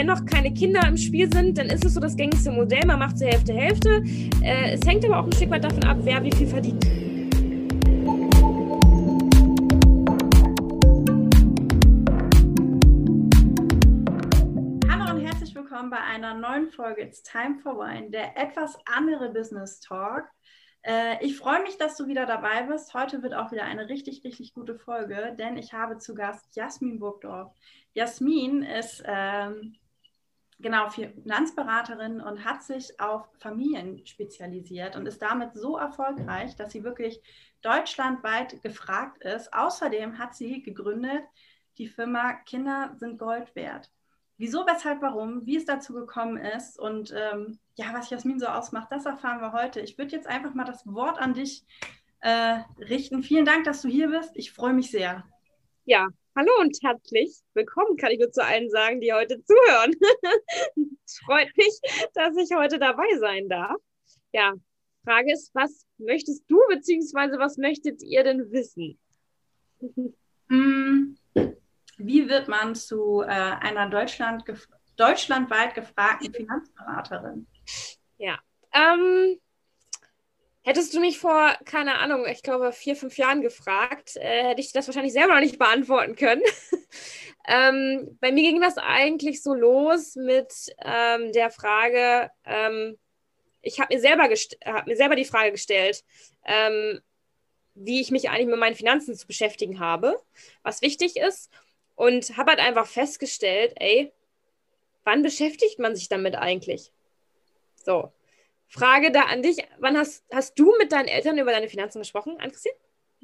[0.00, 2.86] wenn noch keine Kinder im Spiel sind, dann ist es so das gängigste Modell.
[2.86, 4.02] Man macht so Hälfte, Hälfte.
[4.42, 6.82] Äh, es hängt aber auch ein Stück weit davon ab, wer wie viel verdient.
[14.88, 19.28] Hallo und herzlich willkommen bei einer neuen Folge It's Time for Wine, der etwas andere
[19.34, 20.24] Business Talk.
[20.80, 22.94] Äh, ich freue mich, dass du wieder dabei bist.
[22.94, 26.98] Heute wird auch wieder eine richtig, richtig gute Folge, denn ich habe zu Gast Jasmin
[26.98, 27.52] Burgdorf.
[27.92, 29.76] Jasmin ist ähm,
[30.60, 36.84] genau Finanzberaterin und hat sich auf Familien spezialisiert und ist damit so erfolgreich, dass sie
[36.84, 37.20] wirklich
[37.62, 39.52] deutschlandweit gefragt ist.
[39.52, 41.22] Außerdem hat sie gegründet
[41.80, 43.90] die Firma Kinder sind Gold wert.
[44.36, 48.88] Wieso, weshalb, warum, wie es dazu gekommen ist und ähm, ja, was Jasmin so ausmacht,
[48.90, 49.80] das erfahren wir heute.
[49.80, 51.64] Ich würde jetzt einfach mal das Wort an dich
[52.20, 53.22] äh, richten.
[53.22, 54.32] Vielen Dank, dass du hier bist.
[54.34, 55.24] Ich freue mich sehr.
[55.86, 59.94] Ja, hallo und herzlich willkommen, kann ich nur zu allen sagen, die heute zuhören.
[61.04, 61.80] es freut mich,
[62.14, 63.76] dass ich heute dabei sein darf.
[64.32, 64.54] Ja,
[65.04, 68.98] Frage ist, was möchtest du beziehungsweise was möchtet ihr denn wissen?
[70.48, 71.16] Mm,
[71.96, 77.46] wie wird man zu äh, einer Deutschland gef deutschlandweit gefragten Finanzberaterin?
[78.18, 78.38] Ja,
[78.72, 79.40] ähm,
[80.62, 84.72] hättest du mich vor, keine Ahnung, ich glaube vier, fünf Jahren gefragt, äh, hätte ich
[84.72, 86.42] das wahrscheinlich selber noch nicht beantworten können.
[87.48, 90.52] ähm, bei mir ging das eigentlich so los mit
[90.84, 92.98] ähm, der Frage, ähm,
[93.62, 94.28] ich habe mir, selber
[94.64, 96.02] hab mir selber die Frage gestellt,
[96.44, 97.00] ähm,
[97.74, 100.16] wie ich mich eigentlich mit meinen Finanzen zu beschäftigen habe,
[100.62, 101.50] was wichtig ist.
[101.94, 104.10] Und habe halt einfach festgestellt, ey,
[105.04, 106.92] wann beschäftigt man sich damit eigentlich?
[107.84, 108.10] So.
[108.70, 109.58] Frage da an dich.
[109.78, 112.74] Wann hast, hast du mit deinen Eltern über deine Finanzen gesprochen, Ann-Christine?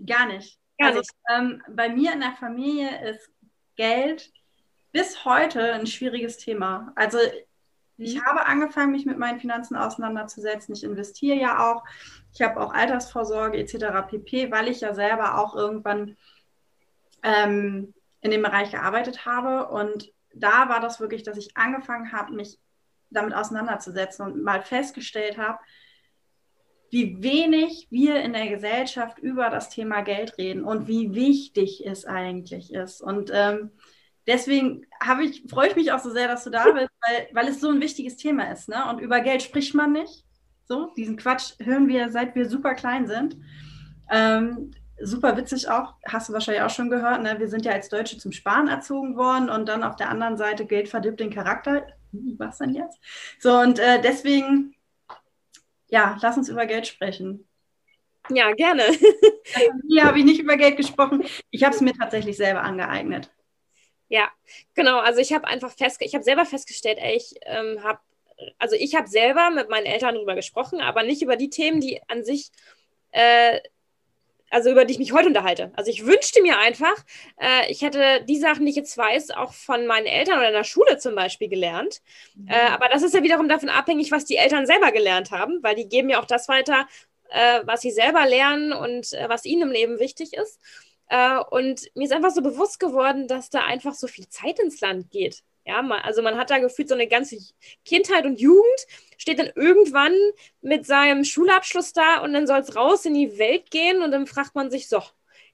[0.05, 0.59] Gar nicht.
[0.79, 1.13] Gar also, nicht.
[1.33, 3.31] Ähm, bei mir in der Familie ist
[3.77, 4.33] Geld
[4.93, 6.93] bis heute ein schwieriges Thema.
[6.97, 7.19] Also
[7.97, 8.25] ich mhm.
[8.25, 10.75] habe angefangen, mich mit meinen Finanzen auseinanderzusetzen.
[10.75, 11.85] Ich investiere ja auch.
[12.35, 14.09] Ich habe auch Altersvorsorge etc.
[14.09, 16.17] pp, weil ich ja selber auch irgendwann
[17.23, 19.69] ähm, in dem Bereich gearbeitet habe.
[19.69, 22.59] Und da war das wirklich, dass ich angefangen habe, mich
[23.11, 25.59] damit auseinanderzusetzen und mal festgestellt habe,
[26.91, 32.05] wie wenig wir in der Gesellschaft über das Thema Geld reden und wie wichtig es
[32.05, 33.01] eigentlich ist.
[33.01, 33.71] Und ähm,
[34.27, 34.87] deswegen
[35.23, 37.71] ich, freue ich mich auch so sehr, dass du da bist, weil, weil es so
[37.71, 38.69] ein wichtiges Thema ist.
[38.69, 38.89] Ne?
[38.89, 40.25] Und über Geld spricht man nicht.
[40.69, 43.37] So, diesen Quatsch hören wir, seit wir super klein sind.
[44.11, 47.39] Ähm, super witzig auch, hast du wahrscheinlich auch schon gehört, ne?
[47.39, 50.67] wir sind ja als Deutsche zum Sparen erzogen worden und dann auf der anderen Seite
[50.67, 51.87] Geld verdirbt den Charakter.
[52.39, 52.99] Was denn jetzt?
[53.39, 54.75] So, und äh, deswegen,
[55.89, 57.47] ja, lass uns über Geld sprechen.
[58.29, 58.83] Ja, gerne.
[59.89, 61.25] Hier habe ich nicht über Geld gesprochen.
[61.51, 63.31] Ich habe es mir tatsächlich selber angeeignet.
[64.09, 64.31] Ja,
[64.75, 64.99] genau.
[64.99, 67.99] Also ich habe einfach fest, ich habe selber festgestellt, ey, ich ähm, habe,
[68.59, 72.01] also ich habe selber mit meinen Eltern darüber gesprochen, aber nicht über die Themen, die
[72.09, 72.51] an sich
[73.11, 73.61] äh,
[74.51, 75.73] also über die ich mich heute unterhalte.
[75.75, 76.95] Also ich wünschte mir einfach,
[77.41, 80.55] äh, ich hätte die Sachen, die ich jetzt weiß, auch von meinen Eltern oder in
[80.55, 82.01] der Schule zum Beispiel gelernt.
[82.35, 82.49] Mhm.
[82.49, 85.75] Äh, aber das ist ja wiederum davon abhängig, was die Eltern selber gelernt haben, weil
[85.75, 86.87] die geben ja auch das weiter,
[87.31, 90.61] äh, was sie selber lernen und äh, was ihnen im Leben wichtig ist.
[91.09, 94.81] Äh, und mir ist einfach so bewusst geworden, dass da einfach so viel Zeit ins
[94.81, 95.43] Land geht.
[95.65, 97.39] Ja, man, also man hat da gefühlt so eine ganze
[97.85, 100.15] Kindheit und Jugend, steht dann irgendwann
[100.61, 104.27] mit seinem Schulabschluss da und dann soll es raus in die Welt gehen und dann
[104.27, 105.03] fragt man sich so,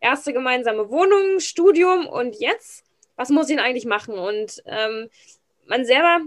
[0.01, 2.85] erste gemeinsame Wohnung, Studium und jetzt,
[3.17, 4.15] was muss ich denn eigentlich machen?
[4.15, 5.09] Und ähm,
[5.67, 6.21] man selber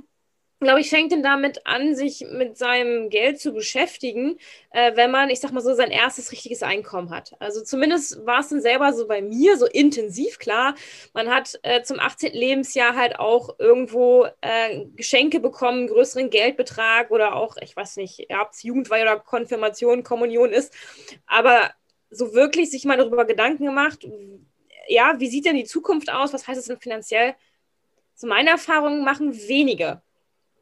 [0.59, 4.37] glaube ich, fängt denn damit an, sich mit seinem Geld zu beschäftigen,
[4.71, 7.35] äh, wenn man, ich sag mal so, sein erstes richtiges Einkommen hat.
[7.39, 10.75] Also zumindest war es dann selber so bei mir, so intensiv, klar.
[11.13, 12.33] Man hat äh, zum 18.
[12.33, 18.51] Lebensjahr halt auch irgendwo äh, Geschenke bekommen, größeren Geldbetrag oder auch, ich weiß nicht, ob
[18.51, 20.73] es Jugendweihe oder Konfirmation, Kommunion ist.
[21.27, 21.71] Aber
[22.09, 24.07] so wirklich sich mal darüber Gedanken gemacht,
[24.87, 26.33] ja, wie sieht denn die Zukunft aus?
[26.33, 27.35] Was heißt es denn finanziell?
[28.13, 30.01] Zu meiner Erfahrung machen wenige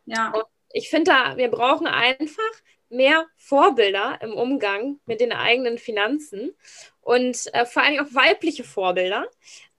[0.06, 0.32] ja.
[0.32, 2.52] Und ich finde da, wir brauchen einfach
[2.90, 6.56] mehr Vorbilder im Umgang mit den eigenen Finanzen
[7.02, 9.28] und äh, vor allem auch weibliche Vorbilder.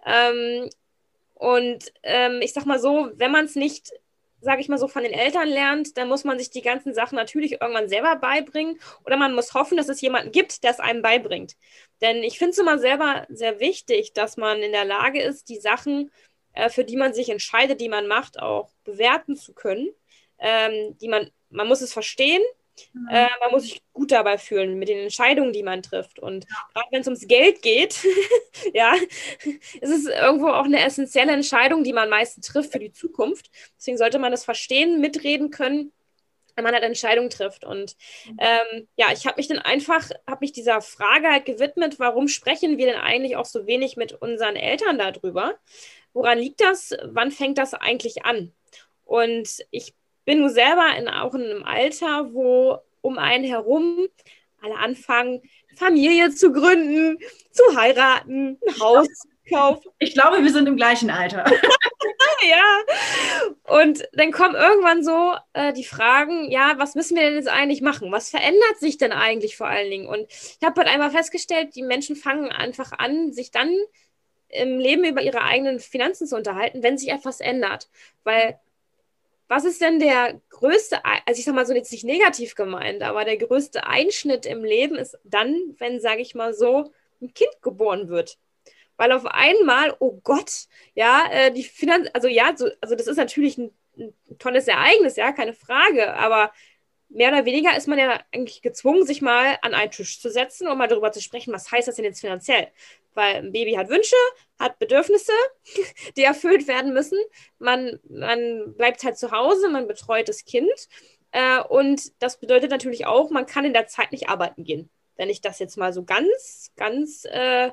[0.04, 0.68] Ähm,
[1.34, 3.90] und ähm, ich sag mal so, wenn man es nicht,
[4.40, 7.16] sage ich mal so, von den Eltern lernt, dann muss man sich die ganzen Sachen
[7.16, 11.02] natürlich irgendwann selber beibringen oder man muss hoffen, dass es jemanden gibt, der es einem
[11.02, 11.56] beibringt.
[12.00, 15.58] Denn ich finde es immer selber sehr wichtig, dass man in der Lage ist, die
[15.58, 16.10] Sachen,
[16.52, 19.88] äh, für die man sich entscheidet, die man macht, auch bewerten zu können
[20.38, 22.42] ähm, die man, man muss es verstehen,
[22.92, 23.08] Mhm.
[23.10, 26.18] Äh, man muss sich gut dabei fühlen mit den Entscheidungen, die man trifft.
[26.18, 26.56] Und ja.
[26.72, 27.98] gerade wenn es ums Geld geht,
[28.74, 28.94] ja,
[29.80, 33.50] ist es irgendwo auch eine essentielle Entscheidung, die man meistens trifft für die Zukunft.
[33.78, 35.92] Deswegen sollte man das verstehen, mitreden können
[36.56, 37.64] wenn man halt Entscheidungen trifft.
[37.64, 37.96] Und
[38.26, 38.36] mhm.
[38.38, 42.78] ähm, ja, ich habe mich dann einfach, habe mich dieser Frage halt gewidmet, warum sprechen
[42.78, 45.56] wir denn eigentlich auch so wenig mit unseren Eltern darüber?
[46.12, 46.96] Woran liegt das?
[47.06, 48.52] Wann fängt das eigentlich an?
[49.04, 54.08] Und ich bin nun selber in, auch in einem Alter, wo um einen herum
[54.62, 55.42] alle anfangen,
[55.76, 57.18] Familie zu gründen,
[57.50, 59.90] zu heiraten, ein Haus zu kaufen.
[59.98, 61.44] Ich glaube, wir sind im gleichen Alter.
[62.48, 63.78] ja.
[63.78, 67.82] Und dann kommen irgendwann so äh, die Fragen, ja, was müssen wir denn jetzt eigentlich
[67.82, 68.12] machen?
[68.12, 70.06] Was verändert sich denn eigentlich vor allen Dingen?
[70.06, 73.74] Und ich habe halt einmal festgestellt, die Menschen fangen einfach an, sich dann
[74.48, 77.88] im Leben über ihre eigenen Finanzen zu unterhalten, wenn sich etwas ändert.
[78.22, 78.58] Weil
[79.48, 83.24] was ist denn der größte, also ich sag mal so jetzt nicht negativ gemeint, aber
[83.24, 88.08] der größte Einschnitt im Leben ist dann, wenn, sage ich mal so, ein Kind geboren
[88.08, 88.38] wird
[88.96, 93.16] weil auf einmal, oh Gott, ja, äh, die Finanz, also ja, so, also das ist
[93.16, 96.52] natürlich ein, ein, tolles Ereignis, ja, keine Frage, aber
[97.08, 100.68] mehr oder weniger ist man ja eigentlich gezwungen, sich mal an einen Tisch zu setzen
[100.68, 102.68] und mal darüber zu sprechen, was heißt das denn jetzt finanziell?
[103.14, 104.16] Weil ein Baby hat Wünsche,
[104.58, 105.32] hat Bedürfnisse,
[106.16, 107.18] die erfüllt werden müssen.
[107.58, 110.88] Man, man bleibt halt zu Hause, man betreut das Kind.
[111.30, 114.90] Äh, und das bedeutet natürlich auch, man kann in der Zeit nicht arbeiten gehen.
[115.16, 117.70] Wenn ich das jetzt mal so ganz, ganz äh,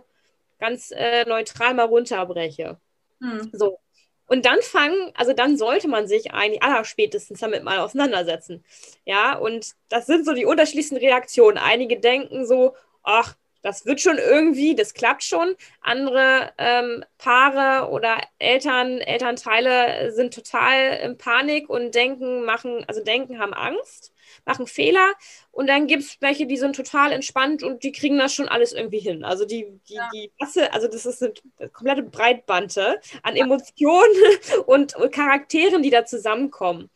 [0.61, 2.79] ganz äh, neutral mal runterbreche.
[3.19, 3.49] Hm.
[3.51, 3.79] So.
[4.27, 8.63] Und dann fangen, also dann sollte man sich eigentlich allerspätestens damit mal auseinandersetzen.
[9.03, 11.57] Ja, und das sind so die unterschiedlichsten Reaktionen.
[11.57, 12.73] Einige denken so,
[13.03, 15.55] ach, das wird schon irgendwie, das klappt schon.
[15.81, 23.39] Andere ähm, Paare oder Eltern, Elternteile sind total in Panik und denken, machen, also denken,
[23.39, 24.13] haben Angst
[24.45, 25.13] machen Fehler
[25.51, 28.73] und dann gibt es welche, die sind total entspannt und die kriegen das schon alles
[28.73, 29.23] irgendwie hin.
[29.23, 30.09] Also die, die, ja.
[30.13, 34.15] die Masse, also das ist eine komplette Breitbande an Emotionen
[34.65, 36.89] und, und Charakteren, die da zusammenkommen.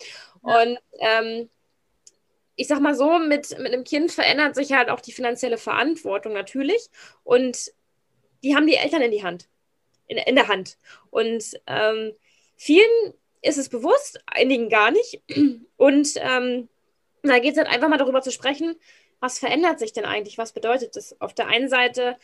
[0.45, 0.61] Ja.
[0.61, 1.49] Und ähm,
[2.55, 6.33] ich sag mal so, mit, mit einem Kind verändert sich halt auch die finanzielle Verantwortung
[6.33, 6.89] natürlich.
[7.23, 7.71] Und
[8.43, 9.47] die haben die Eltern in die Hand,
[10.07, 10.77] in, in der Hand.
[11.09, 12.13] Und ähm,
[12.55, 15.21] vielen ist es bewusst, einigen gar nicht.
[15.77, 16.69] Und ähm,
[17.23, 18.75] da geht es halt einfach mal darüber zu sprechen,
[19.19, 20.37] was verändert sich denn eigentlich?
[20.37, 21.19] Was bedeutet das?
[21.19, 22.17] Auf der einen Seite,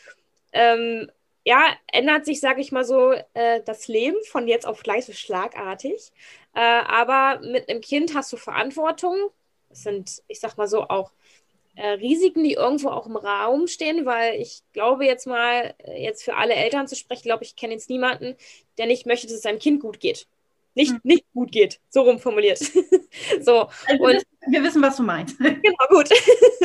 [0.53, 1.09] ähm,
[1.43, 5.13] ja, ändert sich, sage ich mal so, äh, das Leben von jetzt auf gleich so
[5.13, 6.11] schlagartig.
[6.53, 9.15] Äh, aber mit einem Kind hast du Verantwortung.
[9.71, 11.12] Das sind, ich sag mal so, auch
[11.75, 16.23] äh, Risiken, die irgendwo auch im Raum stehen, weil ich glaube jetzt mal, äh, jetzt
[16.23, 18.35] für alle Eltern zu sprechen, glaube ich, kenne jetzt niemanden,
[18.77, 20.27] der nicht möchte, dass es seinem Kind gut geht
[20.73, 21.00] nicht, hm.
[21.03, 21.79] nicht gut geht.
[21.89, 22.59] So rum formuliert.
[23.41, 23.69] so.
[23.88, 25.38] Also und, wir wissen, was du meinst.
[25.39, 26.09] genau, gut.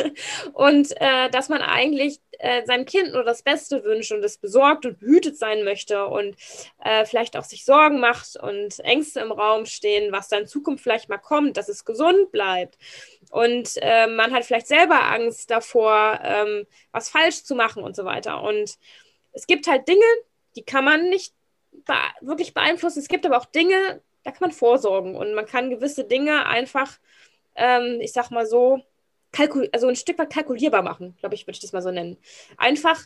[0.54, 4.86] und äh, dass man eigentlich äh, seinem Kind nur das Beste wünscht und es besorgt
[4.86, 6.36] und behütet sein möchte und
[6.84, 10.82] äh, vielleicht auch sich Sorgen macht und Ängste im Raum stehen, was da in Zukunft
[10.82, 12.78] vielleicht mal kommt, dass es gesund bleibt.
[13.30, 18.04] Und äh, man hat vielleicht selber Angst davor, ähm, was falsch zu machen und so
[18.04, 18.42] weiter.
[18.42, 18.78] Und
[19.32, 20.04] es gibt halt Dinge,
[20.56, 21.34] die kann man nicht
[22.20, 23.00] wirklich beeinflussen.
[23.00, 26.98] Es gibt aber auch Dinge, da kann man vorsorgen und man kann gewisse Dinge einfach,
[27.54, 28.82] ähm, ich sag mal so,
[29.72, 32.16] also ein Stück weit kalkulierbar machen, glaube ich, würde ich das mal so nennen.
[32.56, 33.04] Einfach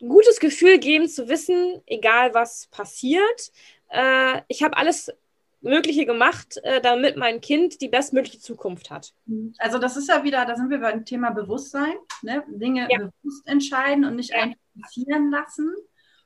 [0.00, 3.52] ein gutes Gefühl geben, zu wissen, egal was passiert,
[3.90, 5.12] äh, ich habe alles
[5.60, 9.14] Mögliche gemacht, äh, damit mein Kind die bestmögliche Zukunft hat.
[9.58, 12.42] Also das ist ja wieder, da sind wir beim Thema Bewusstsein, ne?
[12.48, 12.98] Dinge ja.
[12.98, 14.42] bewusst entscheiden und nicht ja.
[14.42, 15.72] einfach passieren lassen.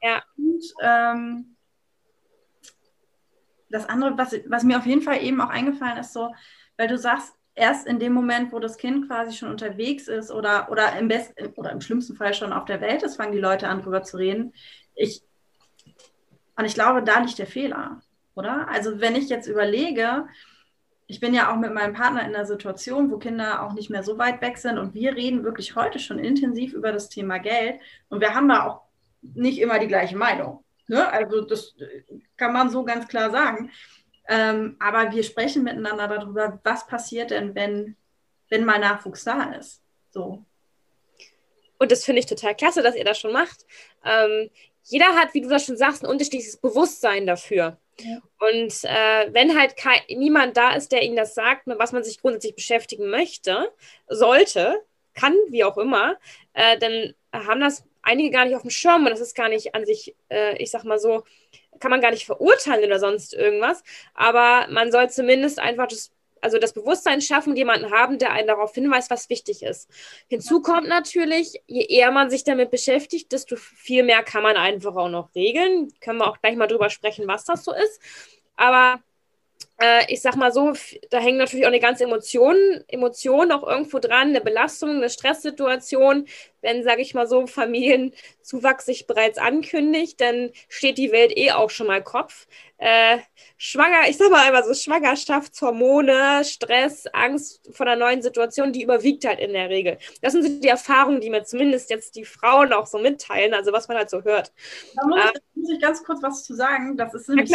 [0.01, 0.23] Ja.
[0.39, 1.56] Und ähm,
[3.69, 6.35] das andere, was, was mir auf jeden Fall eben auch eingefallen ist, so,
[6.77, 10.71] weil du sagst, erst in dem Moment, wo das Kind quasi schon unterwegs ist oder,
[10.71, 13.69] oder im besten oder im schlimmsten Fall schon auf der Welt ist, fangen die Leute
[13.69, 14.53] an, drüber zu reden.
[14.95, 15.23] Ich,
[16.57, 18.03] und ich glaube, da liegt der Fehler,
[18.35, 18.69] oder?
[18.69, 20.27] Also, wenn ich jetzt überlege,
[21.07, 24.03] ich bin ja auch mit meinem Partner in einer Situation, wo Kinder auch nicht mehr
[24.03, 27.81] so weit weg sind und wir reden wirklich heute schon intensiv über das Thema Geld
[28.09, 28.83] und wir haben da auch
[29.23, 30.65] nicht immer die gleiche Meinung.
[30.89, 31.11] Ne?
[31.11, 31.75] Also das
[32.37, 33.71] kann man so ganz klar sagen.
[34.29, 37.97] Ähm, aber wir sprechen miteinander darüber, was passiert denn, wenn,
[38.49, 39.83] wenn mal Nachwuchs da ist.
[40.11, 40.45] So.
[41.79, 43.67] Und das finde ich total klasse, dass ihr das schon macht.
[44.05, 44.51] Ähm,
[44.83, 47.79] jeder hat, wie du das schon sagst, ein unterschiedliches Bewusstsein dafür.
[48.01, 48.21] Ja.
[48.39, 52.05] Und äh, wenn halt kein, niemand da ist, der ihnen das sagt, mit was man
[52.05, 53.71] sich grundsätzlich beschäftigen möchte,
[54.09, 54.83] sollte,
[55.15, 56.19] kann, wie auch immer,
[56.53, 59.75] äh, dann haben das einige gar nicht auf dem Schirm und das ist gar nicht
[59.75, 61.25] an sich, äh, ich sag mal so,
[61.81, 63.83] kann man gar nicht verurteilen oder sonst irgendwas,
[64.15, 66.11] aber man soll zumindest einfach das,
[66.41, 69.91] also das Bewusstsein schaffen, jemanden haben, der einen darauf hinweist, was wichtig ist.
[70.29, 74.97] Hinzu kommt natürlich, je eher man sich damit beschäftigt, desto viel mehr kann man einfach
[74.97, 75.89] auch noch regeln.
[76.01, 78.01] Können wir auch gleich mal drüber sprechen, was das so ist.
[78.57, 79.01] Aber
[80.09, 80.73] ich sag mal so,
[81.11, 82.57] da hängen natürlich auch eine ganze Emotion,
[82.89, 86.27] Emotion auch irgendwo dran, eine Belastung, eine Stresssituation.
[86.63, 91.69] Wenn, sage ich mal so, Familienzuwachs sich bereits ankündigt, dann steht die Welt eh auch
[91.69, 92.47] schon mal Kopf.
[92.79, 93.19] Äh,
[93.59, 99.27] schwanger, ich sag mal einfach so, Schwangerschaftshormone, Stress, Angst vor einer neuen Situation, die überwiegt
[99.27, 99.99] halt in der Regel.
[100.23, 103.73] Das sind so die Erfahrungen, die mir zumindest jetzt die Frauen auch so mitteilen, also
[103.73, 104.53] was man halt so hört.
[104.95, 106.97] Da muss, äh, muss ich ganz kurz was zu sagen.
[106.97, 107.53] Das ist nämlich.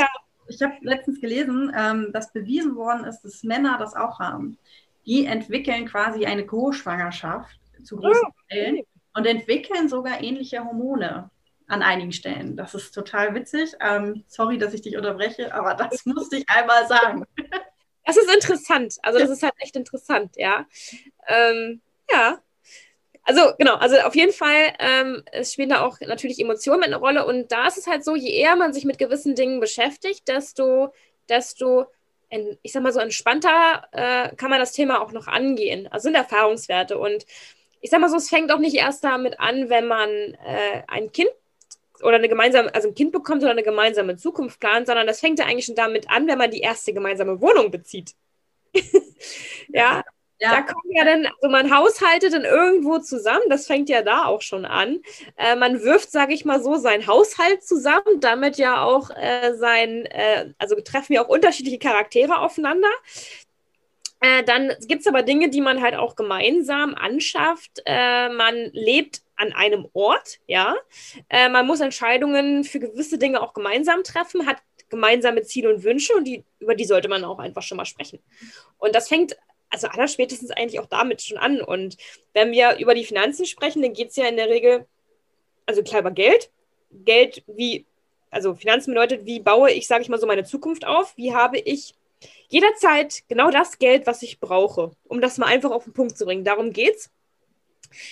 [0.55, 4.57] Ich habe letztens gelesen, ähm, dass bewiesen worden ist, dass Männer das auch haben.
[5.05, 8.81] Die entwickeln quasi eine Co-Schwangerschaft zu großen oh, Teilen
[9.13, 11.29] und entwickeln sogar ähnliche Hormone
[11.67, 12.57] an einigen Stellen.
[12.57, 13.73] Das ist total witzig.
[13.79, 17.25] Ähm, sorry, dass ich dich unterbreche, aber das musste ich einmal sagen.
[18.05, 18.97] Das ist interessant.
[19.03, 20.65] Also das ist halt echt interessant, ja.
[21.27, 21.81] Ähm,
[22.11, 22.39] ja,
[23.23, 27.25] also genau, also auf jeden Fall, ähm, es spielen da auch natürlich Emotionen eine Rolle
[27.25, 30.93] und da ist es halt so, je eher man sich mit gewissen Dingen beschäftigt, desto,
[31.29, 31.87] desto
[32.63, 35.87] ich sag mal so entspannter äh, kann man das Thema auch noch angehen.
[35.91, 37.25] Also sind Erfahrungswerte und
[37.81, 41.11] ich sag mal so, es fängt auch nicht erst damit an, wenn man äh, ein
[41.11, 41.29] Kind
[42.03, 45.39] oder eine gemeinsame, also ein Kind bekommt oder eine gemeinsame Zukunft plant, sondern das fängt
[45.39, 48.15] ja eigentlich schon damit an, wenn man die erste gemeinsame Wohnung bezieht.
[49.69, 50.03] ja,
[50.41, 50.55] ja.
[50.55, 54.41] Da kommen ja dann, also man haushaltet dann irgendwo zusammen, das fängt ja da auch
[54.41, 55.01] schon an.
[55.37, 60.05] Äh, man wirft, sage ich mal so, seinen Haushalt zusammen, damit ja auch äh, sein,
[60.07, 62.89] äh, also treffen ja auch unterschiedliche Charaktere aufeinander.
[64.19, 67.81] Äh, dann gibt es aber Dinge, die man halt auch gemeinsam anschafft.
[67.85, 70.75] Äh, man lebt an einem Ort, ja.
[71.29, 74.57] Äh, man muss Entscheidungen für gewisse Dinge auch gemeinsam treffen, hat
[74.89, 78.19] gemeinsame Ziele und Wünsche und die, über die sollte man auch einfach schon mal sprechen.
[78.77, 79.35] Und das fängt
[79.71, 81.61] also allerspätestens eigentlich auch damit schon an.
[81.61, 81.97] Und
[82.33, 84.85] wenn wir über die Finanzen sprechen, dann geht es ja in der Regel,
[85.65, 86.51] also klar über Geld.
[86.91, 87.85] Geld wie,
[88.29, 91.15] also Finanzen bedeutet, wie baue ich, sage ich mal so, meine Zukunft auf?
[91.17, 91.95] Wie habe ich
[92.49, 96.25] jederzeit genau das Geld, was ich brauche, um das mal einfach auf den Punkt zu
[96.25, 96.43] bringen.
[96.43, 97.09] Darum geht's.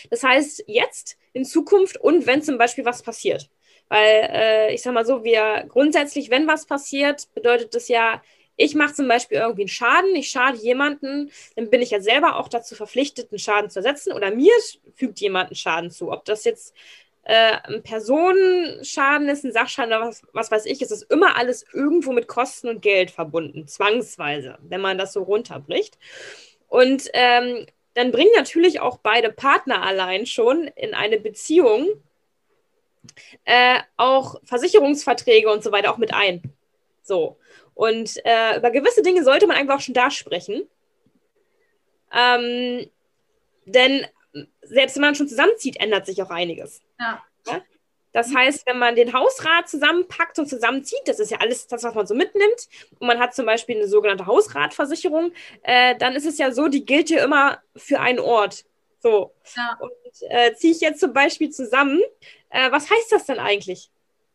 [0.10, 3.50] Das heißt, jetzt, in Zukunft und wenn zum Beispiel was passiert.
[3.88, 8.22] Weil äh, ich sag mal so, wir grundsätzlich, wenn was passiert, bedeutet das ja,
[8.60, 12.36] ich mache zum Beispiel irgendwie einen Schaden, ich schade jemanden, dann bin ich ja selber
[12.36, 14.52] auch dazu verpflichtet, einen Schaden zu ersetzen oder mir
[14.94, 16.12] fügt jemand einen Schaden zu.
[16.12, 16.76] Ob das jetzt
[17.24, 21.66] äh, ein Personenschaden ist, ein Sachschaden oder was, was weiß ich, ist das immer alles
[21.72, 25.98] irgendwo mit Kosten und Geld verbunden, zwangsweise, wenn man das so runterbricht.
[26.68, 31.88] Und ähm, dann bringen natürlich auch beide Partner allein schon in eine Beziehung
[33.46, 36.42] äh, auch Versicherungsverträge und so weiter auch mit ein.
[37.04, 37.38] So.
[37.80, 40.68] Und äh, über gewisse Dinge sollte man einfach auch schon da sprechen.
[42.14, 42.90] Ähm,
[43.64, 44.06] denn
[44.64, 46.82] selbst wenn man schon zusammenzieht, ändert sich auch einiges.
[47.00, 47.24] Ja.
[47.48, 47.62] ja?
[48.12, 51.96] Das heißt, wenn man den Hausrat zusammenpackt und zusammenzieht, das ist ja alles das, was
[51.96, 52.68] man so mitnimmt,
[53.00, 55.32] und man hat zum Beispiel eine sogenannte Hausratversicherung,
[55.64, 58.66] äh, dann ist es ja so, die gilt ja immer für einen Ort.
[59.02, 59.34] So.
[59.56, 59.80] Ja.
[59.80, 59.92] Und
[60.30, 62.02] äh, ziehe ich jetzt zum Beispiel zusammen,
[62.50, 63.90] äh, was heißt das denn eigentlich?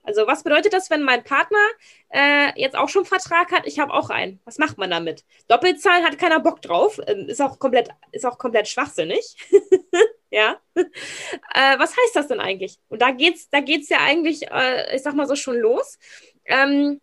[0.05, 1.67] Also was bedeutet das, wenn mein Partner
[2.11, 3.67] äh, jetzt auch schon einen Vertrag hat?
[3.67, 4.39] Ich habe auch einen.
[4.45, 5.25] Was macht man damit?
[5.49, 7.01] Doppelzahlen hat keiner Bock drauf.
[7.07, 9.37] Ähm, ist, auch komplett, ist auch komplett schwachsinnig.
[10.31, 10.61] ja.
[11.57, 12.79] Äh, was heißt das denn eigentlich?
[12.89, 15.99] Und da geht's, da geht's ja eigentlich, äh, ich sag mal so schon los,
[16.47, 17.01] ähm,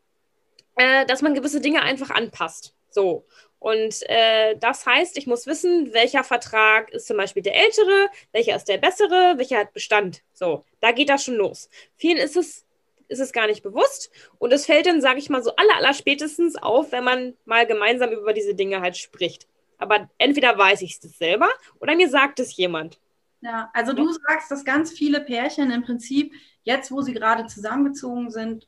[0.75, 2.75] äh, dass man gewisse Dinge einfach anpasst.
[2.89, 3.25] So.
[3.59, 8.55] Und äh, das heißt, ich muss wissen, welcher Vertrag ist zum Beispiel der ältere, welcher
[8.55, 10.21] ist der bessere, welcher hat Bestand.
[10.33, 11.69] So, da geht das schon los.
[11.95, 12.65] Vielen ist es
[13.11, 14.09] ist es gar nicht bewusst.
[14.39, 17.67] Und es fällt dann, sage ich mal, so aller, aller spätestens auf, wenn man mal
[17.67, 19.47] gemeinsam über diese Dinge halt spricht.
[19.77, 21.49] Aber entweder weiß ich es selber
[21.79, 22.99] oder mir sagt es jemand.
[23.41, 28.29] Ja, also du sagst, dass ganz viele Pärchen im Prinzip jetzt, wo sie gerade zusammengezogen
[28.29, 28.67] sind,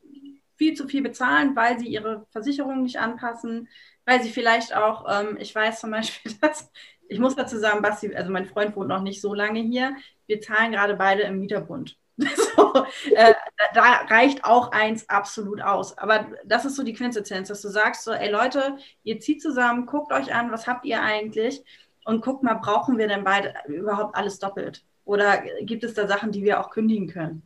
[0.58, 3.68] viel zu viel bezahlen, weil sie ihre Versicherung nicht anpassen,
[4.06, 6.72] weil sie vielleicht auch, ähm, ich weiß zum Beispiel, dass,
[7.08, 9.96] ich muss dazu sagen, Basti, also mein Freund wohnt noch nicht so lange hier,
[10.26, 11.98] wir zahlen gerade beide im Mieterbund.
[12.56, 13.34] So, äh,
[13.74, 15.98] da reicht auch eins absolut aus.
[15.98, 19.86] Aber das ist so die Quintessenz, dass du sagst so, ey Leute, ihr zieht zusammen,
[19.86, 21.64] guckt euch an, was habt ihr eigentlich?
[22.06, 24.84] Und guckt mal, brauchen wir denn beide überhaupt alles doppelt?
[25.06, 27.44] Oder gibt es da Sachen, die wir auch kündigen können?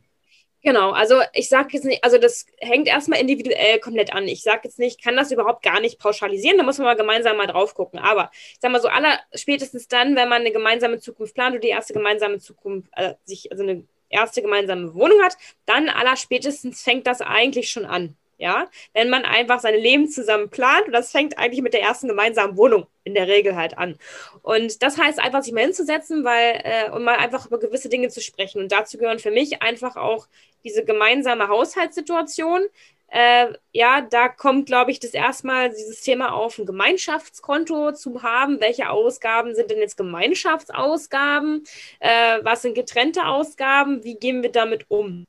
[0.62, 4.26] Genau, also ich sage jetzt nicht, also das hängt erstmal individuell komplett an.
[4.26, 7.36] Ich sage jetzt nicht, kann das überhaupt gar nicht pauschalisieren, da muss man mal gemeinsam
[7.36, 8.00] mal drauf gucken.
[8.00, 11.60] Aber ich sage mal so, aller spätestens dann, wenn man eine gemeinsame Zukunft plant oder
[11.60, 15.36] die erste gemeinsame Zukunft, äh, sich, also eine erste gemeinsame Wohnung hat,
[15.66, 18.16] dann aller spätestens fängt das eigentlich schon an.
[18.40, 22.06] Ja, wenn man einfach sein Leben zusammen plant und das fängt eigentlich mit der ersten
[22.06, 23.98] gemeinsamen Wohnung in der Regel halt an.
[24.42, 28.10] Und das heißt einfach, sich mal hinzusetzen, weil, äh, um mal einfach über gewisse Dinge
[28.10, 28.62] zu sprechen.
[28.62, 30.28] Und dazu gehören für mich einfach auch
[30.62, 32.68] diese gemeinsame Haushaltssituation.
[33.08, 38.60] Äh, ja, da kommt, glaube ich, das erstmal dieses Thema auf, ein Gemeinschaftskonto zu haben.
[38.60, 41.64] Welche Ausgaben sind denn jetzt Gemeinschaftsausgaben?
[42.00, 44.04] Äh, was sind getrennte Ausgaben?
[44.04, 45.24] Wie gehen wir damit um?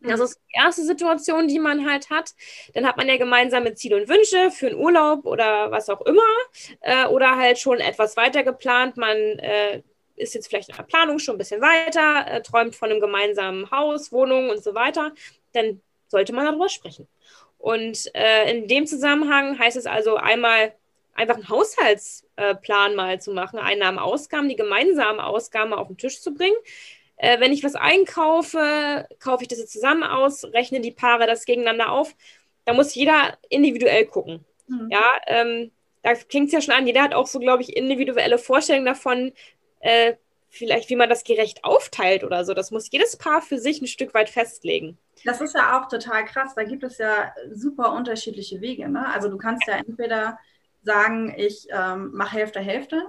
[0.00, 2.32] Das ist die erste Situation, die man halt hat.
[2.74, 6.22] Dann hat man ja gemeinsame Ziele und Wünsche für einen Urlaub oder was auch immer.
[6.80, 8.96] Äh, oder halt schon etwas weiter geplant.
[8.96, 9.82] Man äh,
[10.16, 13.70] ist jetzt vielleicht in der Planung schon ein bisschen weiter, äh, träumt von einem gemeinsamen
[13.70, 15.12] Haus, Wohnung und so weiter.
[15.52, 17.06] Dann sollte man darüber sprechen.
[17.58, 20.72] Und äh, in dem Zusammenhang heißt es also einmal
[21.14, 26.34] einfach einen Haushaltsplan mal zu machen, Einnahmen, Ausgaben, die gemeinsamen Ausgaben auf den Tisch zu
[26.34, 26.56] bringen
[27.16, 31.44] äh, wenn ich was einkaufe, kaufe ich das jetzt zusammen aus, rechne die Paare das
[31.44, 32.14] gegeneinander auf.
[32.64, 34.44] Da muss jeder individuell gucken.
[34.68, 34.88] Mhm.
[34.90, 35.70] Ja, ähm,
[36.02, 39.32] da klingt es ja schon an, jeder hat auch so, glaube ich, individuelle Vorstellungen davon,
[39.80, 40.14] äh,
[40.56, 42.54] vielleicht wie man das gerecht aufteilt oder so.
[42.54, 44.98] Das muss jedes Paar für sich ein Stück weit festlegen.
[45.24, 46.54] Das ist ja auch total krass.
[46.54, 48.88] Da gibt es ja super unterschiedliche Wege.
[48.88, 49.06] Ne?
[49.12, 50.38] Also du kannst ja entweder
[50.82, 53.02] sagen, ich ähm, mache Hälfte, Hälfte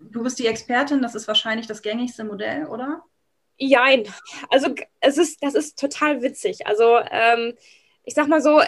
[0.00, 3.02] du bist die Expertin, das ist wahrscheinlich das gängigste Modell, oder?
[3.56, 4.04] Jein.
[4.50, 6.66] Also es ist, das ist total witzig.
[6.66, 7.54] Also ähm,
[8.08, 8.66] ich sag mal so, äh,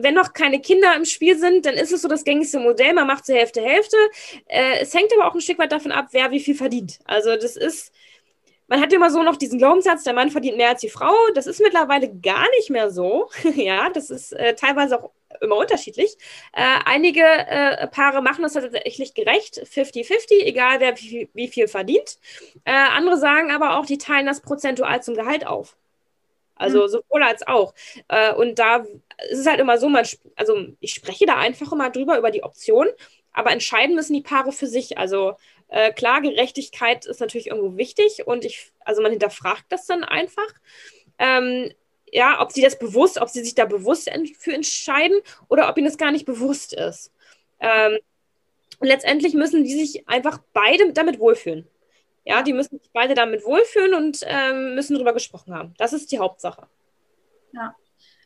[0.00, 2.92] wenn noch keine Kinder im Spiel sind, dann ist es so das gängigste Modell.
[2.92, 3.96] Man macht zur Hälfte Hälfte.
[4.46, 6.98] Äh, es hängt aber auch ein Stück weit davon ab, wer wie viel verdient.
[7.04, 7.92] Also das ist,
[8.66, 11.14] man hat immer so noch diesen Glaubenssatz, der Mann verdient mehr als die Frau.
[11.36, 13.30] Das ist mittlerweile gar nicht mehr so.
[13.54, 16.16] ja, das ist äh, teilweise auch immer unterschiedlich.
[16.52, 22.18] Äh, einige äh, Paare machen das tatsächlich gerecht, 50-50, egal wer wie, wie, viel verdient.
[22.64, 25.76] Äh, andere sagen aber auch, die teilen das prozentual zum Gehalt auf.
[26.60, 26.88] Also mhm.
[26.88, 27.74] sowohl als auch.
[28.08, 28.84] Äh, und da
[29.30, 32.42] ist es halt immer so, man, also ich spreche da einfach immer drüber, über die
[32.42, 32.86] Option,
[33.32, 34.98] aber entscheiden müssen die Paare für sich.
[34.98, 35.34] Also
[35.68, 40.48] äh, klar, Gerechtigkeit ist natürlich irgendwo wichtig und ich, also man hinterfragt das dann einfach.
[41.18, 41.72] Ähm,
[42.12, 45.86] ja, ob sie das bewusst, ob sie sich da bewusst für entscheiden oder ob ihnen
[45.86, 47.10] das gar nicht bewusst ist.
[47.60, 47.98] Ähm,
[48.80, 51.69] und letztendlich müssen die sich einfach beide damit wohlfühlen.
[52.24, 55.74] Ja, die müssen sich beide damit wohlfühlen und ähm, müssen darüber gesprochen haben.
[55.78, 56.66] Das ist die Hauptsache.
[57.52, 57.74] Ja.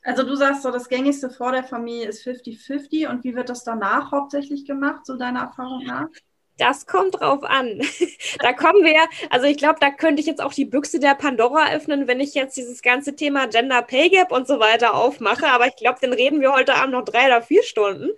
[0.02, 3.64] Also du sagst so, das gängigste vor der Familie ist 50-50 und wie wird das
[3.64, 6.08] danach hauptsächlich gemacht, so deiner Erfahrung nach?
[6.56, 7.80] Das kommt drauf an.
[8.40, 11.72] da kommen wir, also ich glaube, da könnte ich jetzt auch die Büchse der Pandora
[11.72, 15.46] öffnen, wenn ich jetzt dieses ganze Thema Gender Pay Gap und so weiter aufmache.
[15.48, 18.10] Aber ich glaube, den reden wir heute Abend noch drei oder vier Stunden.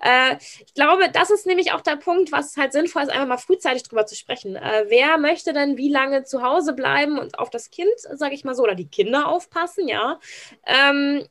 [0.00, 3.38] Äh, ich glaube, das ist nämlich auch der Punkt, was halt sinnvoll ist, einfach mal
[3.38, 4.54] frühzeitig drüber zu sprechen.
[4.54, 8.44] Äh, wer möchte denn wie lange zu Hause bleiben und auf das Kind, sage ich
[8.44, 10.20] mal so, oder die Kinder aufpassen, ja?
[10.66, 11.26] Ähm,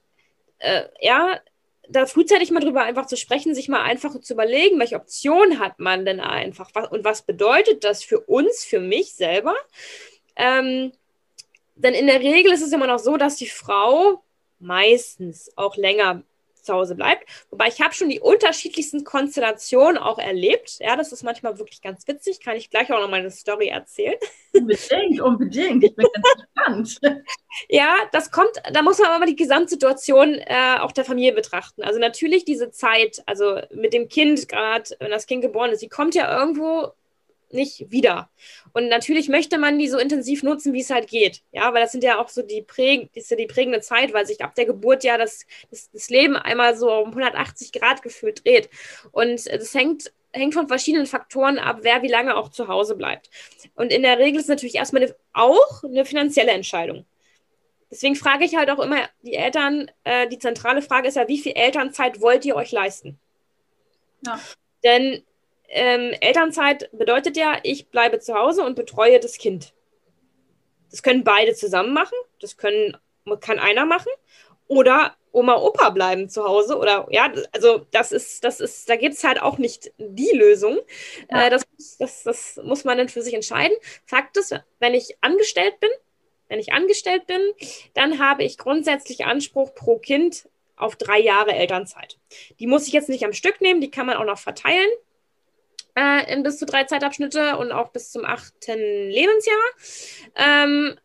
[0.60, 1.40] äh, ja,
[1.92, 5.80] da frühzeitig mal drüber einfach zu sprechen, sich mal einfach zu überlegen, welche Option hat
[5.80, 9.56] man denn einfach was, und was bedeutet das für uns, für mich selber.
[10.36, 10.94] Ähm,
[11.76, 14.24] denn in der Regel ist es immer noch so, dass die Frau
[14.60, 16.24] meistens auch länger
[16.62, 17.28] zu Hause bleibt.
[17.50, 20.78] Wobei ich habe schon die unterschiedlichsten Konstellationen auch erlebt.
[20.80, 22.40] Ja, das ist manchmal wirklich ganz witzig.
[22.40, 24.16] Kann ich gleich auch noch mal eine Story erzählen.
[24.54, 25.84] Unbedingt, unbedingt.
[25.84, 26.08] Ich bin
[26.56, 27.16] ganz gespannt.
[27.70, 31.84] ja, das kommt, da muss man aber die Gesamtsituation äh, auch der Familie betrachten.
[31.84, 35.90] Also natürlich diese Zeit, also mit dem Kind, gerade wenn das Kind geboren ist, die
[35.90, 36.94] kommt ja irgendwo
[37.54, 38.30] nicht wieder.
[38.74, 41.42] Und natürlich möchte man die so intensiv nutzen, wie es halt geht.
[41.52, 44.26] Ja, weil das sind ja auch so die, präg ist ja die prägende Zeit, weil
[44.26, 48.46] sich ab der Geburt ja das, das, das Leben einmal so um 180 Grad gefühlt
[48.46, 48.70] dreht.
[49.12, 53.30] Und das hängt hängt von verschiedenen Faktoren ab, wer wie lange auch zu Hause bleibt.
[53.76, 57.06] Und in der Regel ist natürlich erstmal eine, auch eine finanzielle Entscheidung.
[57.90, 61.40] Deswegen frage ich halt auch immer die Eltern, äh, die zentrale Frage ist ja, wie
[61.40, 63.20] viel Elternzeit wollt ihr euch leisten?
[64.26, 64.40] Ja.
[64.84, 65.24] Denn
[65.72, 69.74] ähm, Elternzeit bedeutet ja, ich bleibe zu Hause und betreue das Kind.
[70.90, 72.98] Das können beide zusammen machen, das können,
[73.40, 74.12] kann einer machen.
[74.68, 76.78] Oder Oma, Opa bleiben zu Hause.
[76.78, 80.80] Oder ja, also das ist, das ist, da gibt es halt auch nicht die Lösung.
[81.30, 81.48] Ja.
[81.48, 81.64] Äh, das,
[82.00, 83.76] das, das muss man dann für sich entscheiden.
[84.06, 85.90] Fakt ist, wenn ich angestellt bin,
[86.50, 87.42] wenn ich angestellt bin,
[87.94, 92.18] dann habe ich grundsätzlich Anspruch pro Kind auf drei Jahre Elternzeit.
[92.60, 94.90] Die muss ich jetzt nicht am Stück nehmen, die kann man auch noch verteilen
[95.96, 99.58] äh, in bis zu drei Zeitabschnitte und auch bis zum achten Lebensjahr.
[100.36, 100.96] Ähm,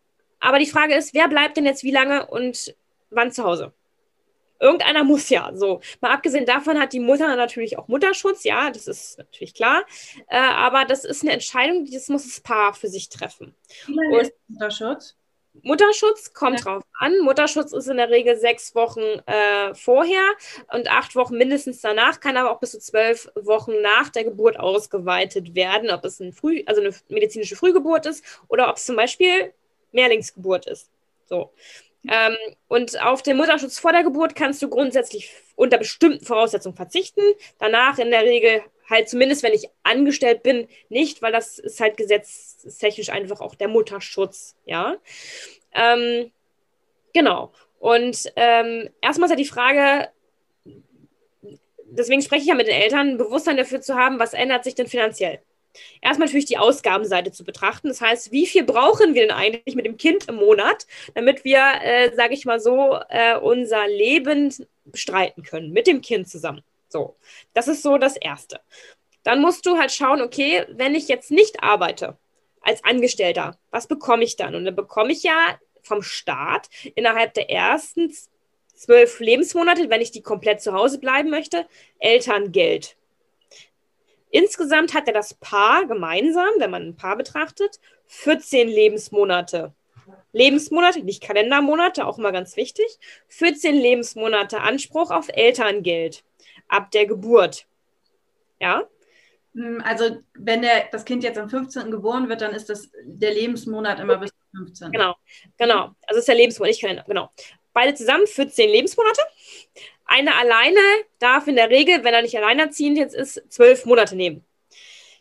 [0.40, 2.74] aber die Frage ist, wer bleibt denn jetzt wie lange und
[3.10, 3.72] wann zu Hause?
[4.58, 5.50] Irgendeiner muss ja.
[5.54, 9.84] So, mal abgesehen davon hat die Mutter natürlich auch Mutterschutz, ja, das ist natürlich klar.
[10.28, 13.54] Äh, aber das ist eine Entscheidung, die das muss das Paar für sich treffen.
[13.86, 15.16] Wie lange ist Mutterschutz?
[15.62, 16.64] Mutterschutz kommt ja.
[16.64, 17.18] drauf an.
[17.20, 20.22] Mutterschutz ist in der Regel sechs Wochen äh, vorher
[20.72, 24.58] und acht Wochen mindestens danach, kann aber auch bis zu zwölf Wochen nach der Geburt
[24.58, 28.96] ausgeweitet werden, ob es ein Früh, also eine medizinische Frühgeburt ist oder ob es zum
[28.96, 29.52] Beispiel
[29.92, 30.90] Mehrlingsgeburt ist.
[31.26, 31.52] So.
[32.08, 32.36] Ähm,
[32.68, 37.22] und auf den Mutterschutz vor der Geburt kannst du grundsätzlich unter bestimmten Voraussetzungen verzichten.
[37.58, 41.96] Danach in der Regel halt zumindest, wenn ich angestellt bin, nicht, weil das ist halt
[41.96, 44.96] gesetztechnisch einfach auch der Mutterschutz, ja.
[45.72, 46.30] Ähm,
[47.12, 47.52] genau.
[47.78, 50.08] Und ähm, erstmal ist ja die Frage,
[51.84, 54.86] deswegen spreche ich ja mit den Eltern, Bewusstsein dafür zu haben, was ändert sich denn
[54.86, 55.40] finanziell?
[56.00, 57.88] Erstmal natürlich die Ausgabenseite zu betrachten.
[57.88, 61.62] Das heißt, wie viel brauchen wir denn eigentlich mit dem Kind im Monat, damit wir,
[61.82, 64.54] äh, sage ich mal so, äh, unser Leben
[64.86, 66.62] bestreiten können mit dem Kind zusammen.
[66.88, 67.16] So,
[67.54, 68.60] das ist so das Erste.
[69.22, 72.16] Dann musst du halt schauen, okay, wenn ich jetzt nicht arbeite
[72.60, 74.54] als Angestellter, was bekomme ich dann?
[74.54, 78.14] Und dann bekomme ich ja vom Staat innerhalb der ersten
[78.74, 81.66] zwölf Lebensmonate, wenn ich die komplett zu Hause bleiben möchte,
[81.98, 82.96] Elterngeld.
[84.30, 89.72] Insgesamt hat ja das Paar gemeinsam, wenn man ein Paar betrachtet, 14 Lebensmonate.
[90.32, 92.86] Lebensmonate, nicht Kalendermonate, auch immer ganz wichtig.
[93.28, 96.22] 14 Lebensmonate Anspruch auf Elterngeld
[96.68, 97.66] ab der Geburt.
[98.60, 98.88] Ja?
[99.54, 101.90] Hm, also, wenn der, das Kind jetzt am 15.
[101.90, 104.92] geboren wird, dann ist das der Lebensmonat immer bis 15.
[104.92, 105.14] Genau,
[105.56, 105.90] genau.
[106.06, 107.30] Also ist der Lebensmonat, nicht Kalender, genau.
[107.72, 109.20] Beide zusammen 14 Lebensmonate.
[110.06, 110.80] Eine alleine
[111.18, 114.44] darf in der Regel, wenn er nicht alleinerziehend jetzt ist, zwölf Monate nehmen.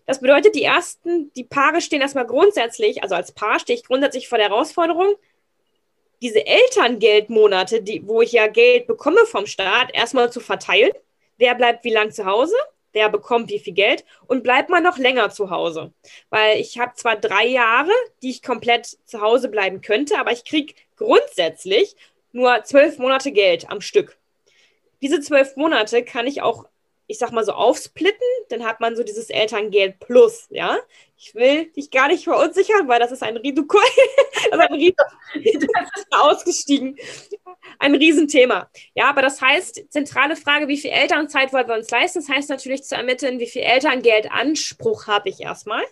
[0.05, 4.27] Das bedeutet, die ersten, die Paare stehen erstmal grundsätzlich, also als Paar stehe ich grundsätzlich
[4.27, 5.15] vor der Herausforderung,
[6.21, 10.91] diese Elterngeldmonate, die, wo ich ja Geld bekomme vom Staat, erstmal zu verteilen
[11.37, 12.55] wer bleibt wie lang zu Hause,
[12.93, 15.93] wer bekommt wie viel Geld und bleibt man noch länger zu Hause.
[16.29, 20.45] Weil ich habe zwar drei Jahre, die ich komplett zu Hause bleiben könnte, aber ich
[20.45, 21.95] kriege grundsätzlich
[22.31, 24.17] nur zwölf Monate Geld am Stück.
[25.01, 26.65] Diese zwölf Monate kann ich auch
[27.07, 30.77] ich sag mal so, aufsplitten, dann hat man so dieses Elterngeld plus, ja.
[31.17, 33.37] Ich will dich gar nicht verunsichern, weil das ist ein
[36.11, 36.97] ausgestiegen.
[37.79, 38.69] Ein Riesenthema.
[38.93, 42.19] Ja, aber das heißt, zentrale Frage, wie viel Elternzeit wollen wir uns leisten?
[42.19, 45.83] Das heißt natürlich zu ermitteln, wie viel Elterngeldanspruch habe ich erstmal.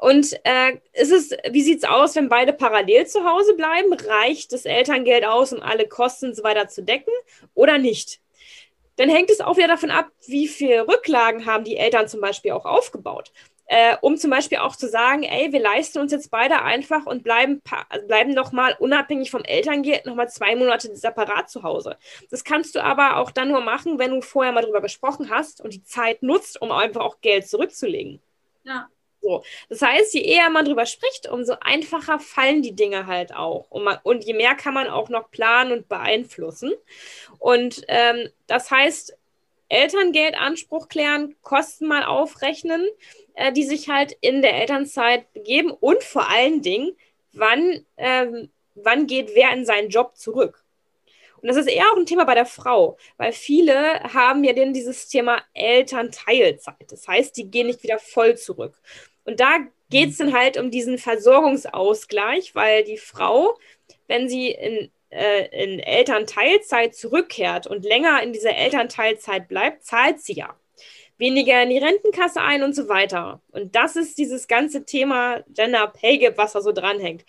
[0.00, 3.92] Und äh, ist es, wie sieht es aus, wenn beide parallel zu Hause bleiben?
[3.92, 7.12] Reicht das Elterngeld aus, um alle Kosten und so weiter zu decken
[7.54, 8.21] oder nicht?
[8.96, 12.52] Dann hängt es auch wieder davon ab, wie viele Rücklagen haben die Eltern zum Beispiel
[12.52, 13.32] auch aufgebaut.
[13.66, 17.22] Äh, um zum Beispiel auch zu sagen, ey, wir leisten uns jetzt beide einfach und
[17.22, 21.96] bleiben, also bleiben nochmal unabhängig vom Elterngeld nochmal zwei Monate separat zu Hause.
[22.30, 25.62] Das kannst du aber auch dann nur machen, wenn du vorher mal drüber gesprochen hast
[25.62, 28.20] und die Zeit nutzt, um einfach auch Geld zurückzulegen.
[28.64, 28.88] Ja.
[29.22, 29.44] So.
[29.68, 33.70] Das heißt, je eher man drüber spricht, umso einfacher fallen die Dinge halt auch.
[33.70, 36.72] Und, man, und je mehr kann man auch noch planen und beeinflussen.
[37.38, 39.16] Und ähm, das heißt,
[39.68, 42.86] Elterngeldanspruch klären, Kosten mal aufrechnen,
[43.34, 46.96] äh, die sich halt in der Elternzeit begeben und vor allen Dingen,
[47.32, 50.62] wann, ähm, wann geht wer in seinen Job zurück.
[51.40, 54.72] Und das ist eher auch ein Thema bei der Frau, weil viele haben ja denn
[54.72, 56.86] dieses Thema Elternteilzeit.
[56.88, 58.80] Das heißt, die gehen nicht wieder voll zurück.
[59.24, 59.58] Und da
[59.90, 63.58] geht es dann halt um diesen Versorgungsausgleich, weil die Frau,
[64.08, 70.34] wenn sie in, äh, in Elternteilzeit zurückkehrt und länger in dieser Elternteilzeit bleibt, zahlt sie
[70.34, 70.56] ja
[71.18, 73.40] weniger in die Rentenkasse ein und so weiter.
[73.52, 77.24] Und das ist dieses ganze Thema Gender Pay Gap, was da so dranhängt.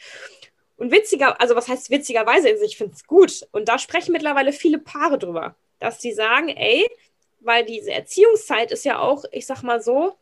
[0.78, 3.48] Und witziger, also was heißt witzigerweise, also ich finde es gut.
[3.52, 6.90] Und da sprechen mittlerweile viele Paare drüber, dass sie sagen, ey,
[7.40, 10.18] weil diese Erziehungszeit ist ja auch, ich sag mal so,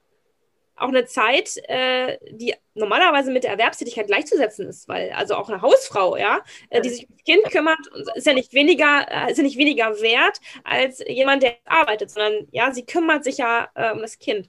[0.81, 5.61] auch eine Zeit, äh, die normalerweise mit der Erwerbstätigkeit gleichzusetzen ist, weil also auch eine
[5.61, 7.79] Hausfrau, ja, äh, die sich ums Kind kümmert,
[8.15, 12.47] ist ja nicht weniger, äh, ist ja nicht weniger wert als jemand, der arbeitet, sondern
[12.51, 14.47] ja, sie kümmert sich ja äh, um das Kind.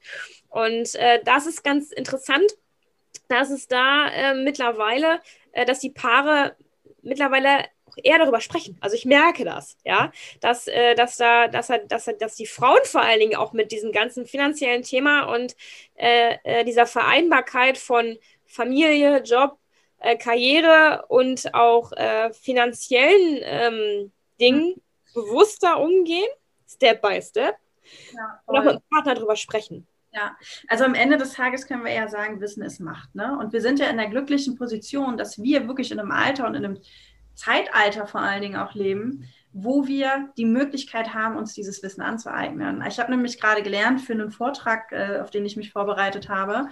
[0.49, 2.51] Und äh, das ist ganz interessant,
[3.29, 5.21] dass es da äh, mittlerweile,
[5.67, 6.57] dass die Paare
[7.03, 8.77] mittlerweile auch eher darüber sprechen.
[8.81, 13.03] Also ich merke das, ja, dass, äh, dass da, dass, dass, dass die Frauen vor
[13.03, 15.57] allen Dingen auch mit diesem ganzen finanziellen Thema und
[15.95, 19.59] äh, äh, dieser Vereinbarkeit von Familie, Job,
[19.99, 24.83] äh, Karriere und auch äh, finanziellen ähm, Dingen mhm.
[25.15, 26.29] bewusster umgehen,
[26.69, 27.57] Step by Step,
[28.15, 29.87] ja, und auch mit dem Partner darüber sprechen.
[30.15, 30.37] Ja,
[30.69, 33.15] also am Ende des Tages können wir ja sagen, Wissen ist Macht.
[33.15, 33.39] Ne?
[33.39, 36.55] Und wir sind ja in der glücklichen Position, dass wir wirklich in einem Alter und
[36.55, 36.79] in einem
[37.35, 42.83] Zeitalter vor allen Dingen auch leben, wo wir die Möglichkeit haben, uns dieses Wissen anzueignen.
[42.89, 46.69] Ich habe nämlich gerade gelernt für einen Vortrag, äh, auf den ich mich vorbereitet habe,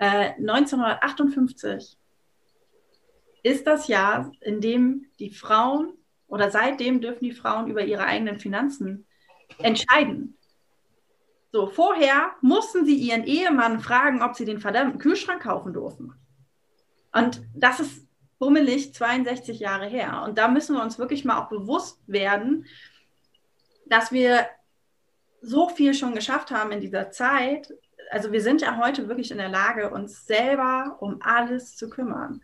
[0.00, 1.98] 1958
[3.42, 5.92] ist das Jahr, in dem die Frauen
[6.26, 9.06] oder seitdem dürfen die Frauen über ihre eigenen Finanzen
[9.58, 10.36] entscheiden.
[11.52, 16.14] So, vorher mussten sie ihren Ehemann fragen, ob sie den verdammten Kühlschrank kaufen durften.
[17.12, 18.06] Und das ist
[18.40, 20.24] bummelig 62 Jahre her.
[20.24, 22.66] Und da müssen wir uns wirklich mal auch bewusst werden,
[23.86, 24.46] dass wir
[25.42, 27.72] so viel schon geschafft haben in dieser Zeit.
[28.10, 32.42] Also wir sind ja heute wirklich in der Lage, uns selber um alles zu kümmern.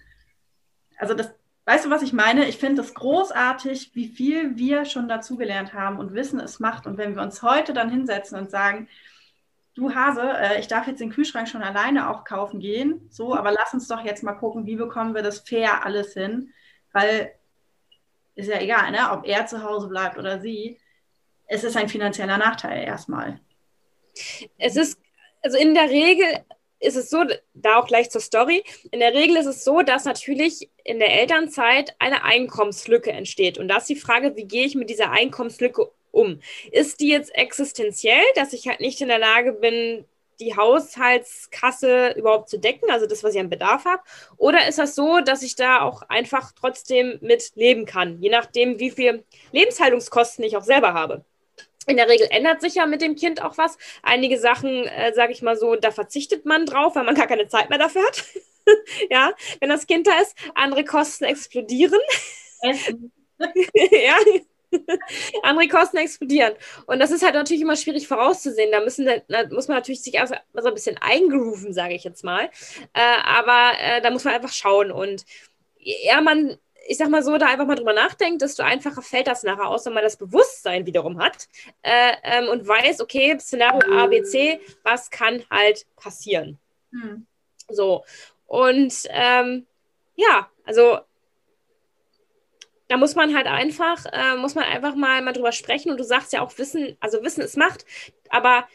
[0.98, 2.46] Also das, weißt du, was ich meine?
[2.46, 6.86] Ich finde es großartig, wie viel wir schon dazugelernt haben und wissen, es macht.
[6.86, 8.88] Und wenn wir uns heute dann hinsetzen und sagen,
[9.76, 13.72] du Hase, äh, ich darf jetzt den Kühlschrank schon alleine aufkaufen gehen, so, aber lass
[13.74, 16.52] uns doch jetzt mal gucken, wie bekommen wir das fair alles hin,
[16.92, 17.32] weil
[18.34, 20.78] ist ja egal, ne, ob er zu Hause bleibt oder sie,
[21.46, 23.40] es ist ein finanzieller Nachteil erstmal.
[24.58, 24.98] Es ist,
[25.42, 26.26] also in der Regel
[26.78, 30.04] ist es so, da auch gleich zur Story, in der Regel ist es so, dass
[30.04, 33.56] natürlich in der Elternzeit eine Einkommenslücke entsteht.
[33.56, 36.40] Und da ist die Frage, wie gehe ich mit dieser Einkommenslücke um?
[36.72, 40.04] Ist die jetzt existenziell, dass ich halt nicht in der Lage bin,
[40.40, 44.02] die Haushaltskasse überhaupt zu decken, also das, was ich an Bedarf habe?
[44.36, 48.78] Oder ist das so, dass ich da auch einfach trotzdem mit leben kann, je nachdem,
[48.78, 51.24] wie viel Lebenshaltungskosten ich auch selber habe?
[51.86, 53.78] In der Regel ändert sich ja mit dem Kind auch was.
[54.02, 57.46] Einige Sachen, äh, sage ich mal so, da verzichtet man drauf, weil man gar keine
[57.46, 58.24] Zeit mehr dafür hat.
[59.10, 60.34] ja, wenn das Kind da ist.
[60.56, 62.00] Andere Kosten explodieren.
[63.74, 64.16] ja.
[65.42, 66.54] Andere Kosten explodieren.
[66.86, 68.72] Und das ist halt natürlich immer schwierig vorauszusehen.
[68.72, 72.24] Da, müssen, da muss man natürlich sich erst so ein bisschen eingrooven, sage ich jetzt
[72.24, 72.50] mal.
[72.92, 74.90] Äh, aber äh, da muss man einfach schauen.
[74.90, 75.24] Und
[75.78, 76.58] eher man
[76.88, 79.86] ich sag mal so, da einfach mal drüber nachdenkt, desto einfacher fällt das nachher aus,
[79.86, 81.48] wenn man das Bewusstsein wiederum hat
[81.82, 86.58] äh, ähm, und weiß, okay, Szenario A, B, C, was kann halt passieren.
[86.92, 87.26] Hm.
[87.68, 88.04] So.
[88.46, 89.66] Und ähm,
[90.14, 91.00] ja, also
[92.88, 96.04] da muss man halt einfach, äh, muss man einfach mal, mal drüber sprechen und du
[96.04, 97.84] sagst ja auch Wissen, also Wissen ist Macht,
[98.28, 98.66] aber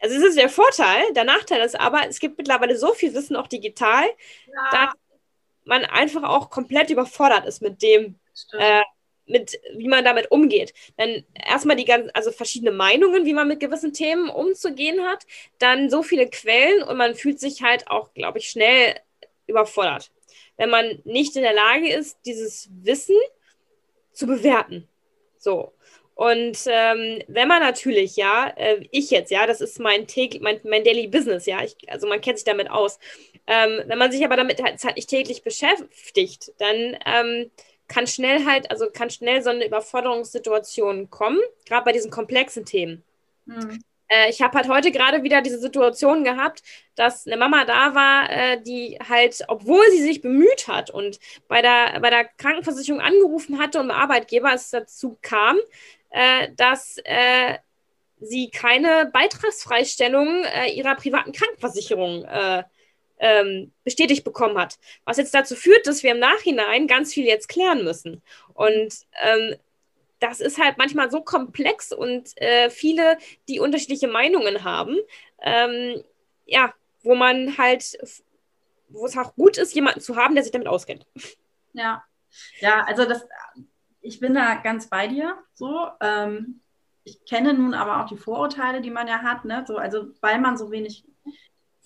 [0.00, 3.36] also es ist der Vorteil, der Nachteil ist aber, es gibt mittlerweile so viel Wissen
[3.36, 4.04] auch digital,
[4.46, 4.70] ja.
[4.70, 4.94] dass
[5.64, 8.18] man einfach auch komplett überfordert ist mit dem,
[8.52, 8.82] äh,
[9.26, 10.72] mit, wie man damit umgeht.
[10.96, 15.26] Dann erstmal die ganzen, also verschiedene Meinungen, wie man mit gewissen Themen umzugehen hat,
[15.58, 19.00] dann so viele Quellen und man fühlt sich halt auch, glaube ich, schnell
[19.46, 20.12] überfordert,
[20.56, 23.16] wenn man nicht in der Lage ist, dieses Wissen
[24.12, 24.88] zu bewerten.
[25.38, 25.72] So.
[26.14, 30.06] Und ähm, wenn man natürlich, ja, äh, ich jetzt, ja, das ist mein,
[30.40, 32.98] mein, mein Daily Business, ja, ich, also man kennt sich damit aus.
[33.46, 37.50] Ähm, wenn man sich aber damit halt, halt nicht täglich beschäftigt, dann ähm,
[37.86, 43.04] kann schnell halt, also kann schnell so eine Überforderungssituation kommen, gerade bei diesen komplexen Themen.
[43.44, 43.82] Mhm.
[44.08, 46.62] Äh, ich habe halt heute gerade wieder diese Situation gehabt,
[46.94, 51.62] dass eine Mama da war, äh, die halt, obwohl sie sich bemüht hat und bei
[51.62, 55.58] der, bei der Krankenversicherung angerufen hatte und Arbeitgeber es dazu kam,
[56.10, 57.58] äh, dass äh,
[58.18, 62.64] sie keine Beitragsfreistellung äh, ihrer privaten Krankenversicherung äh,
[63.18, 64.78] ähm, bestätigt bekommen hat.
[65.04, 68.22] Was jetzt dazu führt, dass wir im Nachhinein ganz viel jetzt klären müssen.
[68.54, 69.56] Und ähm,
[70.20, 74.96] das ist halt manchmal so komplex und äh, viele, die unterschiedliche Meinungen haben,
[75.40, 76.02] ähm,
[76.46, 77.98] ja, wo man halt,
[78.88, 81.06] wo es auch gut ist, jemanden zu haben, der sich damit auskennt.
[81.72, 82.02] Ja,
[82.60, 83.26] ja, also das,
[84.00, 85.36] ich bin da ganz bei dir.
[85.54, 86.60] So, ähm,
[87.04, 89.44] ich kenne nun aber auch die Vorurteile, die man ja hat.
[89.44, 89.64] Ne?
[89.66, 91.04] So, also weil man so wenig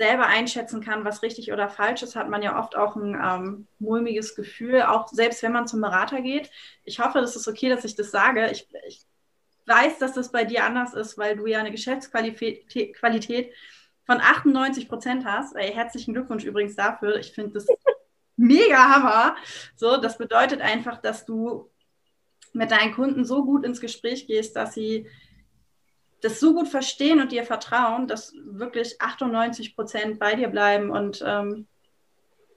[0.01, 3.67] selber einschätzen kann, was richtig oder falsch ist, hat man ja oft auch ein ähm,
[3.79, 6.51] mulmiges Gefühl, auch selbst wenn man zum Berater geht.
[6.85, 8.51] Ich hoffe, das ist okay, dass ich das sage.
[8.51, 9.03] Ich, ich
[9.67, 13.53] weiß, dass das bei dir anders ist, weil du ja eine Geschäftsqualität
[14.07, 15.55] von 98 Prozent hast.
[15.55, 17.17] Ey, herzlichen Glückwunsch übrigens dafür.
[17.17, 17.67] Ich finde das
[18.37, 19.37] mega Hammer.
[19.77, 21.69] So, das bedeutet einfach, dass du
[22.55, 25.07] mit deinen Kunden so gut ins Gespräch gehst, dass sie
[26.23, 31.23] das so gut verstehen und dir vertrauen, dass wirklich 98 Prozent bei dir bleiben und
[31.27, 31.67] ähm,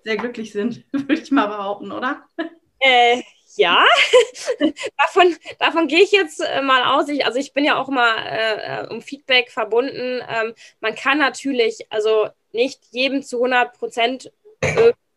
[0.04, 2.24] sehr glücklich sind, würde ich mal behaupten, oder?
[2.80, 3.22] Äh,
[3.56, 3.86] ja,
[4.98, 7.08] davon, davon gehe ich jetzt äh, mal aus.
[7.08, 10.22] Ich, also ich bin ja auch mal äh, äh um Feedback verbunden.
[10.28, 14.32] Ähm, man kann natürlich also nicht jedem zu 100 Prozent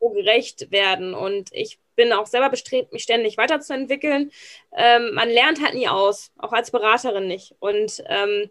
[0.00, 1.14] gerecht werden.
[1.14, 4.30] Und ich bin auch selber bestrebt, mich ständig weiterzuentwickeln.
[4.76, 7.54] Ähm, man lernt halt nie aus, auch als Beraterin nicht.
[7.58, 8.50] Und ähm,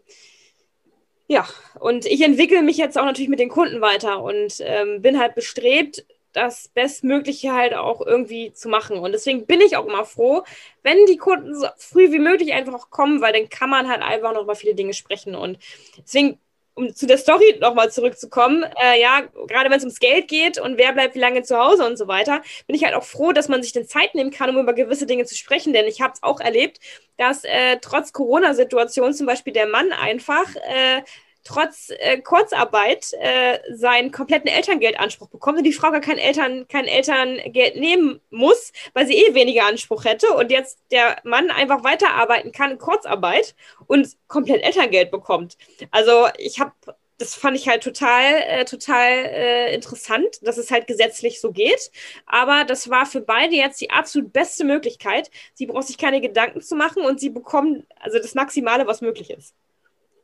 [1.28, 1.46] ja,
[1.80, 5.34] und ich entwickle mich jetzt auch natürlich mit den Kunden weiter und ähm, bin halt
[5.34, 6.04] bestrebt,
[6.36, 8.98] das Bestmögliche halt auch irgendwie zu machen.
[8.98, 10.44] Und deswegen bin ich auch immer froh,
[10.82, 14.02] wenn die Kunden so früh wie möglich einfach auch kommen, weil dann kann man halt
[14.02, 15.34] einfach noch über viele Dinge sprechen.
[15.34, 15.58] Und
[15.96, 16.38] deswegen
[16.76, 20.76] um zu der Story nochmal zurückzukommen, äh, ja, gerade wenn es ums Geld geht und
[20.76, 23.48] wer bleibt wie lange zu Hause und so weiter, bin ich halt auch froh, dass
[23.48, 25.72] man sich den Zeit nehmen kann, um über gewisse Dinge zu sprechen.
[25.72, 26.78] Denn ich habe es auch erlebt,
[27.16, 31.02] dass äh, trotz Corona-Situation zum Beispiel der Mann einfach äh,
[31.46, 36.86] trotz äh, Kurzarbeit äh, seinen kompletten Elterngeldanspruch bekommt und die Frau gar kein, Eltern, kein
[36.86, 42.52] Elterngeld nehmen muss, weil sie eh weniger Anspruch hätte und jetzt der Mann einfach weiterarbeiten
[42.52, 43.54] kann in Kurzarbeit
[43.86, 45.56] und komplett Elterngeld bekommt.
[45.90, 46.72] Also ich habe
[47.18, 51.90] das fand ich halt total, äh, total äh, interessant, dass es halt gesetzlich so geht.
[52.26, 55.30] Aber das war für beide jetzt die absolut beste Möglichkeit.
[55.54, 59.30] Sie braucht sich keine Gedanken zu machen und sie bekommen also das Maximale, was möglich
[59.30, 59.54] ist.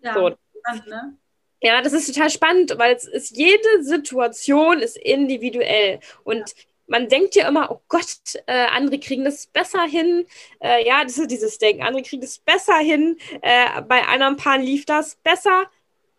[0.03, 0.15] Ja.
[0.15, 1.19] So spannend, ne?
[1.63, 6.01] Ja, das ist total spannend, weil es ist, jede Situation ist individuell.
[6.25, 6.65] Und ja.
[6.89, 10.27] man denkt ja immer, oh Gott, äh, andere kriegen das besser hin.
[10.61, 13.17] Äh, ja, das ist dieses Denken, andere kriegen das besser hin.
[13.43, 15.71] Äh, bei einem Paar lief das besser.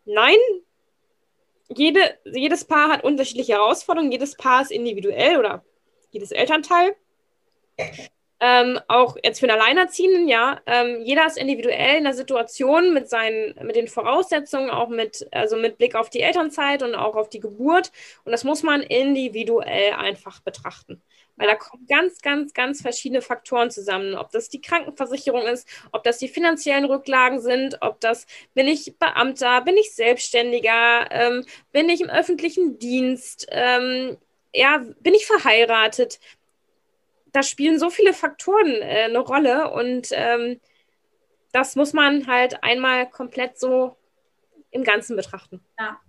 [0.06, 0.38] Nein,
[1.70, 5.64] jede, jedes Paar hat unterschiedliche Herausforderungen, jedes Paar ist individuell oder
[6.12, 6.96] jedes Elternteil.
[8.46, 13.10] Ähm, auch jetzt für einen Alleinerziehenden, ja, ähm, jeder ist individuell in der Situation mit
[13.10, 17.30] seinen, mit den Voraussetzungen, auch mit, also mit Blick auf die Elternzeit und auch auf
[17.30, 17.94] die Geburt.
[18.26, 21.02] Und das muss man individuell einfach betrachten.
[21.38, 24.14] Weil da kommen ganz, ganz, ganz verschiedene Faktoren zusammen.
[24.14, 28.98] Ob das die Krankenversicherung ist, ob das die finanziellen Rücklagen sind, ob das, bin ich
[29.00, 34.18] Beamter, bin ich Selbstständiger, ähm, bin ich im öffentlichen Dienst, ähm,
[34.54, 36.20] ja, bin ich verheiratet
[37.34, 40.62] da spielen so viele Faktoren äh, eine Rolle und ähm,
[41.52, 43.98] das muss man halt einmal komplett so
[44.72, 45.64] im Ganzen betrachten.
[45.78, 46.00] Ja,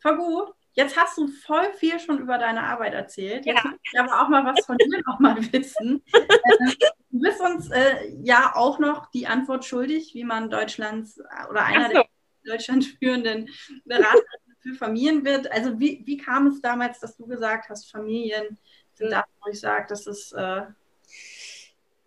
[0.00, 0.54] voll gut.
[0.72, 3.46] Jetzt hast du voll viel schon über deine Arbeit erzählt.
[3.46, 3.70] Jetzt ja.
[3.70, 6.02] möchte ich aber auch mal was von dir noch mal wissen.
[6.12, 6.74] äh,
[7.10, 11.86] du bist uns äh, ja auch noch die Antwort schuldig, wie man Deutschlands oder einer
[11.86, 11.92] so.
[11.92, 12.06] der
[12.44, 13.48] Deutschland führenden
[13.84, 14.20] Berater
[14.60, 15.50] für Familien wird.
[15.52, 18.58] Also wie, wie kam es damals, dass du gesagt hast, Familien
[18.94, 20.32] sind da, wo ich sage, das ist.
[20.32, 20.62] Äh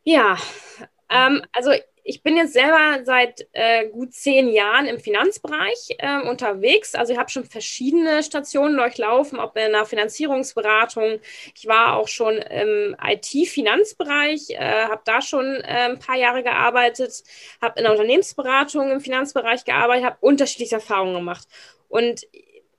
[0.03, 0.37] ja,
[1.09, 1.71] ähm, also
[2.09, 6.95] ich bin jetzt selber seit äh, gut zehn Jahren im Finanzbereich äh, unterwegs.
[6.95, 11.19] Also ich habe schon verschiedene Stationen durchlaufen, ob in einer Finanzierungsberatung.
[11.53, 17.25] Ich war auch schon im IT-Finanzbereich, äh, habe da schon ein paar Jahre gearbeitet,
[17.61, 21.45] habe in der Unternehmensberatung im Finanzbereich gearbeitet, habe unterschiedliche Erfahrungen gemacht.
[21.89, 22.21] Und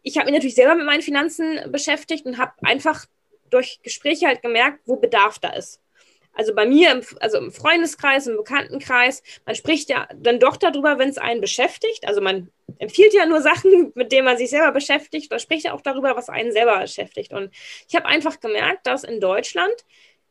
[0.02, 3.04] ich habe mich natürlich selber mit meinen Finanzen beschäftigt und habe einfach
[3.50, 5.80] durch Gespräche halt gemerkt, wo Bedarf da ist.
[6.38, 10.96] Also bei mir, im, also im Freundeskreis, im Bekanntenkreis, man spricht ja dann doch darüber,
[10.96, 12.06] wenn es einen beschäftigt.
[12.06, 15.72] Also man empfiehlt ja nur Sachen, mit denen man sich selber beschäftigt, oder spricht ja
[15.72, 17.32] auch darüber, was einen selber beschäftigt.
[17.32, 17.52] Und
[17.88, 19.74] ich habe einfach gemerkt, dass in Deutschland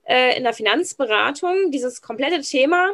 [0.08, 2.94] äh, in der Finanzberatung dieses komplette Thema,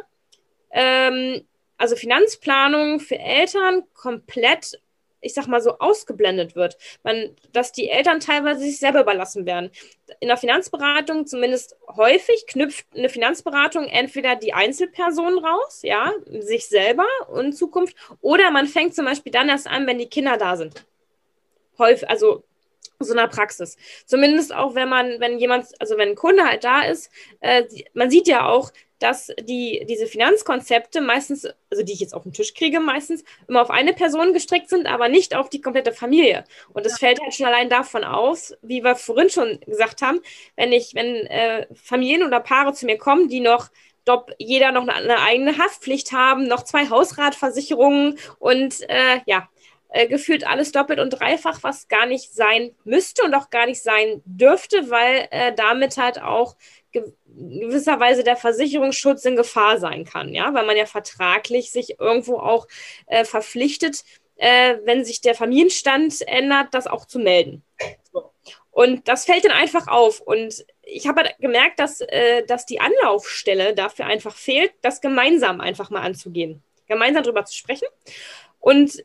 [0.72, 4.80] ähm, also Finanzplanung für Eltern, komplett
[5.24, 6.76] ich sag mal so, ausgeblendet wird.
[7.02, 9.70] Man, dass die Eltern teilweise sich selber überlassen werden.
[10.20, 17.06] In der Finanzberatung, zumindest häufig, knüpft eine Finanzberatung entweder die Einzelperson raus, ja, sich selber
[17.38, 20.84] in Zukunft, oder man fängt zum Beispiel dann erst an, wenn die Kinder da sind.
[21.78, 22.44] Häufig, also
[23.00, 23.76] so einer Praxis.
[24.06, 27.10] Zumindest auch, wenn man, wenn jemand, also wenn ein Kunde halt da ist,
[27.40, 28.70] äh, man sieht ja auch,
[29.04, 33.60] dass die, diese Finanzkonzepte meistens, also die ich jetzt auf den Tisch kriege, meistens immer
[33.60, 36.44] auf eine Person gestrickt sind, aber nicht auf die komplette Familie.
[36.72, 37.08] Und das ja.
[37.08, 40.20] fällt halt schon allein davon aus, wie wir vorhin schon gesagt haben,
[40.56, 43.68] wenn ich, wenn äh, Familien oder Paare zu mir kommen, die noch
[44.06, 49.48] ob jeder noch eine, eine, eigene Haftpflicht haben, noch zwei Hausratversicherungen und äh, ja,
[49.94, 53.80] äh, gefühlt alles doppelt und dreifach, was gar nicht sein müsste und auch gar nicht
[53.80, 56.56] sein dürfte, weil äh, damit halt auch
[57.30, 62.66] gewisserweise der Versicherungsschutz in Gefahr sein kann, ja, weil man ja vertraglich sich irgendwo auch
[63.06, 64.02] äh, verpflichtet,
[64.36, 67.62] äh, wenn sich der Familienstand ändert, das auch zu melden.
[68.12, 68.32] So.
[68.72, 70.20] Und das fällt dann einfach auf.
[70.20, 75.60] Und ich habe halt gemerkt, dass, äh, dass die Anlaufstelle dafür einfach fehlt, das gemeinsam
[75.60, 77.86] einfach mal anzugehen, gemeinsam darüber zu sprechen.
[78.58, 79.04] Und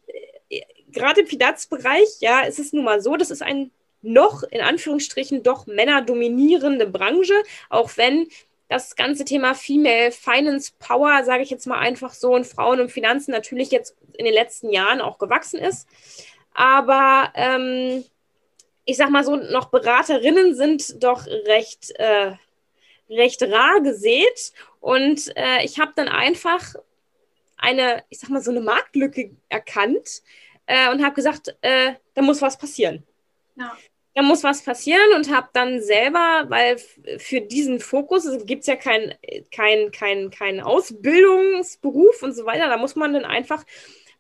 [0.92, 3.72] gerade im Finanzbereich, ja, ist es nun mal so, das ist ein
[4.02, 7.34] noch in Anführungsstrichen doch männerdominierende Branche,
[7.70, 8.28] auch wenn
[8.70, 12.92] das ganze Thema Female Finance Power, sage ich jetzt mal einfach so, und Frauen und
[12.92, 15.88] Finanzen natürlich jetzt in den letzten Jahren auch gewachsen ist.
[16.54, 18.06] Aber ähm,
[18.86, 22.34] ich sag mal so, noch Beraterinnen sind doch recht, äh,
[23.10, 24.54] recht rar gesät.
[24.80, 26.76] Und äh, ich habe dann einfach
[27.58, 30.22] eine, ich sag mal, so eine Marktlücke erkannt
[30.70, 33.04] äh, und habe gesagt, äh, da muss was passieren.
[33.56, 33.76] Ja
[34.16, 36.78] da muss was passieren und habe dann selber, weil
[37.20, 39.14] für diesen Fokus gibt es ja keinen
[39.50, 43.64] kein, kein, kein Ausbildungsberuf und so weiter, da muss man dann einfach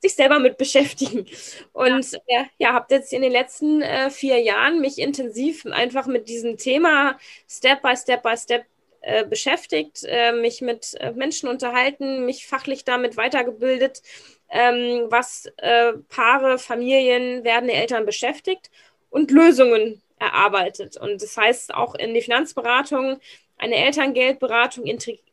[0.02, 1.26] sich selber mit beschäftigen.
[1.74, 6.08] Und ja, äh, ja habe jetzt in den letzten äh, vier Jahren mich intensiv einfach
[6.08, 7.18] mit diesem Thema
[7.50, 8.66] Step by Step by Step
[9.02, 14.02] äh, beschäftigt, äh, mich mit äh, Menschen unterhalten, mich fachlich damit weitergebildet,
[14.50, 18.70] ähm, was äh, Paare, Familien, werdende Eltern beschäftigt
[19.10, 20.98] und Lösungen erarbeitet.
[20.98, 23.20] Und das heißt auch in die Finanzberatung
[23.60, 24.86] eine Elterngeldberatung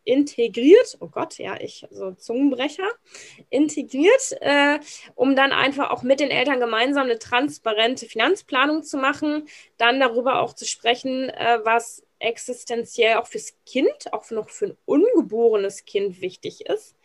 [0.04, 2.88] integriert, oh Gott, ja, ich, so Zungenbrecher,
[3.50, 4.80] integriert, äh,
[5.14, 9.48] um dann einfach auch mit den Eltern gemeinsam eine transparente Finanzplanung zu machen,
[9.78, 14.76] dann darüber auch zu sprechen, äh, was existenziell auch fürs Kind, auch noch für ein
[14.86, 16.95] ungeborenes Kind wichtig ist.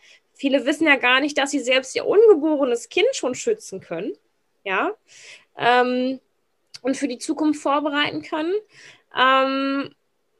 [0.42, 4.12] Viele wissen ja gar nicht, dass sie selbst ihr ungeborenes Kind schon schützen können,
[4.64, 4.90] ja,
[5.56, 6.18] ähm,
[6.80, 8.52] und für die Zukunft vorbereiten können.
[9.16, 9.94] Ähm,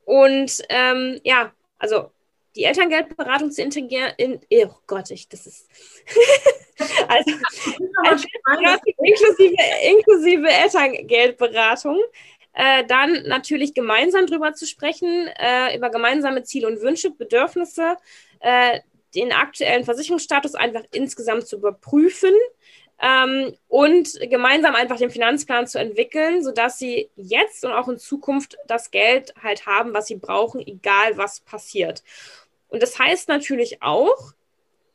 [0.04, 2.10] und ähm, ja, also
[2.56, 5.68] die Elterngeldberatung zu integrieren in, oh Gott, ich, das ist
[7.06, 7.30] also,
[9.04, 12.00] inklusive, inklusive Elterngeldberatung.
[12.54, 17.96] Äh, dann natürlich gemeinsam drüber zu sprechen, äh, über gemeinsame Ziele und Wünsche, Bedürfnisse,
[18.40, 18.80] äh,
[19.14, 22.32] den aktuellen Versicherungsstatus einfach insgesamt zu überprüfen,
[23.02, 28.56] ähm, und gemeinsam einfach den Finanzplan zu entwickeln, sodass sie jetzt und auch in Zukunft
[28.68, 32.04] das Geld halt haben, was sie brauchen, egal was passiert.
[32.68, 34.32] Und das heißt natürlich auch,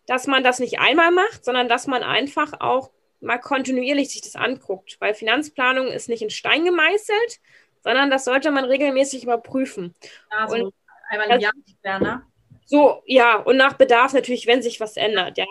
[0.06, 4.38] dass man das nicht einmal macht, sondern dass man einfach auch mal kontinuierlich sich das
[4.38, 7.42] anguckt, weil Finanzplanung ist nicht in Stein gemeißelt,
[7.84, 9.96] sondern das sollte man regelmäßig überprüfen.
[10.30, 10.74] Also und
[11.10, 12.24] einmal im Jahr, ne?
[12.68, 15.48] So, ja, und nach Bedarf natürlich, wenn sich was ändert, ja.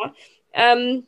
[0.53, 1.07] Ähm,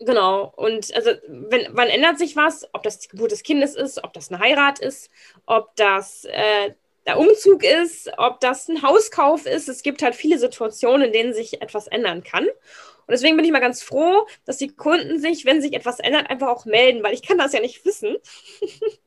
[0.00, 0.52] Genau.
[0.56, 2.68] Und also, wenn, wann ändert sich was?
[2.72, 5.10] Ob das die Geburt des Kindes ist, ob das eine Heirat ist,
[5.46, 6.72] ob das äh,
[7.06, 9.68] der Umzug ist, ob das ein Hauskauf ist.
[9.68, 12.44] Es gibt halt viele Situationen, in denen sich etwas ändern kann.
[12.44, 16.30] Und deswegen bin ich mal ganz froh, dass die Kunden sich, wenn sich etwas ändert,
[16.30, 18.16] einfach auch melden, weil ich kann das ja nicht wissen.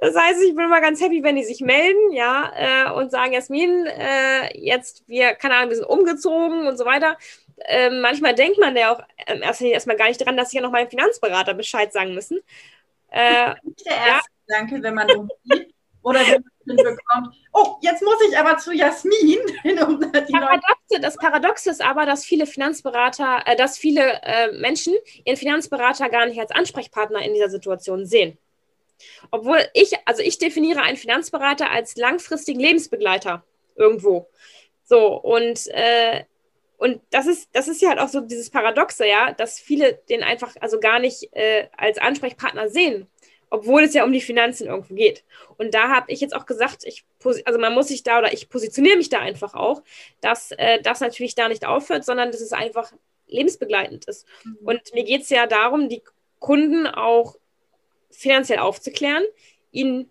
[0.00, 3.32] das heißt, ich bin mal ganz happy, wenn die sich melden, ja, äh, und sagen,
[3.32, 7.16] Jasmin, äh, jetzt, wir, keine Ahnung, wir sind umgezogen und so weiter
[7.66, 10.70] äh, manchmal denkt man ja auch ähm, erstmal gar nicht dran, dass sie ja noch
[10.70, 12.40] meinem Finanzberater Bescheid sagen müssen.
[13.10, 14.56] Äh, nicht der erste ja.
[14.58, 19.38] Gedanke, wenn man umsieht oder wenn man bekommt, oh, jetzt muss ich aber zu Jasmin.
[19.86, 24.94] Um Paradoxe, das Paradoxe ist aber, dass viele Finanzberater, äh, dass viele äh, Menschen
[25.24, 28.36] ihren Finanzberater gar nicht als Ansprechpartner in dieser Situation sehen.
[29.30, 33.44] Obwohl ich, also ich definiere einen Finanzberater als langfristigen Lebensbegleiter
[33.76, 34.28] irgendwo.
[34.84, 36.24] So, und äh,
[36.76, 40.22] und das ist, das ist ja halt auch so dieses Paradoxe, ja, dass viele den
[40.22, 43.06] einfach also gar nicht äh, als Ansprechpartner sehen,
[43.48, 45.24] obwohl es ja um die Finanzen irgendwo geht.
[45.56, 47.04] Und da habe ich jetzt auch gesagt, ich,
[47.44, 49.82] also man muss sich da oder ich positioniere mich da einfach auch,
[50.20, 52.92] dass äh, das natürlich da nicht aufhört, sondern dass es einfach
[53.28, 54.26] lebensbegleitend ist.
[54.44, 54.58] Mhm.
[54.64, 56.02] Und mir geht es ja darum, die
[56.40, 57.36] Kunden auch
[58.14, 59.24] finanziell aufzuklären,
[59.72, 60.10] ihnen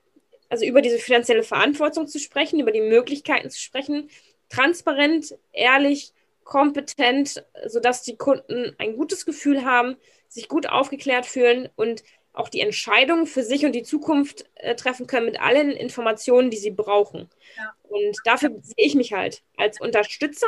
[0.49, 4.09] also über diese finanzielle Verantwortung zu sprechen, über die Möglichkeiten zu sprechen,
[4.49, 9.95] transparent, ehrlich, kompetent, sodass die Kunden ein gutes Gefühl haben,
[10.27, 15.07] sich gut aufgeklärt fühlen und auch die Entscheidungen für sich und die Zukunft äh, treffen
[15.07, 17.29] können mit allen Informationen, die sie brauchen.
[17.57, 17.73] Ja.
[17.83, 20.47] Und dafür sehe ich mich halt als Unterstützer,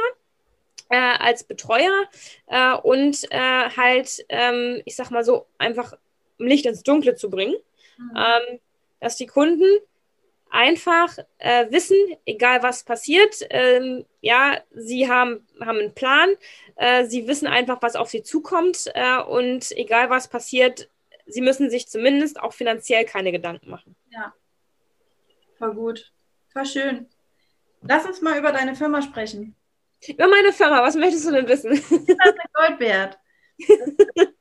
[0.90, 2.06] äh, als Betreuer
[2.48, 5.94] äh, und äh, halt, ähm, ich sag mal so, einfach
[6.38, 7.56] Licht ins Dunkle zu bringen,
[7.98, 8.12] mhm.
[8.16, 8.60] ähm,
[9.00, 9.66] dass die Kunden
[10.50, 16.30] einfach äh, wissen, egal was passiert, ähm, ja, sie haben, haben einen Plan,
[16.76, 20.90] äh, sie wissen einfach, was auf sie zukommt äh, und egal was passiert,
[21.26, 23.96] sie müssen sich zumindest auch finanziell keine Gedanken machen.
[24.12, 24.34] Ja,
[25.58, 26.14] voll gut,
[26.54, 27.08] voll schön.
[27.82, 29.56] Lass uns mal über deine Firma sprechen.
[30.08, 31.72] Über meine Firma, was möchtest du denn wissen?
[31.72, 33.20] Das ist Gold wert.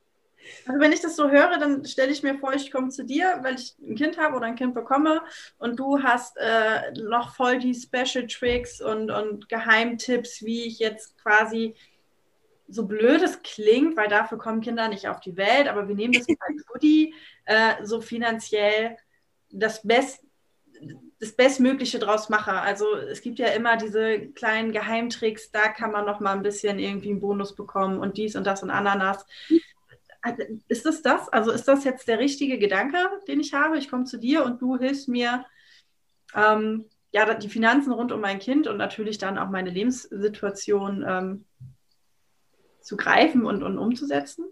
[0.66, 3.38] Also wenn ich das so höre, dann stelle ich mir vor, ich komme zu dir,
[3.42, 5.22] weil ich ein Kind habe oder ein Kind bekomme
[5.58, 11.18] und du hast äh, noch voll die Special Tricks und, und Geheimtipps, wie ich jetzt
[11.18, 11.74] quasi
[12.66, 16.14] so blöd es klingt, weil dafür kommen Kinder nicht auf die Welt, aber wir nehmen
[16.14, 18.96] das als Goodie, äh, so finanziell
[19.50, 20.24] das Best,
[21.20, 22.52] das Bestmögliche draus mache.
[22.52, 26.78] Also es gibt ja immer diese kleinen Geheimtricks, da kann man noch mal ein bisschen
[26.78, 29.26] irgendwie einen Bonus bekommen und dies und das und Ananas.
[30.24, 31.28] Also, ist das das?
[31.28, 32.96] Also ist das jetzt der richtige Gedanke,
[33.28, 33.76] den ich habe?
[33.76, 35.44] Ich komme zu dir und du hilfst mir,
[36.34, 41.44] ähm, ja, die Finanzen rund um mein Kind und natürlich dann auch meine Lebenssituation ähm,
[42.80, 44.46] zu greifen und, und umzusetzen?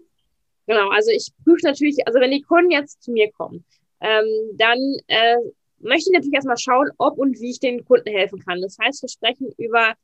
[0.67, 3.65] Genau, also ich prüfe natürlich, also wenn die Kunden jetzt zu mir kommen,
[3.99, 5.37] ähm, dann äh,
[5.79, 8.61] möchte ich natürlich erstmal schauen, ob und wie ich den Kunden helfen kann.
[8.61, 9.95] Das heißt, wir sprechen über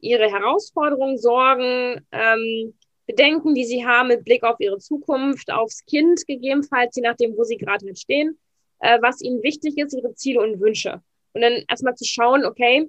[0.00, 2.72] ihre Herausforderungen, Sorgen, ähm,
[3.08, 7.42] Bedenken, die sie haben mit Blick auf ihre Zukunft, aufs Kind gegebenenfalls, je nachdem, wo
[7.42, 8.38] sie gerade mit stehen,
[8.80, 11.02] äh, was ihnen wichtig ist, ihre Ziele und Wünsche.
[11.32, 12.86] Und dann erstmal zu schauen, okay,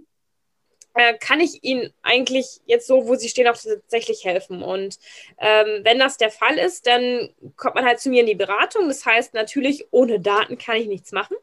[0.94, 4.62] äh, kann ich ihnen eigentlich jetzt so, wo sie stehen, auch tatsächlich helfen.
[4.62, 5.00] Und
[5.40, 8.90] ähm, wenn das der Fall ist, dann kommt man halt zu mir in die Beratung.
[8.90, 11.38] Das heißt natürlich, ohne Daten kann ich nichts machen.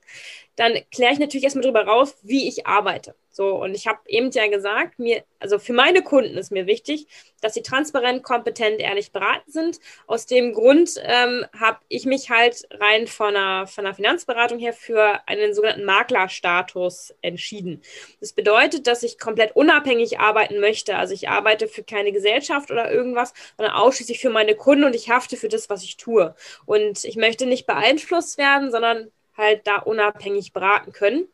[0.57, 3.15] Dann kläre ich natürlich erstmal darüber raus, wie ich arbeite.
[3.37, 7.07] So, und ich habe eben ja gesagt, mir, also für meine Kunden ist mir wichtig,
[7.43, 9.79] dass sie transparent, kompetent, ehrlich beraten sind.
[10.07, 14.73] Aus dem Grund ähm, habe ich mich halt rein von einer, von einer Finanzberatung her
[14.73, 17.83] für einen sogenannten Maklerstatus entschieden.
[18.21, 20.97] Das bedeutet, dass ich komplett unabhängig arbeiten möchte.
[20.97, 25.11] Also ich arbeite für keine Gesellschaft oder irgendwas, sondern ausschließlich für meine Kunden und ich
[25.11, 26.35] hafte für das, was ich tue.
[26.65, 31.29] Und ich möchte nicht beeinflusst werden, sondern halt da unabhängig beraten können.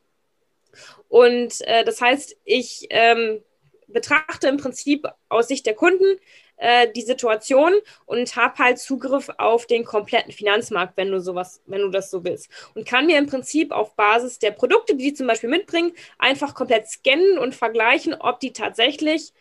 [1.08, 3.42] Und äh, das heißt, ich ähm,
[3.88, 6.18] betrachte im Prinzip aus Sicht der Kunden
[6.56, 7.74] äh, die Situation
[8.06, 12.24] und habe halt Zugriff auf den kompletten Finanzmarkt, wenn du sowas, wenn du das so
[12.24, 12.48] willst.
[12.74, 16.54] Und kann mir im Prinzip auf Basis der Produkte, die die zum Beispiel mitbringen, einfach
[16.54, 19.32] komplett scannen und vergleichen, ob die tatsächlich,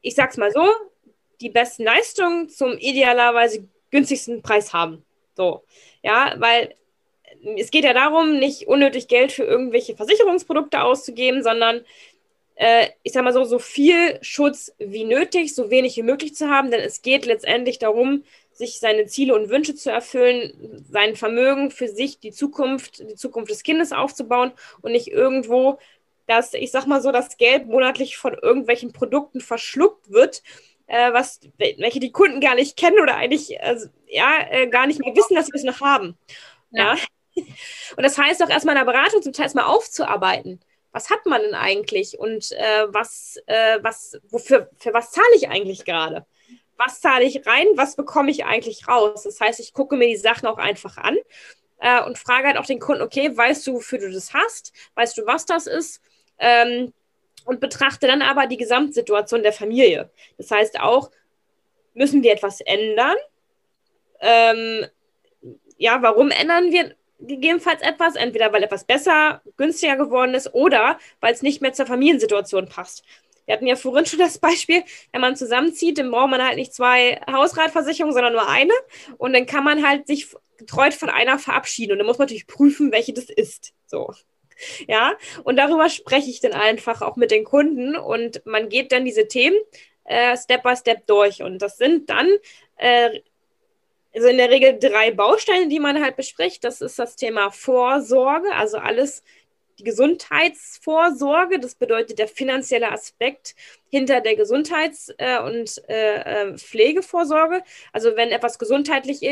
[0.00, 0.66] ich sag's mal so,
[1.40, 5.04] die besten Leistungen zum idealerweise günstigsten Preis haben.
[5.36, 5.64] So,
[6.02, 6.74] ja, weil
[7.56, 11.82] es geht ja darum, nicht unnötig Geld für irgendwelche Versicherungsprodukte auszugeben, sondern
[12.54, 16.48] äh, ich sag mal so, so viel Schutz wie nötig, so wenig wie möglich zu
[16.48, 21.70] haben, denn es geht letztendlich darum, sich seine Ziele und Wünsche zu erfüllen, sein Vermögen
[21.70, 25.78] für sich, die Zukunft, die Zukunft des Kindes aufzubauen und nicht irgendwo,
[26.26, 30.42] dass, ich sag mal so, das Geld monatlich von irgendwelchen Produkten verschluckt wird,
[30.86, 35.00] äh, was, welche die Kunden gar nicht kennen oder eigentlich also, ja, äh, gar nicht
[35.00, 36.16] mehr wissen, dass sie es noch haben.
[36.70, 36.94] ja?
[36.94, 37.00] ja?
[37.96, 40.60] Und das heißt auch erstmal in der Beratung zum Teil erstmal aufzuarbeiten.
[40.92, 45.48] Was hat man denn eigentlich und äh, was, äh, was, wofür, für was zahle ich
[45.48, 46.26] eigentlich gerade?
[46.76, 47.66] Was zahle ich rein?
[47.76, 49.22] Was bekomme ich eigentlich raus?
[49.22, 51.16] Das heißt, ich gucke mir die Sachen auch einfach an
[51.78, 54.72] äh, und frage halt auch den Kunden, okay, weißt du, wofür du das hast?
[54.94, 56.02] Weißt du, was das ist?
[56.38, 56.92] Ähm,
[57.44, 60.10] und betrachte dann aber die Gesamtsituation der Familie.
[60.36, 61.10] Das heißt auch,
[61.94, 63.16] müssen wir etwas ändern?
[64.20, 64.86] Ähm,
[65.76, 66.94] ja, warum ändern wir
[67.26, 71.86] gegebenenfalls etwas, entweder weil etwas besser, günstiger geworden ist oder weil es nicht mehr zur
[71.86, 73.04] Familiensituation passt.
[73.46, 76.72] Wir hatten ja vorhin schon das Beispiel, wenn man zusammenzieht, dann braucht man halt nicht
[76.72, 78.72] zwei Hausratversicherungen, sondern nur eine.
[79.18, 81.92] Und dann kann man halt sich getreut von einer verabschieden.
[81.92, 83.72] Und dann muss man natürlich prüfen, welche das ist.
[83.86, 84.14] So.
[84.86, 89.04] Ja, und darüber spreche ich dann einfach auch mit den Kunden und man geht dann
[89.04, 89.56] diese Themen
[90.04, 91.42] äh, Step by Step durch.
[91.42, 92.28] Und das sind dann
[92.76, 93.20] äh,
[94.14, 96.64] also in der Regel drei Bausteine, die man halt bespricht.
[96.64, 99.22] Das ist das Thema Vorsorge, also alles
[99.78, 101.58] die Gesundheitsvorsorge.
[101.58, 103.54] Das bedeutet der finanzielle Aspekt
[103.90, 107.62] hinter der Gesundheits- äh, und äh, äh, Pflegevorsorge.
[107.92, 109.22] Also wenn etwas gesundheitlich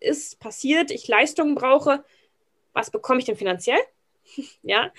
[0.00, 2.04] ist, passiert, ich Leistungen brauche,
[2.72, 3.80] was bekomme ich denn finanziell?
[4.62, 4.90] ja,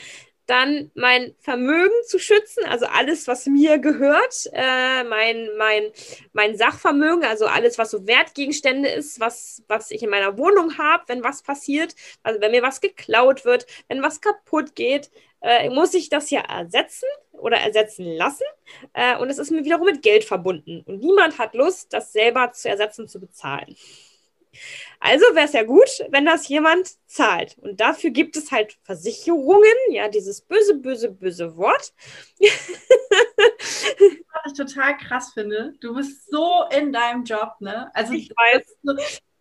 [0.45, 5.91] dann mein Vermögen zu schützen, also alles, was mir gehört, äh, mein, mein,
[6.33, 11.03] mein Sachvermögen, also alles, was so Wertgegenstände ist, was, was ich in meiner Wohnung habe,
[11.07, 15.09] wenn was passiert, also wenn mir was geklaut wird, wenn was kaputt geht,
[15.41, 18.45] äh, muss ich das ja ersetzen oder ersetzen lassen.
[18.93, 20.81] Äh, und es ist mir wiederum mit Geld verbunden.
[20.85, 23.75] Und niemand hat Lust, das selber zu ersetzen, zu bezahlen.
[24.99, 27.57] Also wäre es ja gut, wenn das jemand zahlt.
[27.59, 31.93] Und dafür gibt es halt Versicherungen, ja, dieses böse, böse, böse Wort.
[32.39, 37.91] Was ich total krass finde, du bist so in deinem Job, ne?
[37.93, 38.77] Also ich weiß.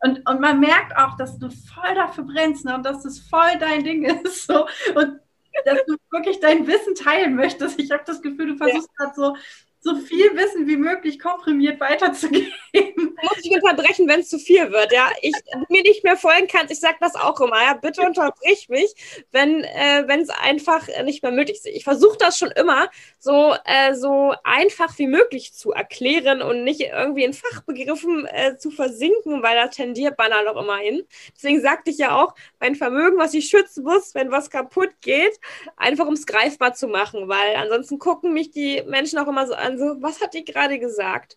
[0.00, 2.74] Und, und man merkt auch, dass du voll dafür brennst, ne?
[2.74, 4.46] Und dass das voll dein Ding ist.
[4.46, 4.66] So.
[4.94, 5.20] Und
[5.64, 7.78] dass du wirklich dein Wissen teilen möchtest.
[7.78, 9.04] Ich habe das Gefühl, du versuchst ja.
[9.04, 9.36] gerade so
[9.84, 12.50] so viel Wissen wie möglich komprimiert weiterzugeben.
[12.72, 15.10] Muss ich unterbrechen, wenn es zu viel wird, ja.
[15.20, 15.34] Ich
[15.68, 17.74] mir nicht mehr folgen kannst, ich sage das auch immer, ja.
[17.74, 18.94] Bitte unterbrich mich,
[19.30, 21.66] wenn äh, es einfach nicht mehr möglich ist.
[21.66, 26.80] Ich versuche das schon immer so, äh, so einfach wie möglich zu erklären und nicht
[26.80, 31.02] irgendwie in Fachbegriffen äh, zu versinken, weil da tendiert man dann auch immer hin.
[31.36, 35.38] Deswegen sagte ich ja auch, mein Vermögen, was ich schützen muss, wenn was kaputt geht,
[35.76, 39.52] einfach um es greifbar zu machen, weil ansonsten gucken mich die Menschen auch immer so
[39.52, 41.36] an, so, was hat die gerade gesagt?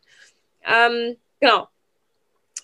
[0.63, 1.67] Ähm, genau.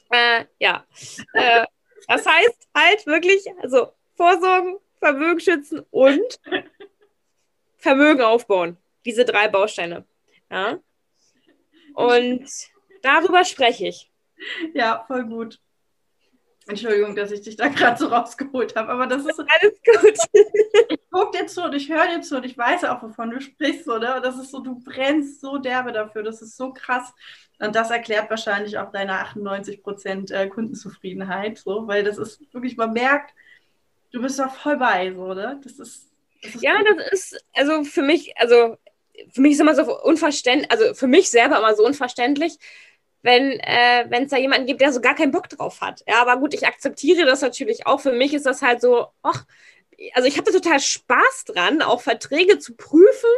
[0.09, 0.85] Äh, ja.
[1.33, 1.65] Äh,
[2.07, 6.39] das heißt halt wirklich, also Vorsorgen, Vermögen schützen und
[7.77, 8.77] Vermögen aufbauen.
[9.05, 10.05] Diese drei Bausteine.
[10.49, 10.79] Ja.
[11.93, 12.47] Und
[13.01, 14.11] darüber spreche ich.
[14.73, 15.59] Ja, voll gut.
[16.67, 20.17] Entschuldigung, dass ich dich da gerade so rausgeholt habe, aber das ist alles gut.
[20.89, 23.41] ich gucke dir zu und ich höre dir zu und ich weiß auch, wovon du
[23.41, 24.21] sprichst, oder?
[24.21, 27.13] Das ist so, du brennst so derbe dafür, das ist so krass.
[27.59, 32.77] Und das erklärt wahrscheinlich auch deine 98 Prozent äh, Kundenzufriedenheit, so, weil das ist wirklich,
[32.77, 33.33] man merkt,
[34.11, 35.59] du bist da voll bei, so, oder?
[35.63, 36.11] Das ist,
[36.41, 36.87] das ist ja, gut.
[36.97, 38.77] das ist, also für mich, also
[39.31, 42.57] für mich ist immer so unverständlich, also für mich selber immer so unverständlich,
[43.23, 46.03] wenn äh, es da jemanden gibt, der so gar keinen Bock drauf hat.
[46.07, 47.99] Ja, aber gut, ich akzeptiere das natürlich auch.
[48.01, 49.45] Für mich ist das halt so, ach,
[50.13, 53.29] also ich habe total Spaß dran, auch Verträge zu prüfen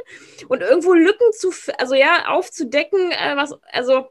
[0.48, 4.10] und irgendwo Lücken zu, also ja, aufzudecken, äh, was, also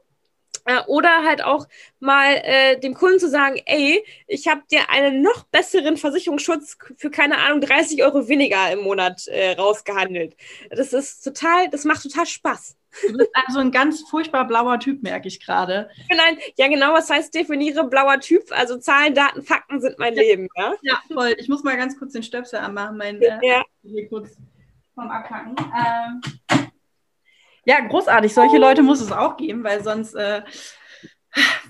[0.65, 1.67] äh, oder halt auch
[1.99, 7.11] mal äh, dem Kunden zu sagen, ey, ich habe dir einen noch besseren Versicherungsschutz für
[7.11, 10.35] keine Ahnung 30 Euro weniger im Monat äh, rausgehandelt.
[10.69, 12.75] Das ist total, das macht total Spaß.
[13.07, 15.89] Du bist also ein ganz furchtbar blauer Typ, merke ich gerade.
[16.09, 18.43] Nein, ja genau, was heißt definiere blauer Typ?
[18.51, 20.73] Also Zahlen, Daten, Fakten sind mein Leben, ja?
[20.81, 21.35] Ja, voll.
[21.37, 23.63] Ich muss mal ganz kurz den Stöpsel anmachen, mein äh, ja.
[23.83, 24.35] hier kurz
[24.93, 25.55] vom Abkacken.
[25.59, 26.21] Ähm,
[27.65, 28.33] ja, großartig.
[28.33, 30.43] Solche Leute muss es auch geben, weil sonst äh,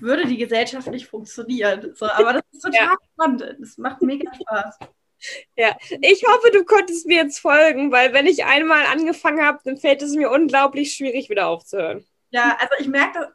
[0.00, 1.92] würde die Gesellschaft nicht funktionieren.
[1.94, 2.96] So, aber das ist total ja.
[3.12, 3.56] spannend.
[3.58, 4.78] Das macht mega Spaß.
[5.56, 9.78] Ja, ich hoffe, du konntest mir jetzt folgen, weil wenn ich einmal angefangen habe, dann
[9.78, 12.04] fällt es mir unglaublich schwierig, wieder aufzuhören.
[12.30, 13.32] Ja, also ich merke,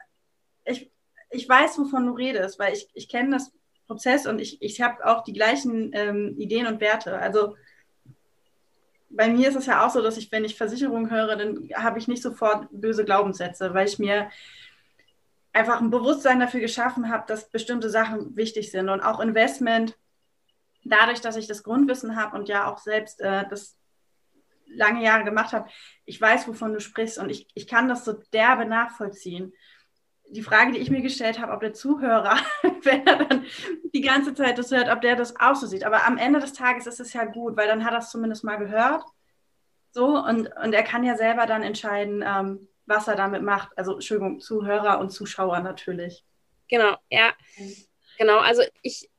[0.65, 0.91] ich,
[1.31, 3.51] ich weiß, wovon du redest, weil ich, ich kenne das
[3.87, 7.17] Prozess und ich, ich habe auch die gleichen ähm, Ideen und Werte.
[7.17, 7.55] Also
[9.09, 11.99] bei mir ist es ja auch so, dass ich, wenn ich Versicherung höre, dann habe
[11.99, 14.29] ich nicht sofort böse Glaubenssätze, weil ich mir
[15.53, 19.97] einfach ein Bewusstsein dafür geschaffen habe, dass bestimmte Sachen wichtig sind und auch Investment.
[20.83, 23.77] Dadurch, dass ich das Grundwissen habe und ja auch selbst äh, das
[24.67, 25.69] lange Jahre gemacht habe,
[26.05, 29.53] ich weiß, wovon du sprichst und ich, ich kann das so derbe nachvollziehen.
[30.29, 32.37] Die Frage, die ich mir gestellt habe, ob der Zuhörer,
[32.83, 33.45] wenn er dann
[33.93, 35.83] die ganze Zeit das hört, ob der das auch so sieht.
[35.83, 38.43] Aber am Ende des Tages ist es ja gut, weil dann hat er es zumindest
[38.43, 39.03] mal gehört.
[39.91, 43.77] So, und, und er kann ja selber dann entscheiden, ähm, was er damit macht.
[43.77, 46.25] Also, Entschuldigung, Zuhörer und Zuschauer natürlich.
[46.69, 47.33] Genau, ja.
[48.17, 49.09] Genau, also ich,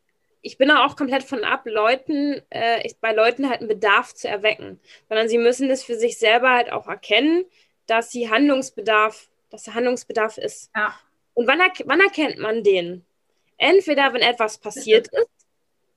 [0.42, 4.28] ich bin da auch komplett von ab, Leuten, äh, bei Leuten halt einen Bedarf zu
[4.28, 4.80] erwecken.
[5.08, 7.44] Sondern sie müssen das für sich selber halt auch erkennen,
[7.86, 10.70] dass sie Handlungsbedarf, dass der Handlungsbedarf ist.
[10.74, 10.94] Ja.
[11.34, 13.04] Und wann, er, wann erkennt man den?
[13.56, 15.46] Entweder, wenn etwas passiert ist,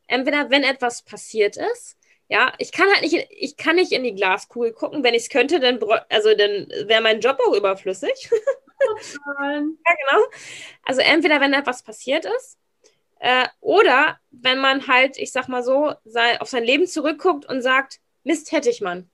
[0.07, 4.15] entweder, wenn etwas passiert ist, ja, ich kann halt nicht, ich kann nicht in die
[4.15, 5.03] Glaskugel gucken.
[5.03, 5.79] Wenn ich es könnte, dann,
[6.09, 8.29] also dann wäre mein Job auch überflüssig.
[9.27, 10.25] ja, genau.
[10.83, 12.57] Also entweder, wenn etwas passiert ist,
[13.19, 17.61] äh, oder wenn man halt, ich sag mal so, sei, auf sein Leben zurückguckt und
[17.61, 19.09] sagt, Mist hätte ich man.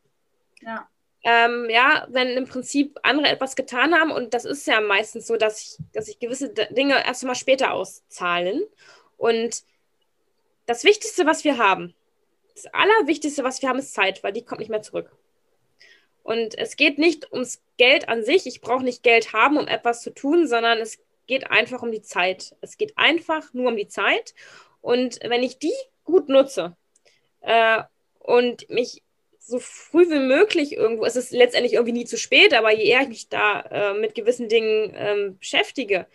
[0.62, 0.88] Ja.
[1.24, 5.38] Ähm, ja, wenn im Prinzip andere etwas getan haben, und das ist ja meistens so,
[5.38, 8.64] dass sich dass ich gewisse Dinge erst mal später auszahlen.
[9.18, 9.64] Und
[10.66, 11.94] das Wichtigste, was wir haben,
[12.56, 15.16] das Allerwichtigste, was wir haben, ist Zeit, weil die kommt nicht mehr zurück.
[16.24, 18.46] Und es geht nicht ums Geld an sich.
[18.46, 21.00] Ich brauche nicht Geld haben, um etwas zu tun, sondern es
[21.32, 22.58] geht einfach um die Zeit.
[22.60, 24.36] Es geht einfach nur um die Zeit.
[24.82, 25.72] Und wenn ich die
[26.04, 26.76] gut nutze
[27.40, 27.84] äh,
[28.20, 29.02] und mich
[29.40, 33.04] so früh wie möglich irgendwo, es ist letztendlich irgendwie nie zu spät, aber je eher
[33.04, 36.06] ich mich da äh, mit gewissen Dingen ähm, beschäftige,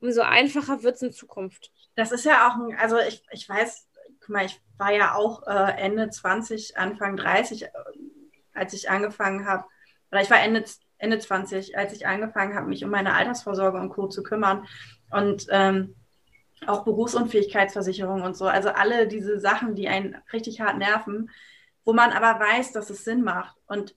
[0.00, 1.70] umso einfacher wird es in Zukunft.
[1.94, 3.86] Das ist ja auch ein, also ich, ich weiß,
[4.20, 7.68] guck mal, ich war ja auch äh, Ende 20, Anfang 30, äh,
[8.54, 9.66] als ich angefangen habe,
[10.10, 10.64] oder ich war Ende,
[11.02, 14.06] Ende 20, als ich angefangen habe, mich um meine Altersvorsorge und Co.
[14.06, 14.66] zu kümmern.
[15.10, 15.96] Und ähm,
[16.66, 18.46] auch Berufsunfähigkeitsversicherung und so.
[18.46, 21.30] Also alle diese Sachen, die einen richtig hart nerven,
[21.84, 23.56] wo man aber weiß, dass es Sinn macht.
[23.66, 23.96] Und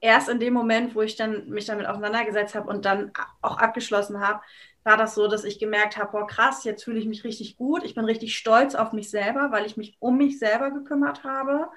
[0.00, 4.20] erst in dem Moment, wo ich dann mich damit auseinandergesetzt habe und dann auch abgeschlossen
[4.20, 4.42] habe,
[4.84, 7.82] war das so, dass ich gemerkt habe, boah, krass, jetzt fühle ich mich richtig gut.
[7.84, 11.68] Ich bin richtig stolz auf mich selber, weil ich mich um mich selber gekümmert habe.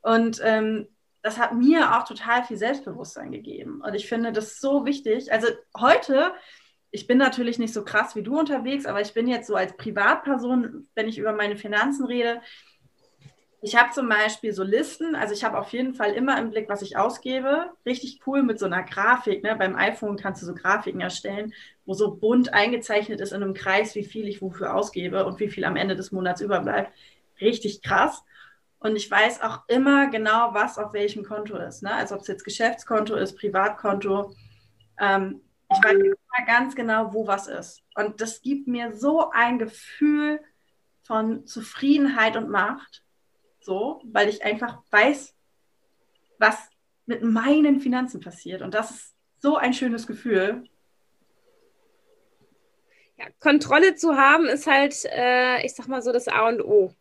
[0.00, 0.88] Und ähm,
[1.26, 3.82] das hat mir auch total viel Selbstbewusstsein gegeben.
[3.84, 5.32] Und ich finde das so wichtig.
[5.32, 6.32] Also heute,
[6.92, 9.76] ich bin natürlich nicht so krass wie du unterwegs, aber ich bin jetzt so als
[9.76, 12.40] Privatperson, wenn ich über meine Finanzen rede,
[13.60, 16.68] ich habe zum Beispiel so Listen, also ich habe auf jeden Fall immer im Blick,
[16.68, 17.72] was ich ausgebe.
[17.84, 19.42] Richtig cool mit so einer Grafik.
[19.42, 19.56] Ne?
[19.56, 21.52] Beim iPhone kannst du so Grafiken erstellen,
[21.86, 25.48] wo so bunt eingezeichnet ist in einem Kreis, wie viel ich wofür ausgebe und wie
[25.48, 26.92] viel am Ende des Monats überbleibt.
[27.40, 28.22] Richtig krass.
[28.78, 31.82] Und ich weiß auch immer genau, was auf welchem Konto ist.
[31.82, 31.92] Ne?
[31.92, 34.34] Also ob es jetzt Geschäftskonto ist, Privatkonto.
[35.00, 37.82] Ähm, ich weiß immer ganz genau, wo was ist.
[37.94, 40.40] Und das gibt mir so ein Gefühl
[41.02, 43.02] von Zufriedenheit und Macht
[43.66, 45.34] so, weil ich einfach weiß,
[46.38, 46.56] was
[47.04, 48.62] mit meinen Finanzen passiert.
[48.62, 50.64] Und das ist so ein schönes Gefühl.
[53.16, 56.94] Ja, Kontrolle zu haben, ist halt, äh, ich sag mal so, das A und O.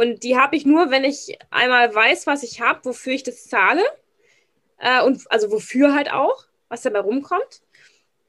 [0.00, 3.44] Und die habe ich nur, wenn ich einmal weiß, was ich habe, wofür ich das
[3.48, 3.82] zahle.
[4.78, 7.60] Äh, und also wofür halt auch, was dabei rumkommt.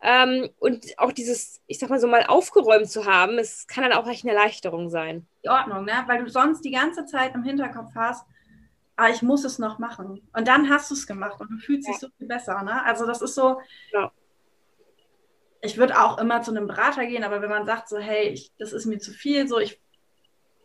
[0.01, 3.93] Ähm, und auch dieses, ich sag mal so mal aufgeräumt zu haben, es kann dann
[3.93, 5.25] auch echt eine Erleichterung sein.
[5.45, 6.03] Die Ordnung, ne?
[6.07, 8.27] Weil du sonst die ganze Zeit im Hinterkopf hast,
[8.97, 10.27] ah, ich muss es noch machen.
[10.33, 11.93] Und dann hast du es gemacht und du fühlst ja.
[11.93, 12.83] dich so viel besser, ne?
[12.83, 13.61] Also das ist so.
[13.93, 14.11] Ja.
[15.61, 18.51] Ich würde auch immer zu einem Berater gehen, aber wenn man sagt so, hey, ich,
[18.57, 19.79] das ist mir zu viel, so ich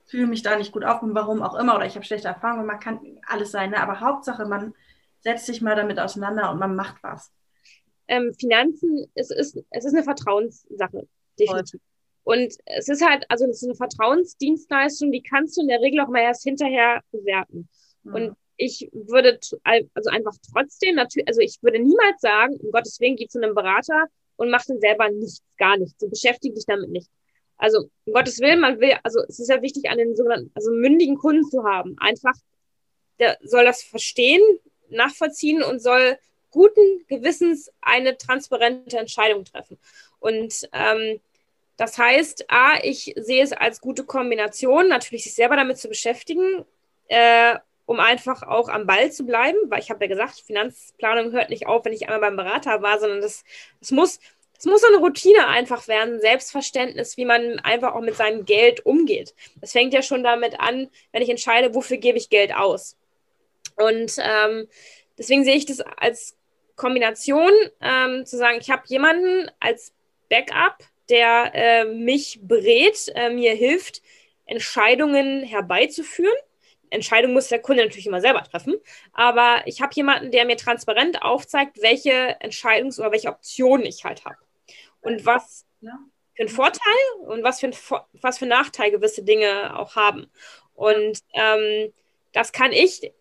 [0.06, 2.66] fühle mich da nicht gut auf und warum auch immer, oder ich habe schlechte Erfahrungen,
[2.66, 3.80] man kann alles sein, ne?
[3.80, 4.74] aber Hauptsache, man
[5.20, 7.32] setzt sich mal damit auseinander und man macht was
[8.08, 11.80] ähm, Finanzen, es ist, es ist eine Vertrauenssache, definitiv.
[12.24, 16.00] Und es ist halt, also es ist eine Vertrauensdienstleistung, die kannst du in der Regel
[16.00, 17.68] auch mal erst hinterher bewerten.
[18.02, 18.14] Mhm.
[18.14, 23.16] Und ich würde also einfach trotzdem natürlich, also ich würde niemals sagen, um Gottes Willen,
[23.16, 26.00] geh zu einem Berater und mach dann selber nichts, gar nichts.
[26.00, 27.08] So beschäftige dich damit nicht.
[27.58, 31.16] Also um Gottes Willen, man will, also es ist ja wichtig, einen sogenannten, also mündigen
[31.16, 31.96] Kunden zu haben.
[31.98, 32.34] Einfach,
[33.18, 34.42] der soll das verstehen,
[34.88, 36.18] nachvollziehen und soll
[36.50, 39.78] guten Gewissens eine transparente Entscheidung treffen.
[40.20, 41.20] Und ähm,
[41.76, 46.64] das heißt, A, ich sehe es als gute Kombination, natürlich sich selber damit zu beschäftigen,
[47.08, 51.50] äh, um einfach auch am Ball zu bleiben, weil ich habe ja gesagt, Finanzplanung hört
[51.50, 53.44] nicht auf, wenn ich einmal beim Berater war, sondern das,
[53.80, 54.18] das muss,
[54.58, 58.84] es muss so eine Routine einfach werden, Selbstverständnis, wie man einfach auch mit seinem Geld
[58.84, 59.34] umgeht.
[59.60, 62.96] Das fängt ja schon damit an, wenn ich entscheide, wofür gebe ich Geld aus.
[63.76, 64.68] Und ähm,
[65.18, 66.36] deswegen sehe ich das als
[66.76, 69.92] Kombination, ähm, zu sagen, ich habe jemanden als
[70.28, 70.78] Backup,
[71.08, 74.02] der äh, mich berät, äh, mir hilft,
[74.44, 76.36] Entscheidungen herbeizuführen.
[76.90, 78.74] Entscheidung muss der Kunde natürlich immer selber treffen,
[79.12, 84.24] aber ich habe jemanden, der mir transparent aufzeigt, welche Entscheidungs- oder welche Optionen ich halt
[84.24, 84.36] habe.
[85.06, 86.82] Und was für einen Vorteil
[87.26, 87.74] und was für, ein,
[88.20, 90.30] was für einen Nachteil gewisse Dinge auch haben.
[90.74, 91.92] Und ähm,
[92.32, 93.12] das kann ich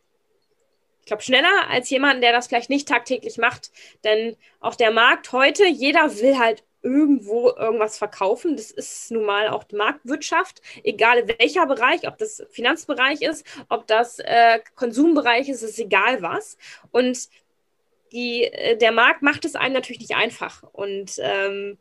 [1.05, 3.71] ich glaube, schneller als jemand, der das vielleicht nicht tagtäglich macht.
[4.03, 8.55] Denn auch der Markt heute, jeder will halt irgendwo irgendwas verkaufen.
[8.55, 13.86] Das ist nun mal auch die Marktwirtschaft, egal welcher Bereich, ob das Finanzbereich ist, ob
[13.86, 16.57] das äh, Konsumbereich ist, ist egal was.
[16.89, 17.29] Und
[18.12, 20.64] die, äh, der Markt macht es einem natürlich nicht einfach.
[20.64, 21.78] Und ähm,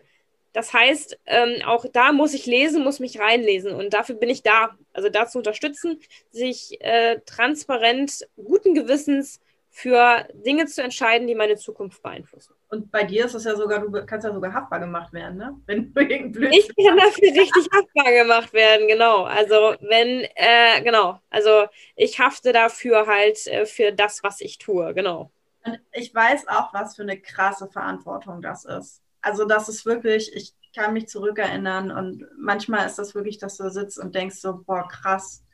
[0.52, 4.42] das heißt, ähm, auch da muss ich lesen, muss mich reinlesen und dafür bin ich
[4.42, 4.76] da.
[4.92, 6.00] Also da zu unterstützen,
[6.30, 12.54] sich äh, transparent, guten Gewissens für Dinge zu entscheiden, die meine Zukunft beeinflussen.
[12.68, 15.56] Und bei dir ist es ja sogar, du kannst ja sogar haftbar gemacht werden, ne?
[15.66, 19.24] Wenn du irgendein Blödsinn Ich kann dafür richtig haftbar gemacht werden, genau.
[19.24, 21.66] Also wenn, äh, genau, also
[21.96, 25.32] ich hafte dafür halt äh, für das, was ich tue, genau.
[25.64, 29.02] Und ich weiß auch, was für eine krasse Verantwortung das ist.
[29.20, 33.70] Also das ist wirklich, ich kann mich zurückerinnern und manchmal ist das wirklich, dass du
[33.70, 35.44] sitzt und denkst so, boah, krass.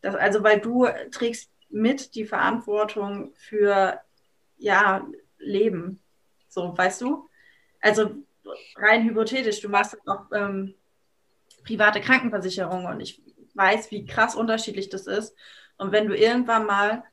[0.00, 4.00] Das, also weil du trägst mit die Verantwortung für,
[4.56, 5.06] ja,
[5.38, 6.00] Leben.
[6.48, 7.28] So, weißt du?
[7.80, 8.10] Also
[8.76, 10.74] rein hypothetisch, du machst auch ähm,
[11.64, 13.22] private Krankenversicherung und ich
[13.54, 15.36] weiß, wie krass unterschiedlich das ist.
[15.78, 17.04] Und wenn du irgendwann mal,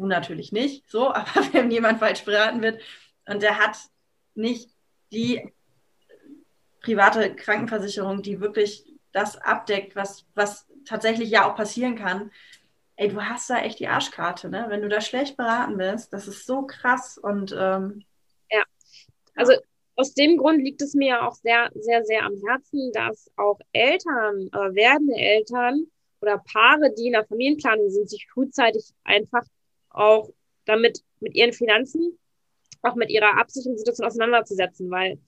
[0.00, 2.80] du natürlich nicht, so, aber wenn jemand falsch beraten wird
[3.26, 3.76] und der hat
[4.34, 4.70] nicht
[5.12, 5.52] die
[6.80, 12.30] private Krankenversicherung, die wirklich das abdeckt, was, was tatsächlich ja auch passieren kann.
[12.96, 14.66] Ey, du hast da echt die Arschkarte, ne?
[14.68, 18.04] Wenn du da schlecht beraten bist, das ist so krass und ähm,
[18.50, 18.62] ja,
[19.34, 19.52] also
[19.96, 24.48] aus dem Grund liegt es mir auch sehr, sehr, sehr am Herzen, dass auch Eltern,
[24.52, 25.86] äh, werdende Eltern
[26.20, 29.44] oder Paare, die in der Familienplanung sind, sich frühzeitig einfach
[29.90, 30.30] auch
[30.64, 32.18] damit mit ihren Finanzen
[32.82, 35.18] auch mit ihrer Absicht und Situation auseinanderzusetzen, weil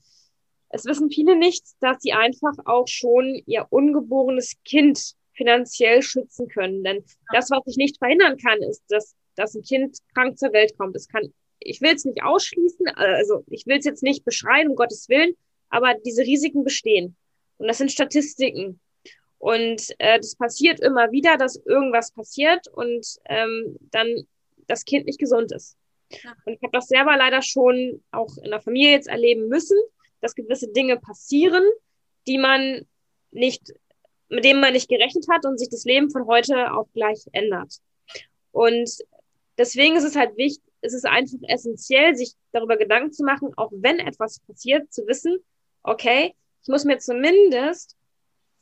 [0.69, 6.83] es wissen viele nicht, dass sie einfach auch schon ihr ungeborenes Kind finanziell schützen können.
[6.83, 10.75] Denn das, was ich nicht verhindern kann, ist, dass, dass ein Kind krank zur Welt
[10.77, 10.95] kommt.
[10.95, 14.75] Es kann, ich will es nicht ausschließen, also ich will es jetzt nicht beschreien, um
[14.75, 15.35] Gottes Willen,
[15.69, 17.15] aber diese Risiken bestehen.
[17.57, 18.79] Und das sind Statistiken.
[19.37, 24.25] Und äh, das passiert immer wieder, dass irgendwas passiert und ähm, dann
[24.67, 25.77] das Kind nicht gesund ist.
[26.45, 29.77] Und ich habe das selber leider schon auch in der Familie jetzt erleben müssen,
[30.21, 31.63] dass gewisse Dinge passieren,
[32.27, 32.85] die man
[33.31, 33.73] nicht,
[34.29, 37.79] mit denen man nicht gerechnet hat und sich das Leben von heute auf gleich ändert.
[38.51, 38.89] Und
[39.57, 43.71] deswegen ist es halt wichtig, ist es einfach essentiell, sich darüber Gedanken zu machen, auch
[43.73, 45.39] wenn etwas passiert, zu wissen,
[45.81, 47.97] okay, ich muss mir zumindest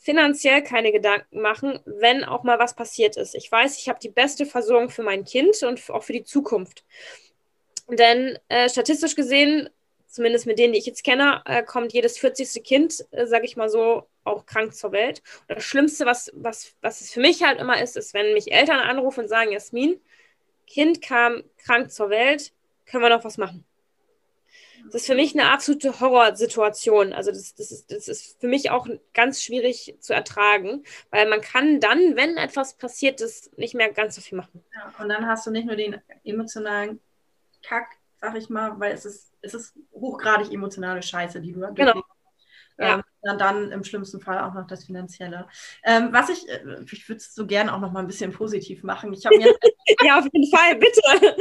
[0.02, 3.36] finanziell keine Gedanken machen, wenn auch mal was passiert ist.
[3.36, 6.84] Ich weiß, ich habe die beste Versorgung für mein Kind und auch für die Zukunft.
[7.88, 9.70] Denn äh, statistisch gesehen
[10.08, 12.64] zumindest mit denen, die ich jetzt kenne, äh, kommt jedes 40.
[12.64, 15.22] Kind, äh, sage ich mal so, auch krank zur Welt.
[15.48, 18.52] Und das Schlimmste, was, was, was es für mich halt immer ist, ist, wenn mich
[18.52, 20.02] Eltern anrufen und sagen, Jasmin,
[20.68, 22.54] Kind kam krank zur Welt,
[22.86, 23.66] können wir noch was machen?
[24.86, 27.14] Das ist für mich eine absolute Horrorsituation.
[27.14, 31.42] Also das, das, ist, das ist für mich auch ganz schwierig zu ertragen, weil man
[31.42, 34.64] kann dann, wenn etwas passiert ist, nicht mehr ganz so viel machen.
[34.74, 37.00] Ja, und dann hast du nicht nur den emotionalen
[37.64, 42.04] Kack, sag ich mal, weil es ist, es ist hochgradig emotionale Scheiße, die du genau.
[42.78, 42.96] Ja.
[42.96, 45.48] Ähm, dann, dann im schlimmsten Fall auch noch das Finanzielle.
[45.84, 48.84] Ähm, was ich, äh, ich würde es so gerne auch noch mal ein bisschen positiv
[48.84, 49.14] machen.
[49.14, 49.54] Ich mir
[50.04, 51.02] ja, auf jeden Fall, bitte.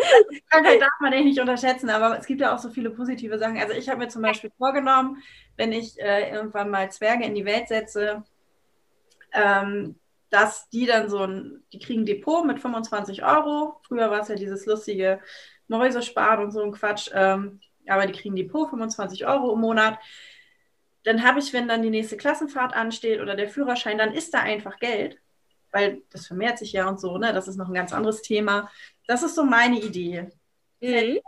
[0.51, 3.59] Krankheit darf man echt nicht unterschätzen, aber es gibt ja auch so viele positive Sachen.
[3.59, 5.23] Also ich habe mir zum Beispiel vorgenommen,
[5.57, 8.25] wenn ich äh, irgendwann mal Zwerge in die Welt setze,
[9.33, 9.97] ähm,
[10.29, 13.81] dass die dann so ein, die kriegen ein Depot mit 25 Euro.
[13.87, 15.21] Früher war es ja dieses lustige
[15.67, 17.11] Mäuse sparen und so ein Quatsch.
[17.13, 19.99] Ähm, aber die kriegen ein Depot, 25 Euro im Monat
[21.05, 24.41] dann habe ich, wenn dann die nächste Klassenfahrt ansteht oder der Führerschein, dann ist da
[24.41, 25.19] einfach Geld,
[25.73, 27.33] weil das vermehrt sich ja und so, ne?
[27.33, 28.71] Das ist noch ein ganz anderes Thema.
[29.07, 30.29] Das ist so meine Idee.
[30.81, 31.21] Mhm.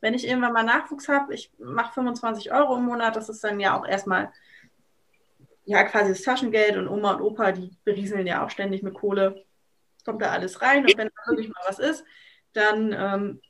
[0.00, 3.60] Wenn ich irgendwann mal Nachwuchs habe, ich mache 25 Euro im Monat, das ist dann
[3.60, 4.32] ja auch erstmal
[5.64, 9.44] ja quasi das Taschengeld und Oma und Opa, die berieseln ja auch ständig mit Kohle,
[10.04, 12.04] kommt da alles rein und wenn da wirklich mal was ist,
[12.52, 13.40] dann ähm,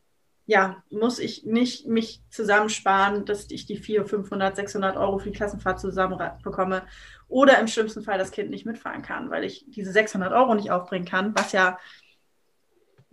[0.50, 5.36] ja, muss ich nicht mich zusammensparen, dass ich die 400, 500, 600 Euro für die
[5.36, 6.82] Klassenfahrt zusammen bekomme.
[7.28, 10.72] Oder im schlimmsten Fall das Kind nicht mitfahren kann, weil ich diese 600 Euro nicht
[10.72, 11.78] aufbringen kann, was ja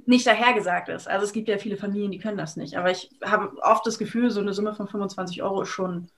[0.07, 1.07] nicht dahergesagt ist.
[1.07, 2.75] Also es gibt ja viele Familien, die können das nicht.
[2.75, 6.09] Aber ich habe oft das Gefühl, so eine Summe von 25 Euro ist schon,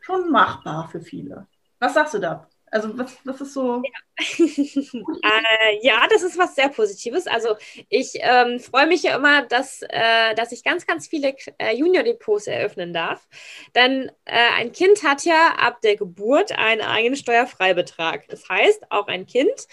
[0.00, 1.46] schon machbar für viele.
[1.78, 2.48] Was sagst du da?
[2.70, 3.82] Also was, was ist so?
[3.82, 4.24] Ja.
[4.38, 7.26] äh, ja, das ist was sehr Positives.
[7.26, 7.56] Also
[7.88, 12.46] ich ähm, freue mich ja immer, dass, äh, dass ich ganz, ganz viele äh, Junior-Depots
[12.46, 13.26] eröffnen darf.
[13.74, 18.28] Denn äh, ein Kind hat ja ab der Geburt einen eigenen Steuerfreibetrag.
[18.28, 19.66] Das heißt, auch ein Kind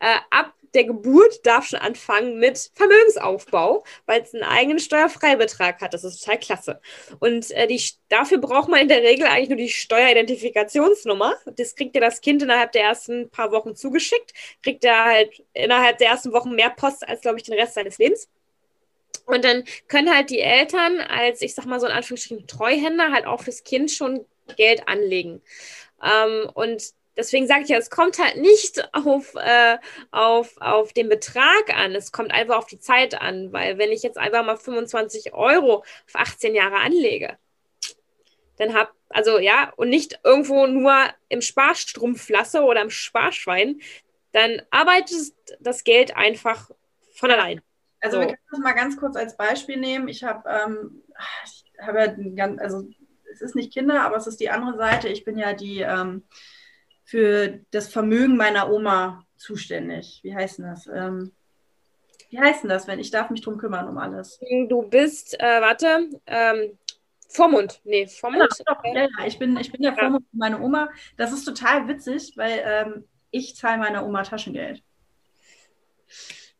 [0.00, 5.94] äh, ab der Geburt darf schon anfangen mit Vermögensaufbau, weil es einen eigenen Steuerfreibetrag hat.
[5.94, 6.80] Das ist total klasse.
[7.18, 11.34] Und äh, die, dafür braucht man in der Regel eigentlich nur die Steueridentifikationsnummer.
[11.56, 14.32] Das kriegt ja das Kind innerhalb der ersten paar Wochen zugeschickt.
[14.62, 17.98] Kriegt er halt innerhalb der ersten Wochen mehr Post als, glaube ich, den Rest seines
[17.98, 18.28] Lebens.
[19.26, 23.26] Und dann können halt die Eltern als, ich sag mal so in Anführungsstrichen, Treuhänder halt
[23.26, 24.24] auch fürs Kind schon
[24.56, 25.42] Geld anlegen.
[26.02, 26.82] Ähm, und
[27.16, 29.78] deswegen sage ich ja, es kommt halt nicht auf, äh,
[30.10, 34.02] auf, auf den Betrag an, es kommt einfach auf die Zeit an, weil wenn ich
[34.02, 37.38] jetzt einfach mal 25 Euro für 18 Jahre anlege,
[38.58, 40.94] dann hab, also ja, und nicht irgendwo nur
[41.28, 43.80] im Sparstrumpf lasse oder im Sparschwein,
[44.32, 46.70] dann arbeitet das Geld einfach
[47.14, 47.60] von allein.
[48.00, 48.20] Also so.
[48.20, 50.08] wir können das mal ganz kurz als Beispiel nehmen.
[50.08, 51.02] Ich habe ähm,
[51.44, 52.88] ich habe ja ganz, also
[53.32, 55.08] es ist nicht Kinder, aber es ist die andere Seite.
[55.08, 56.24] Ich bin ja die ähm,
[57.12, 60.20] für das Vermögen meiner Oma zuständig.
[60.22, 60.86] Wie heißt denn das?
[60.86, 61.30] Ähm,
[62.30, 64.40] wie heißt denn das, wenn ich darf mich drum kümmern um alles?
[64.70, 66.78] Du bist, äh, warte, ähm,
[67.28, 67.82] Vormund.
[67.84, 68.48] Nee, Vormund.
[68.58, 70.88] Ja, doch, ja, ja, ich bin, ich bin der Vormund für meine Oma.
[71.18, 74.82] Das ist total witzig, weil ähm, ich zahle meiner Oma Taschengeld.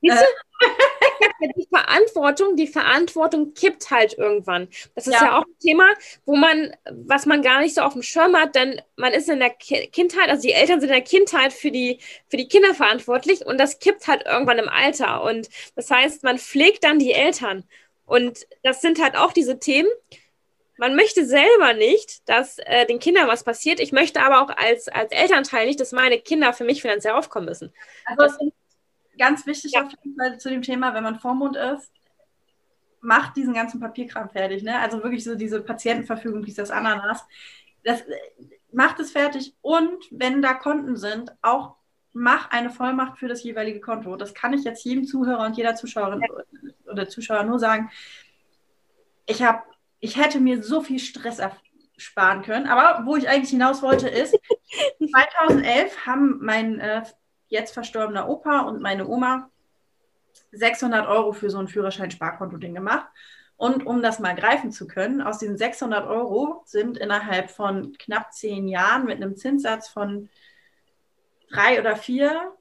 [0.03, 0.67] Siehst du?
[0.67, 0.69] Äh.
[1.57, 4.69] die Verantwortung, die Verantwortung kippt halt irgendwann.
[4.95, 5.25] Das ist ja.
[5.25, 5.39] ja.
[5.39, 5.89] auch ein Thema,
[6.25, 9.39] wo man, was man gar nicht so auf dem Schirm hat, denn man ist in
[9.39, 11.99] der Ki Kindheit, also die Eltern sind in der Kindheit für die,
[12.29, 15.23] für die Kinder verantwortlich und das kippt halt irgendwann im Alter.
[15.23, 17.65] Und das heißt, man pflegt dann die Eltern.
[18.05, 19.89] Und das sind halt auch diese Themen,
[20.83, 23.79] man möchte selber nicht, dass äh, den Kindern was passiert.
[23.79, 27.47] Ich möchte aber auch als, als Elternteil nicht, dass meine Kinder für mich finanziell aufkommen
[27.47, 27.73] müssen.
[28.05, 28.53] Also das sind
[29.19, 29.85] ganz wichtig ja.
[29.85, 31.93] auf jeden Fall zu dem Thema, wenn man Vormund ist,
[33.01, 34.63] macht diesen ganzen Papierkram fertig.
[34.63, 34.79] Ne?
[34.79, 37.25] Also wirklich so diese Patientenverfügung, wie das Ananas.
[37.85, 38.03] Das
[38.73, 41.77] macht es fertig und wenn da Konten sind, auch
[42.13, 44.17] mach eine Vollmacht für das jeweilige Konto.
[44.17, 46.23] Das kann ich jetzt jedem Zuhörer und jeder Zuschauerin
[46.87, 47.91] oder Zuschauer nur sagen.
[49.27, 49.63] Ich habe,
[50.01, 52.67] ich hätte mir so viel Stress ersparen können.
[52.67, 54.37] Aber wo ich eigentlich hinaus wollte, ist,
[55.11, 57.03] 2011 haben mein äh,
[57.53, 59.51] jetzt verstorbener Opa und meine Oma
[60.53, 63.07] 600 Euro für so ein Führerschein-Sparkonto-Ding gemacht.
[63.57, 68.33] Und um das mal greifen zu können, aus diesen 600 Euro sind innerhalb von knapp
[68.33, 70.31] zehn Jahren mit einem Zinssatz von
[71.51, 72.53] drei oder vier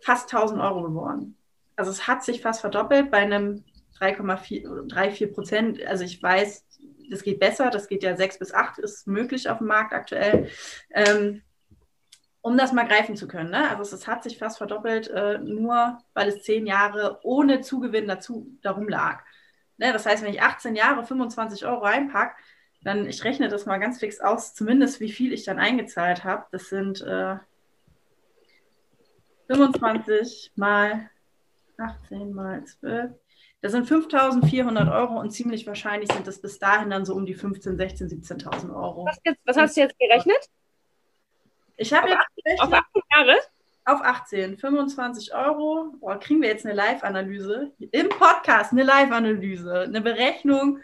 [0.00, 1.36] fast 1000 Euro geworden.
[1.74, 3.64] Also es hat sich fast verdoppelt bei einem
[3.98, 5.84] 3,4 Prozent.
[5.84, 6.64] Also ich weiß,
[7.10, 10.48] das geht besser, das geht ja 6 bis 8, ist möglich auf dem Markt aktuell.
[10.90, 11.42] Ähm,
[12.46, 13.50] um das mal greifen zu können.
[13.50, 13.68] Ne?
[13.68, 18.56] Also es, hat sich fast verdoppelt, äh, nur weil es zehn Jahre ohne Zugewinn dazu
[18.62, 19.24] darum lag.
[19.78, 19.92] Ne?
[19.92, 22.36] Das heißt, wenn ich 18 Jahre 25 Euro einpacke,
[22.84, 26.46] dann, ich rechne das mal ganz fix aus, zumindest wie viel ich dann eingezahlt habe.
[26.52, 27.34] Das sind äh,
[29.48, 31.10] 25 mal
[31.78, 33.10] 18 mal 12.
[33.60, 37.36] Das sind 5.400 Euro und ziemlich wahrscheinlich sind es bis dahin dann so um die
[37.36, 39.04] 15.000, 16.000, 17.000 Euro.
[39.04, 40.48] Was, jetzt, was, hast du jetzt gerechnet?
[41.76, 43.38] Ich habe jetzt auf 18 Jahre?
[43.84, 45.92] Auf 18, 25 Euro.
[46.00, 47.70] Boah, kriegen wir jetzt eine Live-Analyse?
[47.92, 50.80] Im Podcast eine Live-Analyse, eine Berechnung,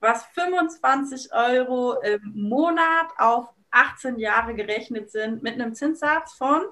[0.00, 6.62] was 25 Euro im Monat auf 18 Jahre gerechnet sind, mit einem Zinssatz von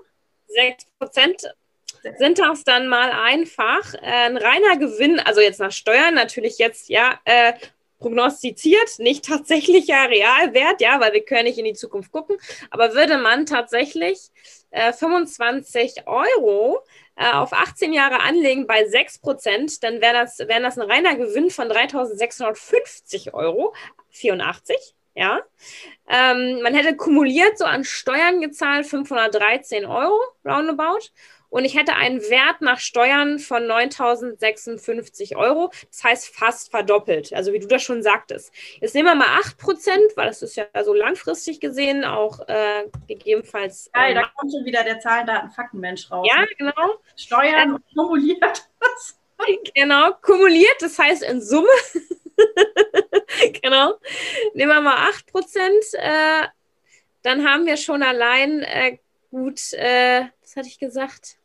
[0.47, 1.55] 6 Prozent
[2.19, 6.89] sind das dann mal einfach äh, ein reiner Gewinn, also jetzt nach Steuern natürlich jetzt
[6.89, 7.53] ja äh,
[8.03, 12.37] prognostiziert, nicht tatsächlicher Realwert, ja, weil wir können nicht in die Zukunft gucken,
[12.71, 14.19] aber würde man tatsächlich
[14.71, 16.81] äh, 25 Euro
[17.17, 21.15] äh, auf 18 Jahre anlegen bei 6 Prozent, dann wäre das, wäre das ein reiner
[21.15, 23.75] Gewinn von 3.650 Euro,
[24.11, 24.95] 84.
[25.15, 25.41] Ja,
[26.09, 31.11] ähm, man hätte kumuliert so an Steuern gezahlt 513 Euro roundabout
[31.53, 35.71] und ich hätte einen Wert nach Steuern von 9.056 Euro.
[35.91, 38.55] Das heißt fast verdoppelt, also wie du das schon sagtest.
[38.81, 42.85] Jetzt nehmen wir mal 8 Prozent, weil das ist ja so langfristig gesehen auch äh,
[43.07, 43.91] gegebenenfalls.
[43.93, 46.27] Äh, da kommt schon wieder der Zahlen, Daten, Faktenmensch raus.
[46.27, 46.95] Ja, genau.
[47.17, 48.71] Steuern ähm, kumuliert.
[49.75, 51.69] genau, kumuliert, das heißt in Summe.
[53.63, 53.99] genau.
[54.55, 55.85] Nehmen wir mal 8 Prozent.
[55.93, 56.47] Äh,
[57.21, 58.97] dann haben wir schon allein äh,
[59.31, 61.37] gut, äh, was hatte ich gesagt?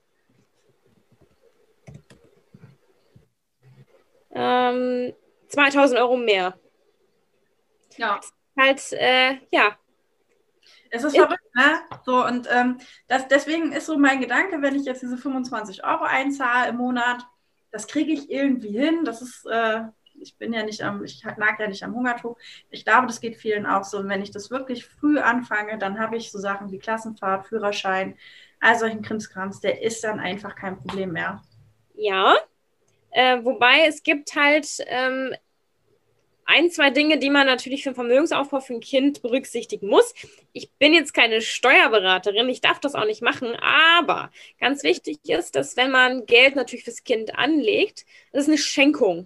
[4.37, 5.13] Ähm,
[5.49, 6.57] 2000 Euro mehr.
[7.97, 8.19] Ja.
[8.57, 9.77] Halt, äh, ja.
[10.89, 11.81] Es ist verrückt, ne?
[12.05, 12.77] So, und ähm,
[13.07, 17.25] das, deswegen ist so mein Gedanke, wenn ich jetzt diese 25 Euro einzahle im Monat,
[17.71, 19.03] das kriege ich irgendwie hin.
[19.03, 19.81] Das ist, äh,
[20.19, 22.37] ich bin ja nicht am, ich lag ja nicht am Hungertuch.
[22.69, 23.97] Ich glaube, das geht vielen auch so.
[23.97, 28.17] Und wenn ich das wirklich früh anfange, dann habe ich so Sachen wie Klassenfahrt, Führerschein,
[28.59, 31.41] all solchen Krimskrams, der ist dann einfach kein Problem mehr.
[31.95, 32.35] Ja,
[33.17, 35.33] äh, wobei es gibt halt ähm,
[36.45, 40.13] ein, zwei Dinge, die man natürlich für den Vermögensaufbau für ein Kind berücksichtigen muss.
[40.53, 45.55] Ich bin jetzt keine Steuerberaterin, ich darf das auch nicht machen, aber ganz wichtig ist,
[45.55, 49.25] dass wenn man Geld natürlich fürs Kind anlegt, das ist eine Schenkung.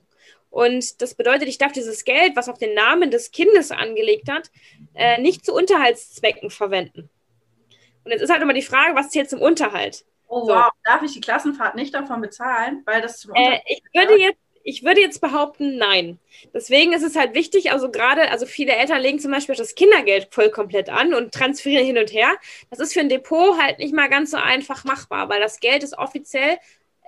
[0.49, 4.51] Und das bedeutet, ich darf dieses Geld, was auf den Namen des Kindes angelegt hat,
[4.93, 7.09] äh, nicht zu Unterhaltszwecken verwenden.
[8.05, 10.05] Und jetzt ist halt immer die Frage, was zählt zum Unterhalt?
[10.31, 10.53] Oh so.
[10.53, 14.39] wow, darf ich die Klassenfahrt nicht davon bezahlen, weil das zum äh, ich würde jetzt
[14.63, 16.19] ich würde jetzt behaupten, nein.
[16.53, 20.27] Deswegen ist es halt wichtig, also gerade, also viele Eltern legen zum Beispiel das Kindergeld
[20.29, 22.29] voll komplett an und transferieren hin und her.
[22.69, 25.81] Das ist für ein Depot halt nicht mal ganz so einfach machbar, weil das Geld
[25.83, 26.59] ist offiziell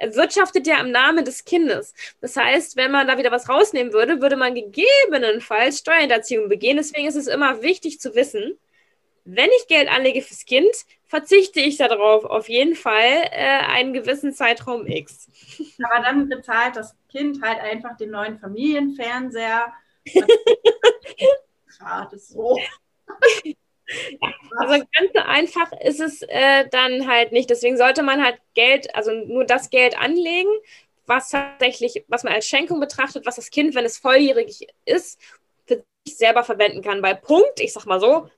[0.01, 1.93] wirtschaftet ja im Namen des Kindes.
[2.19, 6.77] Das heißt, wenn man da wieder was rausnehmen würde, würde man gegebenenfalls Steuerhinterziehung begehen.
[6.77, 8.57] Deswegen ist es immer wichtig zu wissen,
[9.25, 10.73] wenn ich Geld anlege fürs Kind,
[11.05, 15.27] verzichte ich darauf auf jeden Fall äh, einen gewissen Zeitraum X.
[15.83, 19.73] Aber dann bezahlt das Kind halt einfach den neuen Familienfernseher.
[22.11, 22.59] ist so.
[24.57, 27.49] Also ganz so einfach ist es äh, dann halt nicht.
[27.49, 30.49] Deswegen sollte man halt Geld, also nur das Geld anlegen,
[31.05, 35.19] was tatsächlich, was man als Schenkung betrachtet, was das Kind, wenn es volljährig ist,
[35.65, 37.01] für sich selber verwenden kann.
[37.01, 38.29] Bei Punkt, ich sag mal so,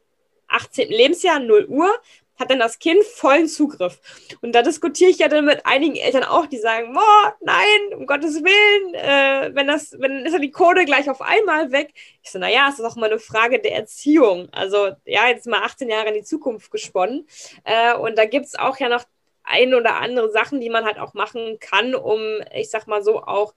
[0.47, 0.89] 18.
[0.89, 1.89] Lebensjahr, 0 Uhr,
[2.37, 3.99] hat dann das Kind vollen Zugriff.
[4.41, 8.05] Und da diskutiere ich ja dann mit einigen Eltern auch, die sagen, boah, nein, um
[8.05, 11.93] Gottes Willen, äh, wenn das, wenn ist ja die Code gleich auf einmal weg.
[12.21, 14.49] Ich so, naja, es ist auch mal eine Frage der Erziehung.
[14.51, 17.25] Also ja, jetzt mal 18 Jahre in die Zukunft gesponnen.
[17.63, 19.05] Äh, und da gibt es auch ja noch
[19.43, 22.19] ein oder andere Sachen, die man halt auch machen kann, um,
[22.53, 23.53] ich sag mal so, auch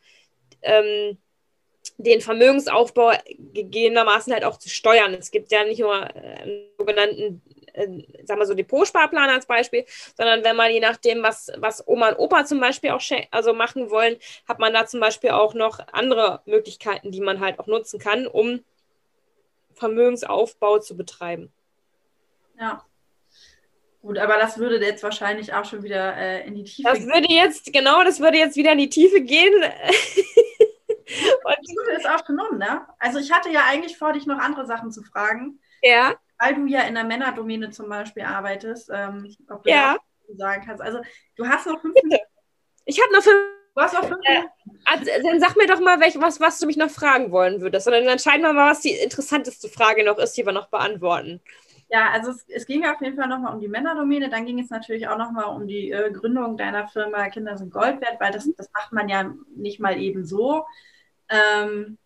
[0.62, 1.18] ähm,
[1.98, 3.12] den Vermögensaufbau
[3.52, 5.14] gegebenermaßen halt auch zu steuern.
[5.14, 7.42] Es gibt ja nicht nur äh, einen sogenannten,
[7.72, 7.86] äh,
[8.24, 9.84] sagen wir so, Depotsparplan als Beispiel,
[10.16, 13.90] sondern wenn man je nachdem, was, was Oma und Opa zum Beispiel auch also machen
[13.90, 17.98] wollen, hat man da zum Beispiel auch noch andere Möglichkeiten, die man halt auch nutzen
[17.98, 18.64] kann, um
[19.74, 21.52] Vermögensaufbau zu betreiben.
[22.60, 22.84] Ja.
[24.02, 27.06] Gut, aber das würde jetzt wahrscheinlich auch schon wieder äh, in die Tiefe gehen.
[27.08, 29.52] Das würde jetzt, genau, das würde jetzt wieder in die Tiefe gehen.
[31.44, 32.86] Und du ist auch genommen, ne?
[32.98, 35.60] Also ich hatte ja eigentlich vor, dich noch andere Sachen zu fragen.
[35.82, 36.14] Ja.
[36.38, 38.90] Weil du ja in der Männerdomäne zum Beispiel arbeitest.
[38.92, 39.96] Ähm, ob du ja.
[40.36, 40.82] sagen kannst.
[40.82, 41.00] Also
[41.36, 42.24] du hast noch fünf Minuten.
[42.84, 44.42] Ich habe noch fünf Du hast noch fünf äh,
[44.86, 47.86] also, dann sag mir doch mal, welch, was, was du mich noch fragen wollen würdest.
[47.86, 51.40] Und dann entscheiden wir mal, was die interessanteste Frage noch ist, die wir noch beantworten.
[51.88, 54.30] Ja, also es, es ging auf jeden Fall nochmal um die Männerdomäne.
[54.30, 58.00] Dann ging es natürlich auch nochmal um die äh, Gründung deiner Firma Kinder sind Gold
[58.00, 60.66] wert, weil das, das macht man ja nicht mal eben so.
[61.28, 61.98] Ähm,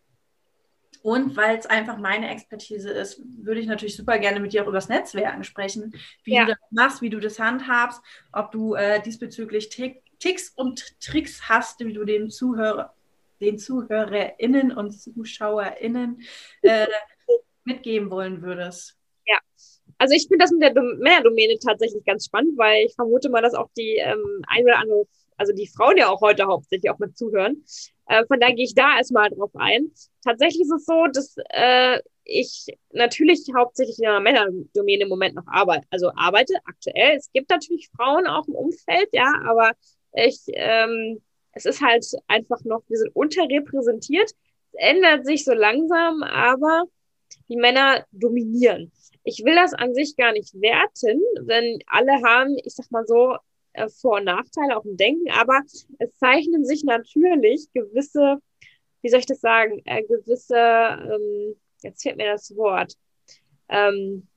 [1.02, 4.68] Und weil es einfach meine Expertise ist, würde ich natürlich super gerne mit dir auch
[4.68, 6.44] über das Netzwerken sprechen, wie ja.
[6.44, 8.00] du das machst, wie du das handhabst,
[8.32, 12.94] ob du äh, diesbezüglich Ticks und Tricks hast, wie du den Zuhörer,
[13.40, 16.22] den ZuhörerInnen und ZuschauerInnen
[16.62, 16.86] äh,
[17.64, 18.96] mitgeben wollen würdest.
[19.26, 19.38] Ja,
[19.98, 23.54] also ich finde das mit der Männerdomäne tatsächlich ganz spannend, weil ich vermute mal, dass
[23.54, 27.18] auch die ähm, ein oder andere, also die Frauen ja auch heute hauptsächlich auch mit
[27.18, 27.64] zuhören.
[28.06, 29.90] Äh, von daher gehe ich da erstmal drauf ein.
[30.24, 35.46] Tatsächlich ist es so, dass äh, ich natürlich hauptsächlich in der Männerdomäne im Moment noch
[35.46, 37.16] arbeite, also arbeite aktuell.
[37.16, 39.72] Es gibt natürlich Frauen auch im Umfeld, ja, aber
[40.12, 41.22] ich, ähm,
[41.52, 44.30] es ist halt einfach noch, wir sind unterrepräsentiert.
[44.72, 46.84] Es ändert sich so langsam, aber
[47.48, 48.92] die Männer dominieren.
[49.24, 53.36] Ich will das an sich gar nicht werten, denn alle haben, ich sag mal so,
[53.72, 55.60] äh, Vor- und Nachteile auch im Denken, aber
[55.98, 58.38] es zeichnen sich natürlich gewisse,
[59.02, 62.94] wie soll ich das sagen, äh, gewisse, ähm, jetzt fehlt mir das Wort,
[63.68, 64.28] ähm,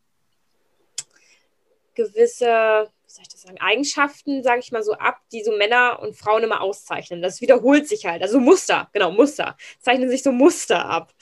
[1.94, 6.16] gewisse soll ich das sagen, Eigenschaften, sage ich mal so, ab, die so Männer und
[6.16, 7.22] Frauen immer auszeichnen.
[7.22, 8.22] Das wiederholt sich halt.
[8.22, 9.56] Also Muster, genau, Muster.
[9.80, 11.14] Zeichnen sich so Muster ab.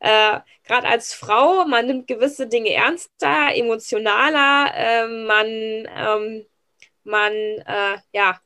[0.00, 6.46] Äh, Gerade als Frau, man nimmt gewisse Dinge ernster, emotionaler, äh, man, ähm,
[7.04, 8.40] man, äh, ja,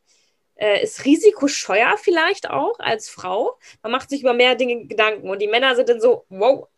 [0.58, 3.58] äh, ist risikoscheuer vielleicht auch als Frau.
[3.82, 6.68] Man macht sich über mehr Dinge Gedanken und die Männer sind dann so, wow,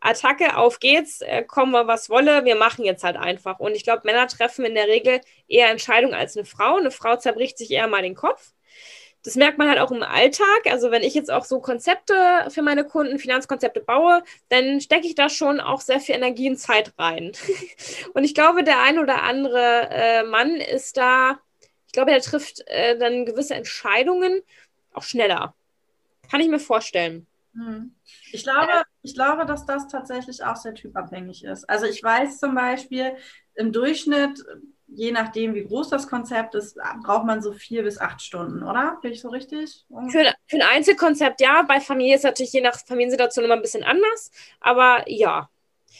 [0.00, 3.60] Attacke, auf geht's, äh, kommen wir was wolle, wir machen jetzt halt einfach.
[3.60, 6.76] Und ich glaube, Männer treffen in der Regel eher Entscheidungen als eine Frau.
[6.76, 8.52] Eine Frau zerbricht sich eher mal den Kopf.
[9.26, 10.66] Das merkt man halt auch im Alltag.
[10.70, 12.14] Also wenn ich jetzt auch so Konzepte
[12.48, 16.56] für meine Kunden, Finanzkonzepte baue, dann stecke ich da schon auch sehr viel Energie und
[16.56, 17.32] Zeit rein.
[18.14, 21.38] und ich glaube, der ein oder andere äh, Mann ist da
[21.96, 24.42] glaube, er trifft äh, dann gewisse Entscheidungen
[24.92, 25.54] auch schneller.
[26.30, 27.26] Kann ich mir vorstellen.
[27.54, 27.94] Hm.
[28.32, 31.68] Ich glaube, ich glaube, dass das tatsächlich auch sehr typabhängig ist.
[31.68, 33.16] Also ich weiß zum Beispiel,
[33.54, 34.44] im Durchschnitt,
[34.88, 38.98] je nachdem, wie groß das Konzept ist, braucht man so vier bis acht Stunden, oder?
[39.02, 39.84] Bin ich so richtig?
[39.88, 41.62] Für, für ein Einzelkonzept ja.
[41.62, 44.30] Bei Familie ist natürlich je nach Familiensituation immer ein bisschen anders.
[44.60, 45.48] Aber ja,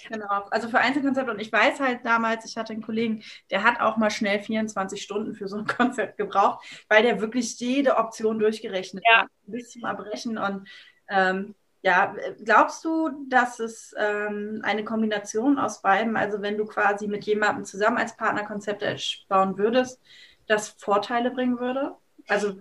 [0.08, 1.30] Genau, also für Einzelkonzepte.
[1.30, 5.02] Und ich weiß halt damals, ich hatte einen Kollegen, der hat auch mal schnell 24
[5.02, 9.22] Stunden für so ein Konzept gebraucht, weil der wirklich jede Option durchgerechnet ja.
[9.22, 10.38] hat, bis zum Erbrechen.
[10.38, 10.68] Und
[11.08, 11.54] ähm,
[11.86, 17.22] ja, glaubst du, dass es ähm, eine Kombination aus beiden, also wenn du quasi mit
[17.24, 18.96] jemandem zusammen als Partner Konzepte
[19.28, 20.00] bauen würdest,
[20.48, 21.94] das Vorteile bringen würde?
[22.26, 22.56] Also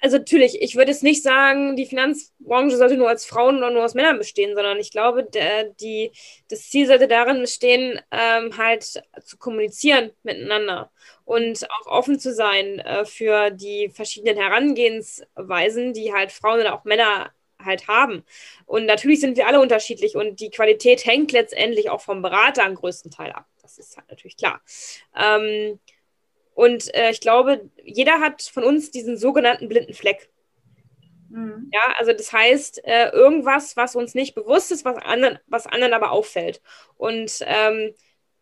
[0.00, 3.84] also natürlich, ich würde jetzt nicht sagen, die Finanzbranche sollte nur aus Frauen oder nur
[3.84, 6.12] aus Männern bestehen, sondern ich glaube, der, die,
[6.48, 10.92] das Ziel sollte darin bestehen, ähm, halt zu kommunizieren miteinander
[11.24, 16.84] und auch offen zu sein äh, für die verschiedenen Herangehensweisen, die halt Frauen oder auch
[16.84, 17.32] Männer
[17.64, 18.24] halt haben.
[18.66, 22.74] Und natürlich sind wir alle unterschiedlich und die Qualität hängt letztendlich auch vom Berater am
[22.74, 23.46] größten Teil ab.
[23.62, 24.60] Das ist halt natürlich klar.
[25.16, 25.78] Ähm,
[26.54, 30.28] und äh, ich glaube, jeder hat von uns diesen sogenannten blinden Fleck.
[31.28, 31.70] Mhm.
[31.72, 35.94] Ja, also das heißt, äh, irgendwas, was uns nicht bewusst ist, was anderen, was anderen
[35.94, 36.60] aber auffällt.
[36.96, 37.94] Und ähm,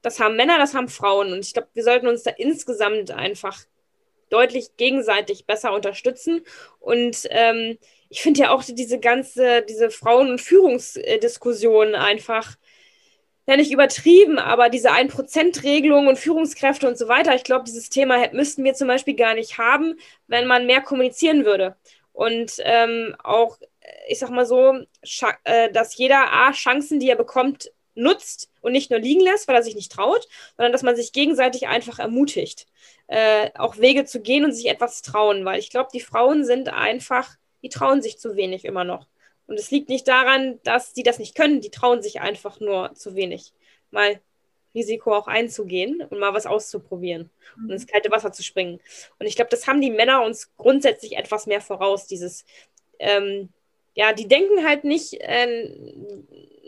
[0.03, 1.33] das haben Männer, das haben Frauen.
[1.33, 3.59] Und ich glaube, wir sollten uns da insgesamt einfach
[4.31, 6.43] deutlich gegenseitig besser unterstützen.
[6.79, 12.57] Und ähm, ich finde ja auch diese ganze, diese Frauen- und Führungsdiskussion einfach
[13.47, 18.29] ja nicht übertrieben, aber diese 1%-Regelung und Führungskräfte und so weiter, ich glaube, dieses Thema
[18.33, 21.77] müssten wir zum Beispiel gar nicht haben, wenn man mehr kommunizieren würde.
[22.13, 23.59] Und ähm, auch,
[24.09, 24.75] ich sag mal so,
[25.45, 29.57] äh, dass jeder A, Chancen, die er bekommt, nutzt und nicht nur liegen lässt, weil
[29.57, 30.27] er sich nicht traut,
[30.57, 32.67] sondern dass man sich gegenseitig einfach ermutigt,
[33.07, 36.69] äh, auch Wege zu gehen und sich etwas trauen, weil ich glaube, die Frauen sind
[36.69, 37.37] einfach,
[37.67, 39.09] die trauen sich zu wenig immer noch.
[39.49, 42.95] Und es liegt nicht daran, dass die das nicht können, die trauen sich einfach nur
[42.95, 43.53] zu wenig,
[43.91, 44.21] mal
[44.73, 48.79] Risiko auch einzugehen und mal was auszuprobieren und ins kalte Wasser zu springen.
[49.19, 52.45] Und ich glaube, das haben die Männer uns grundsätzlich etwas mehr voraus, dieses,
[53.01, 53.49] ähm,
[53.95, 55.75] ja, die denken halt nicht, äh,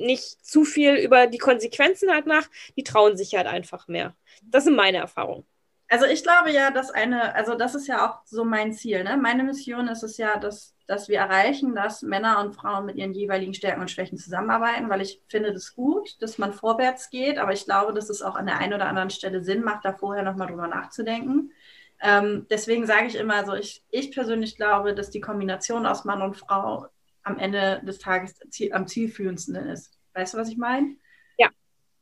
[0.00, 4.16] nicht zu viel über die Konsequenzen halt nach, die trauen sich halt einfach mehr.
[4.42, 5.44] Das sind meine Erfahrungen.
[5.90, 9.04] Also ich glaube ja, dass eine, also das ist ja auch so mein Ziel.
[9.04, 9.16] Ne?
[9.16, 13.14] Meine Mission ist es ja, dass, dass wir erreichen, dass Männer und Frauen mit ihren
[13.14, 17.54] jeweiligen Stärken und Schwächen zusammenarbeiten, weil ich finde das gut, dass man vorwärts geht, aber
[17.54, 20.22] ich glaube, dass es auch an der einen oder anderen Stelle Sinn macht, da vorher
[20.22, 21.52] nochmal drüber nachzudenken.
[22.00, 26.20] Ähm, deswegen sage ich immer so, ich, ich persönlich glaube, dass die Kombination aus Mann
[26.20, 26.86] und Frau
[27.22, 29.98] am Ende des Tages ziel, am zielführendsten ist.
[30.12, 30.96] Weißt du, was ich meine?
[31.38, 31.48] Ja,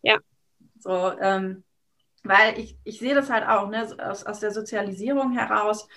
[0.02, 0.18] ja.
[0.78, 1.62] So, ähm,
[2.28, 5.88] weil ich, ich sehe das halt auch, ne, aus, aus der Sozialisierung heraus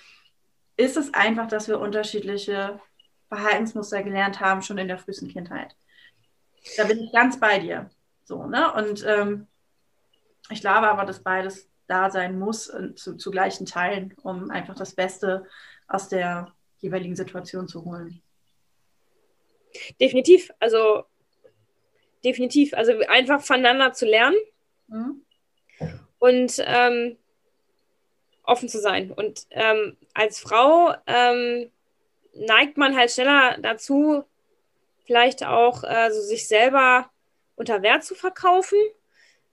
[0.76, 2.80] ist es einfach, dass wir unterschiedliche
[3.28, 5.76] Verhaltensmuster gelernt haben, schon in der frühesten Kindheit.
[6.76, 7.90] Da bin ich ganz bei dir.
[8.24, 8.72] So, ne?
[8.74, 9.46] Und ähm,
[10.50, 14.76] ich glaube aber, dass beides da sein muss äh, zu, zu gleichen Teilen, um einfach
[14.76, 15.46] das Beste
[15.88, 18.22] aus der jeweiligen Situation zu holen.
[20.00, 20.50] Definitiv.
[20.60, 21.04] Also
[22.24, 22.74] definitiv.
[22.74, 24.36] Also einfach voneinander zu lernen
[24.88, 25.22] mhm.
[26.20, 27.16] Und ähm,
[28.44, 29.10] offen zu sein.
[29.10, 31.70] Und ähm, als Frau ähm,
[32.34, 34.24] neigt man halt schneller dazu,
[35.04, 37.10] vielleicht auch äh, so sich selber
[37.56, 38.78] unter Wert zu verkaufen,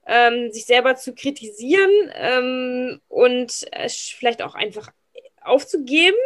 [0.06, 4.92] ähm, sich selber zu kritisieren ähm, und äh, vielleicht auch einfach
[5.42, 6.18] aufzugeben,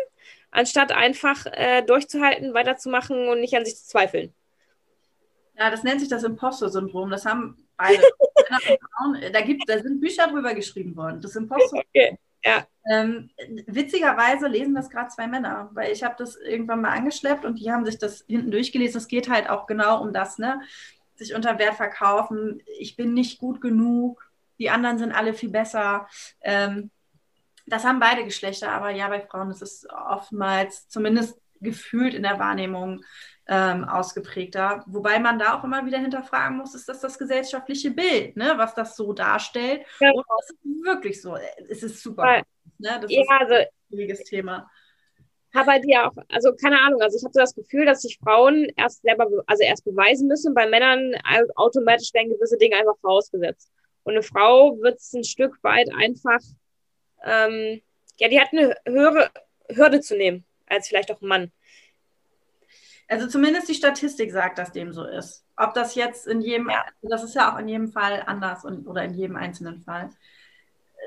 [0.52, 4.34] anstatt einfach äh, durchzuhalten, weiterzumachen und nicht an sich zu zweifeln.
[5.58, 7.10] Ja, das nennt sich das Imposter-Syndrom.
[7.10, 8.04] Das haben beide
[9.32, 11.22] Da, gibt, da sind Bücher drüber geschrieben worden.
[11.22, 11.84] Das Imposter-Syndrom.
[11.94, 12.18] Okay.
[12.44, 12.66] Ja.
[12.90, 13.30] Ähm,
[13.68, 17.72] witzigerweise lesen das gerade zwei Männer, weil ich habe das irgendwann mal angeschleppt und die
[17.72, 18.98] haben sich das hinten durchgelesen.
[18.98, 20.62] Es geht halt auch genau um das, ne?
[21.16, 22.64] Sich unter Wert verkaufen.
[22.80, 24.28] Ich bin nicht gut genug.
[24.58, 26.08] Die anderen sind alle viel besser.
[26.42, 26.90] Ähm,
[27.68, 32.40] das haben beide Geschlechter, aber ja, bei Frauen ist es oftmals zumindest gefühlt in der
[32.40, 33.04] Wahrnehmung
[33.48, 34.84] ähm, ausgeprägter.
[34.88, 38.76] Wobei man da auch immer wieder hinterfragen muss, ist das das gesellschaftliche Bild, ne, was
[38.76, 39.84] das so darstellt?
[40.00, 40.12] Ja.
[40.12, 41.38] Und das ist wirklich so.
[41.70, 42.24] Es ist super.
[42.24, 42.44] Weil,
[42.78, 43.00] ne?
[43.02, 44.70] Das ja, ist also, ein schwieriges Thema.
[45.54, 48.18] Habe bei dir auch, also keine Ahnung, also ich habe so das Gefühl, dass sich
[48.24, 50.54] Frauen erst selber, also erst beweisen müssen.
[50.54, 51.14] Bei Männern
[51.56, 53.70] automatisch werden gewisse Dinge einfach vorausgesetzt.
[54.04, 56.40] Und eine Frau wird es ein Stück weit einfach,
[57.26, 57.82] ähm,
[58.18, 59.30] ja, die hat eine höhere
[59.70, 61.52] Hürde zu nehmen als vielleicht auch ein Mann.
[63.12, 65.46] Also zumindest die Statistik sagt, dass dem so ist.
[65.58, 66.86] Ob das jetzt in jedem, ja.
[67.02, 70.12] das ist ja auch in jedem Fall anders und, oder in jedem einzelnen Fall.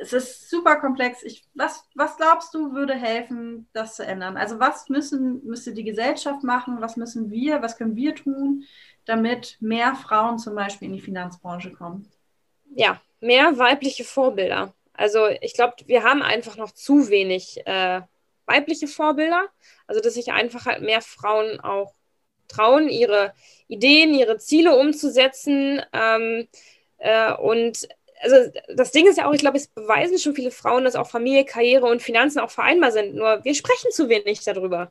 [0.03, 1.23] Es ist super komplex.
[1.23, 4.37] Ich, was, was glaubst du, würde helfen, das zu ändern?
[4.37, 6.83] Also was müssen, müsste die Gesellschaft machen?
[6.83, 8.65] Was müssen wir, was können wir tun,
[9.07, 12.07] damit mehr Frauen zum Beispiel in die Finanzbranche kommen?
[12.75, 14.75] Ja, mehr weibliche Vorbilder.
[14.93, 18.03] Also ich glaube, wir haben einfach noch zu wenig äh,
[18.47, 19.49] weibliche Vorbilder.
[19.87, 21.95] Also, dass sich einfach halt mehr Frauen auch
[22.49, 23.33] trauen, ihre
[23.69, 25.83] Ideen, ihre Ziele umzusetzen.
[25.93, 26.49] Ähm,
[26.99, 27.89] äh, und
[28.23, 31.09] also das Ding ist ja auch, ich glaube, es beweisen schon viele Frauen, dass auch
[31.09, 33.15] Familie, Karriere und Finanzen auch vereinbar sind.
[33.15, 34.91] Nur wir sprechen zu wenig darüber.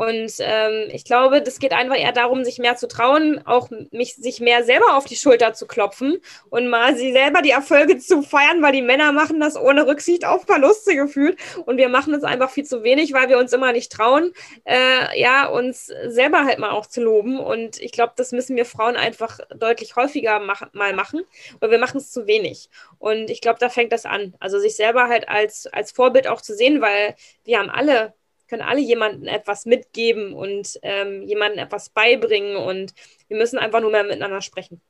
[0.00, 4.14] Und ähm, ich glaube, das geht einfach eher darum, sich mehr zu trauen, auch mich,
[4.14, 8.22] sich mehr selber auf die Schulter zu klopfen und mal sie selber die Erfolge zu
[8.22, 11.38] feiern, weil die Männer machen das ohne Rücksicht auf Verluste gefühlt.
[11.66, 14.32] Und wir machen es einfach viel zu wenig, weil wir uns immer nicht trauen,
[14.64, 17.38] äh, ja, uns selber halt mal auch zu loben.
[17.38, 21.20] Und ich glaube, das müssen wir Frauen einfach deutlich häufiger mach mal machen,
[21.58, 22.70] weil wir machen es zu wenig.
[22.98, 24.32] Und ich glaube, da fängt das an.
[24.40, 28.14] Also sich selber halt als, als Vorbild auch zu sehen, weil wir haben alle
[28.50, 32.92] können alle jemandem etwas mitgeben und ähm, jemandem etwas beibringen und
[33.28, 34.82] wir müssen einfach nur mehr miteinander sprechen.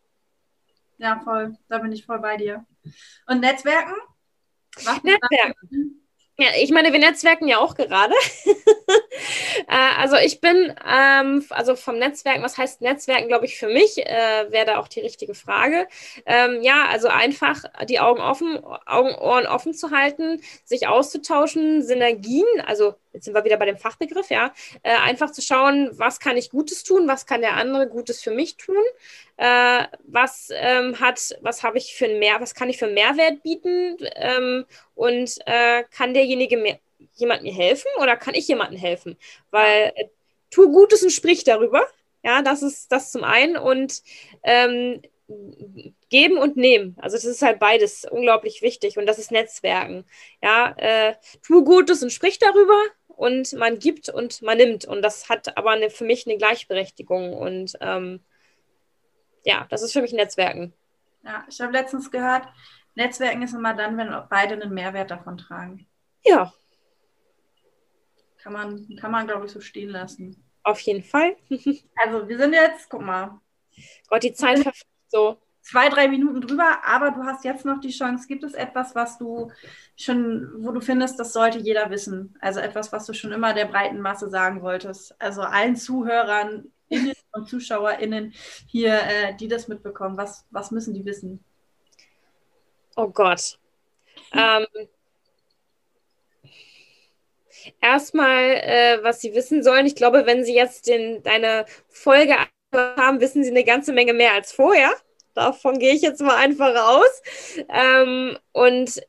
[0.99, 1.57] Ja, voll.
[1.69, 2.65] Da bin ich voll bei dir.
[3.27, 3.95] Und Netzwerken?
[5.03, 6.07] Netzwerken.
[6.39, 8.15] Ja, ich meine, wir netzwerken ja auch gerade.
[9.69, 13.99] äh, also ich bin, ähm, also vom Netzwerken, was heißt Netzwerken, glaube ich, für mich,
[13.99, 15.87] äh, wäre da auch die richtige Frage.
[16.27, 22.47] Ähm, ja, also einfach die Augen offen, Augen, Ohren offen zu halten, sich auszutauschen, Synergien,
[22.67, 24.53] also jetzt sind wir wieder bei dem Fachbegriff, ja,
[24.83, 28.31] äh, einfach zu schauen, was kann ich Gutes tun, was kann der andere Gutes für
[28.31, 28.83] mich tun,
[29.37, 33.43] äh, was ähm, hat, was habe ich für ein Mehr, was kann ich für Mehrwert
[33.43, 34.65] bieten ähm,
[34.95, 36.79] und äh, kann derjenige mir,
[37.15, 39.17] jemand mir helfen oder kann ich jemandem helfen?
[39.51, 40.09] Weil äh,
[40.51, 41.87] tu Gutes und sprich darüber,
[42.23, 44.03] ja, das ist das zum einen und
[44.43, 45.01] ähm,
[46.09, 46.97] geben und nehmen.
[47.01, 50.05] Also das ist halt beides unglaublich wichtig und das ist Netzwerken.
[50.43, 51.15] Ja, äh,
[51.47, 52.79] tu Gutes und sprich darüber
[53.09, 57.33] und man gibt und man nimmt und das hat aber eine, für mich eine Gleichberechtigung
[57.33, 58.21] und ähm,
[59.45, 60.73] ja, das ist für mich Netzwerken.
[61.23, 62.49] Ja, ich habe letztens gehört,
[62.95, 65.87] Netzwerken ist immer dann, wenn beide einen Mehrwert davon tragen.
[66.25, 66.53] Ja.
[68.43, 70.43] Kann man, kann man glaube ich, so stehen lassen.
[70.63, 71.37] Auf jeden Fall.
[71.51, 73.41] also wir sind jetzt, guck mal.
[74.09, 77.91] Gott, die Zeit verfliegt so zwei, drei Minuten drüber, aber du hast jetzt noch die
[77.91, 78.27] Chance.
[78.27, 79.51] Gibt es etwas, was du
[79.97, 82.37] schon, wo du findest, das sollte jeder wissen?
[82.41, 85.15] Also etwas, was du schon immer der breiten Masse sagen wolltest?
[85.21, 86.73] Also allen Zuhörern
[87.33, 88.33] und ZuschauerInnen
[88.67, 91.45] hier, äh, die das mitbekommen, was, was müssen die wissen?
[92.97, 93.59] Oh Gott.
[94.33, 94.67] ähm,
[97.81, 102.37] erstmal, äh, was sie wissen sollen, ich glaube, wenn sie jetzt den, deine Folge
[102.73, 104.93] haben, wissen sie eine ganze Menge mehr als vorher.
[105.35, 107.23] Davon gehe ich jetzt mal einfach raus.
[107.69, 109.01] Ähm, und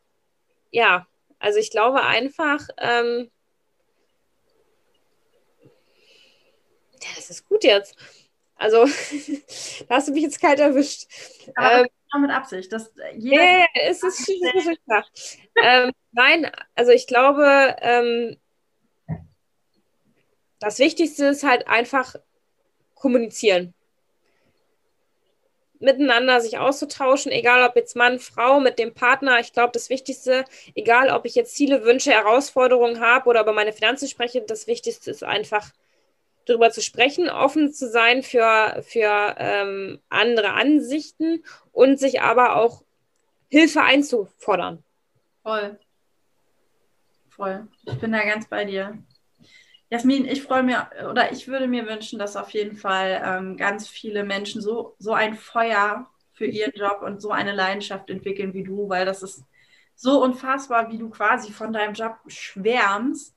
[0.72, 1.08] ja,
[1.40, 3.30] also ich glaube einfach, ähm,
[7.02, 7.96] ja, das ist gut jetzt.
[8.56, 8.86] Also,
[9.90, 11.08] da hast du mich jetzt kalt erwischt.
[11.56, 11.88] Aber ähm,
[12.20, 12.72] mit Absicht.
[12.72, 15.06] Dass jeder ja, es ist, ist klar.
[15.64, 18.38] ähm, nein, also ich glaube, ähm,
[20.60, 22.16] das Wichtigste ist halt einfach
[22.94, 23.74] kommunizieren.
[25.80, 29.40] Miteinander sich auszutauschen, egal ob jetzt Mann, Frau, mit dem Partner.
[29.40, 33.74] Ich glaube, das Wichtigste, egal ob ich jetzt Ziele, Wünsche, Herausforderungen habe oder über meine
[33.74, 35.72] Finanzen spreche, das Wichtigste ist einfach
[36.46, 42.84] darüber zu sprechen, offen zu sein für, für ähm, andere Ansichten und sich aber auch
[43.50, 44.84] Hilfe einzufordern.
[45.44, 45.80] Voll.
[47.30, 47.68] Voll.
[47.86, 48.98] Ich bin da ganz bei dir.
[49.90, 50.78] Jasmin, ich freue mich
[51.10, 55.12] oder ich würde mir wünschen, dass auf jeden Fall ähm, ganz viele Menschen so, so
[55.12, 59.44] ein Feuer für ihren Job und so eine Leidenschaft entwickeln wie du, weil das ist
[59.96, 63.36] so unfassbar, wie du quasi von deinem Job schwärmst.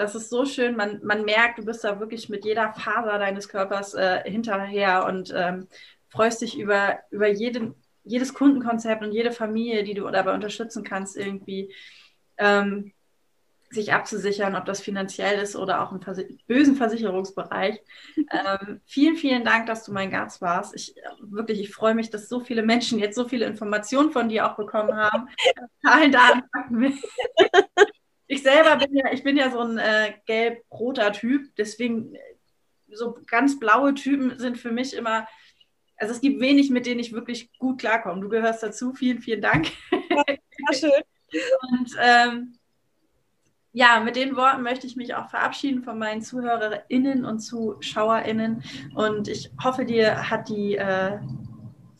[0.00, 3.48] Das ist so schön, man, man merkt, du bist da wirklich mit jeder Faser deines
[3.48, 5.68] Körpers äh, hinterher und ähm,
[6.08, 11.16] freust dich über, über jeden, jedes Kundenkonzept und jede Familie, die du dabei unterstützen kannst,
[11.16, 11.74] irgendwie.
[12.38, 12.92] Ähm,
[13.70, 17.80] sich abzusichern, ob das finanziell ist oder auch im Vers bösen Versicherungsbereich.
[18.32, 20.74] Ähm, vielen, vielen Dank, dass du mein Gast warst.
[20.76, 24.48] Ich wirklich, ich freue mich, dass so viele Menschen jetzt so viele Informationen von dir
[24.48, 25.28] auch bekommen haben.
[25.82, 26.42] Zahlen, Daten,
[28.30, 32.18] Ich selber bin ja, ich bin ja so ein äh, gelb-roter Typ, deswegen äh,
[32.92, 35.26] so ganz blaue Typen sind für mich immer,
[35.96, 38.20] also es gibt wenig, mit denen ich wirklich gut klarkomme.
[38.20, 38.92] Du gehörst dazu.
[38.92, 39.72] Vielen, vielen Dank.
[40.00, 41.02] Ja, schön.
[41.72, 42.58] Und ähm,
[43.72, 48.62] ja, mit den Worten möchte ich mich auch verabschieden von meinen ZuhörerInnen und ZuschauerInnen.
[48.94, 51.18] Und ich hoffe, dir hat die, äh,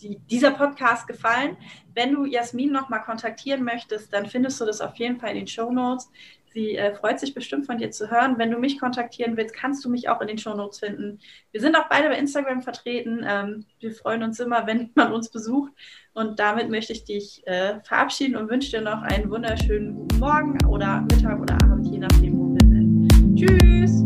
[0.02, 1.56] die, dieser Podcast gefallen.
[1.94, 5.46] Wenn du Jasmin nochmal kontaktieren möchtest, dann findest du das auf jeden Fall in den
[5.46, 6.10] Show Notes.
[6.52, 8.36] Sie äh, freut sich bestimmt von dir zu hören.
[8.36, 11.20] Wenn du mich kontaktieren willst, kannst du mich auch in den Show Notes finden.
[11.52, 13.24] Wir sind auch beide bei Instagram vertreten.
[13.26, 15.72] Ähm, wir freuen uns immer, wenn man uns besucht.
[16.12, 20.64] Und damit möchte ich dich äh, verabschieden und wünsche dir noch einen wunderschönen guten Morgen
[20.66, 23.08] oder Mittag oder Abend, je nachdem, wo wir sind.
[23.36, 23.99] Tschüss!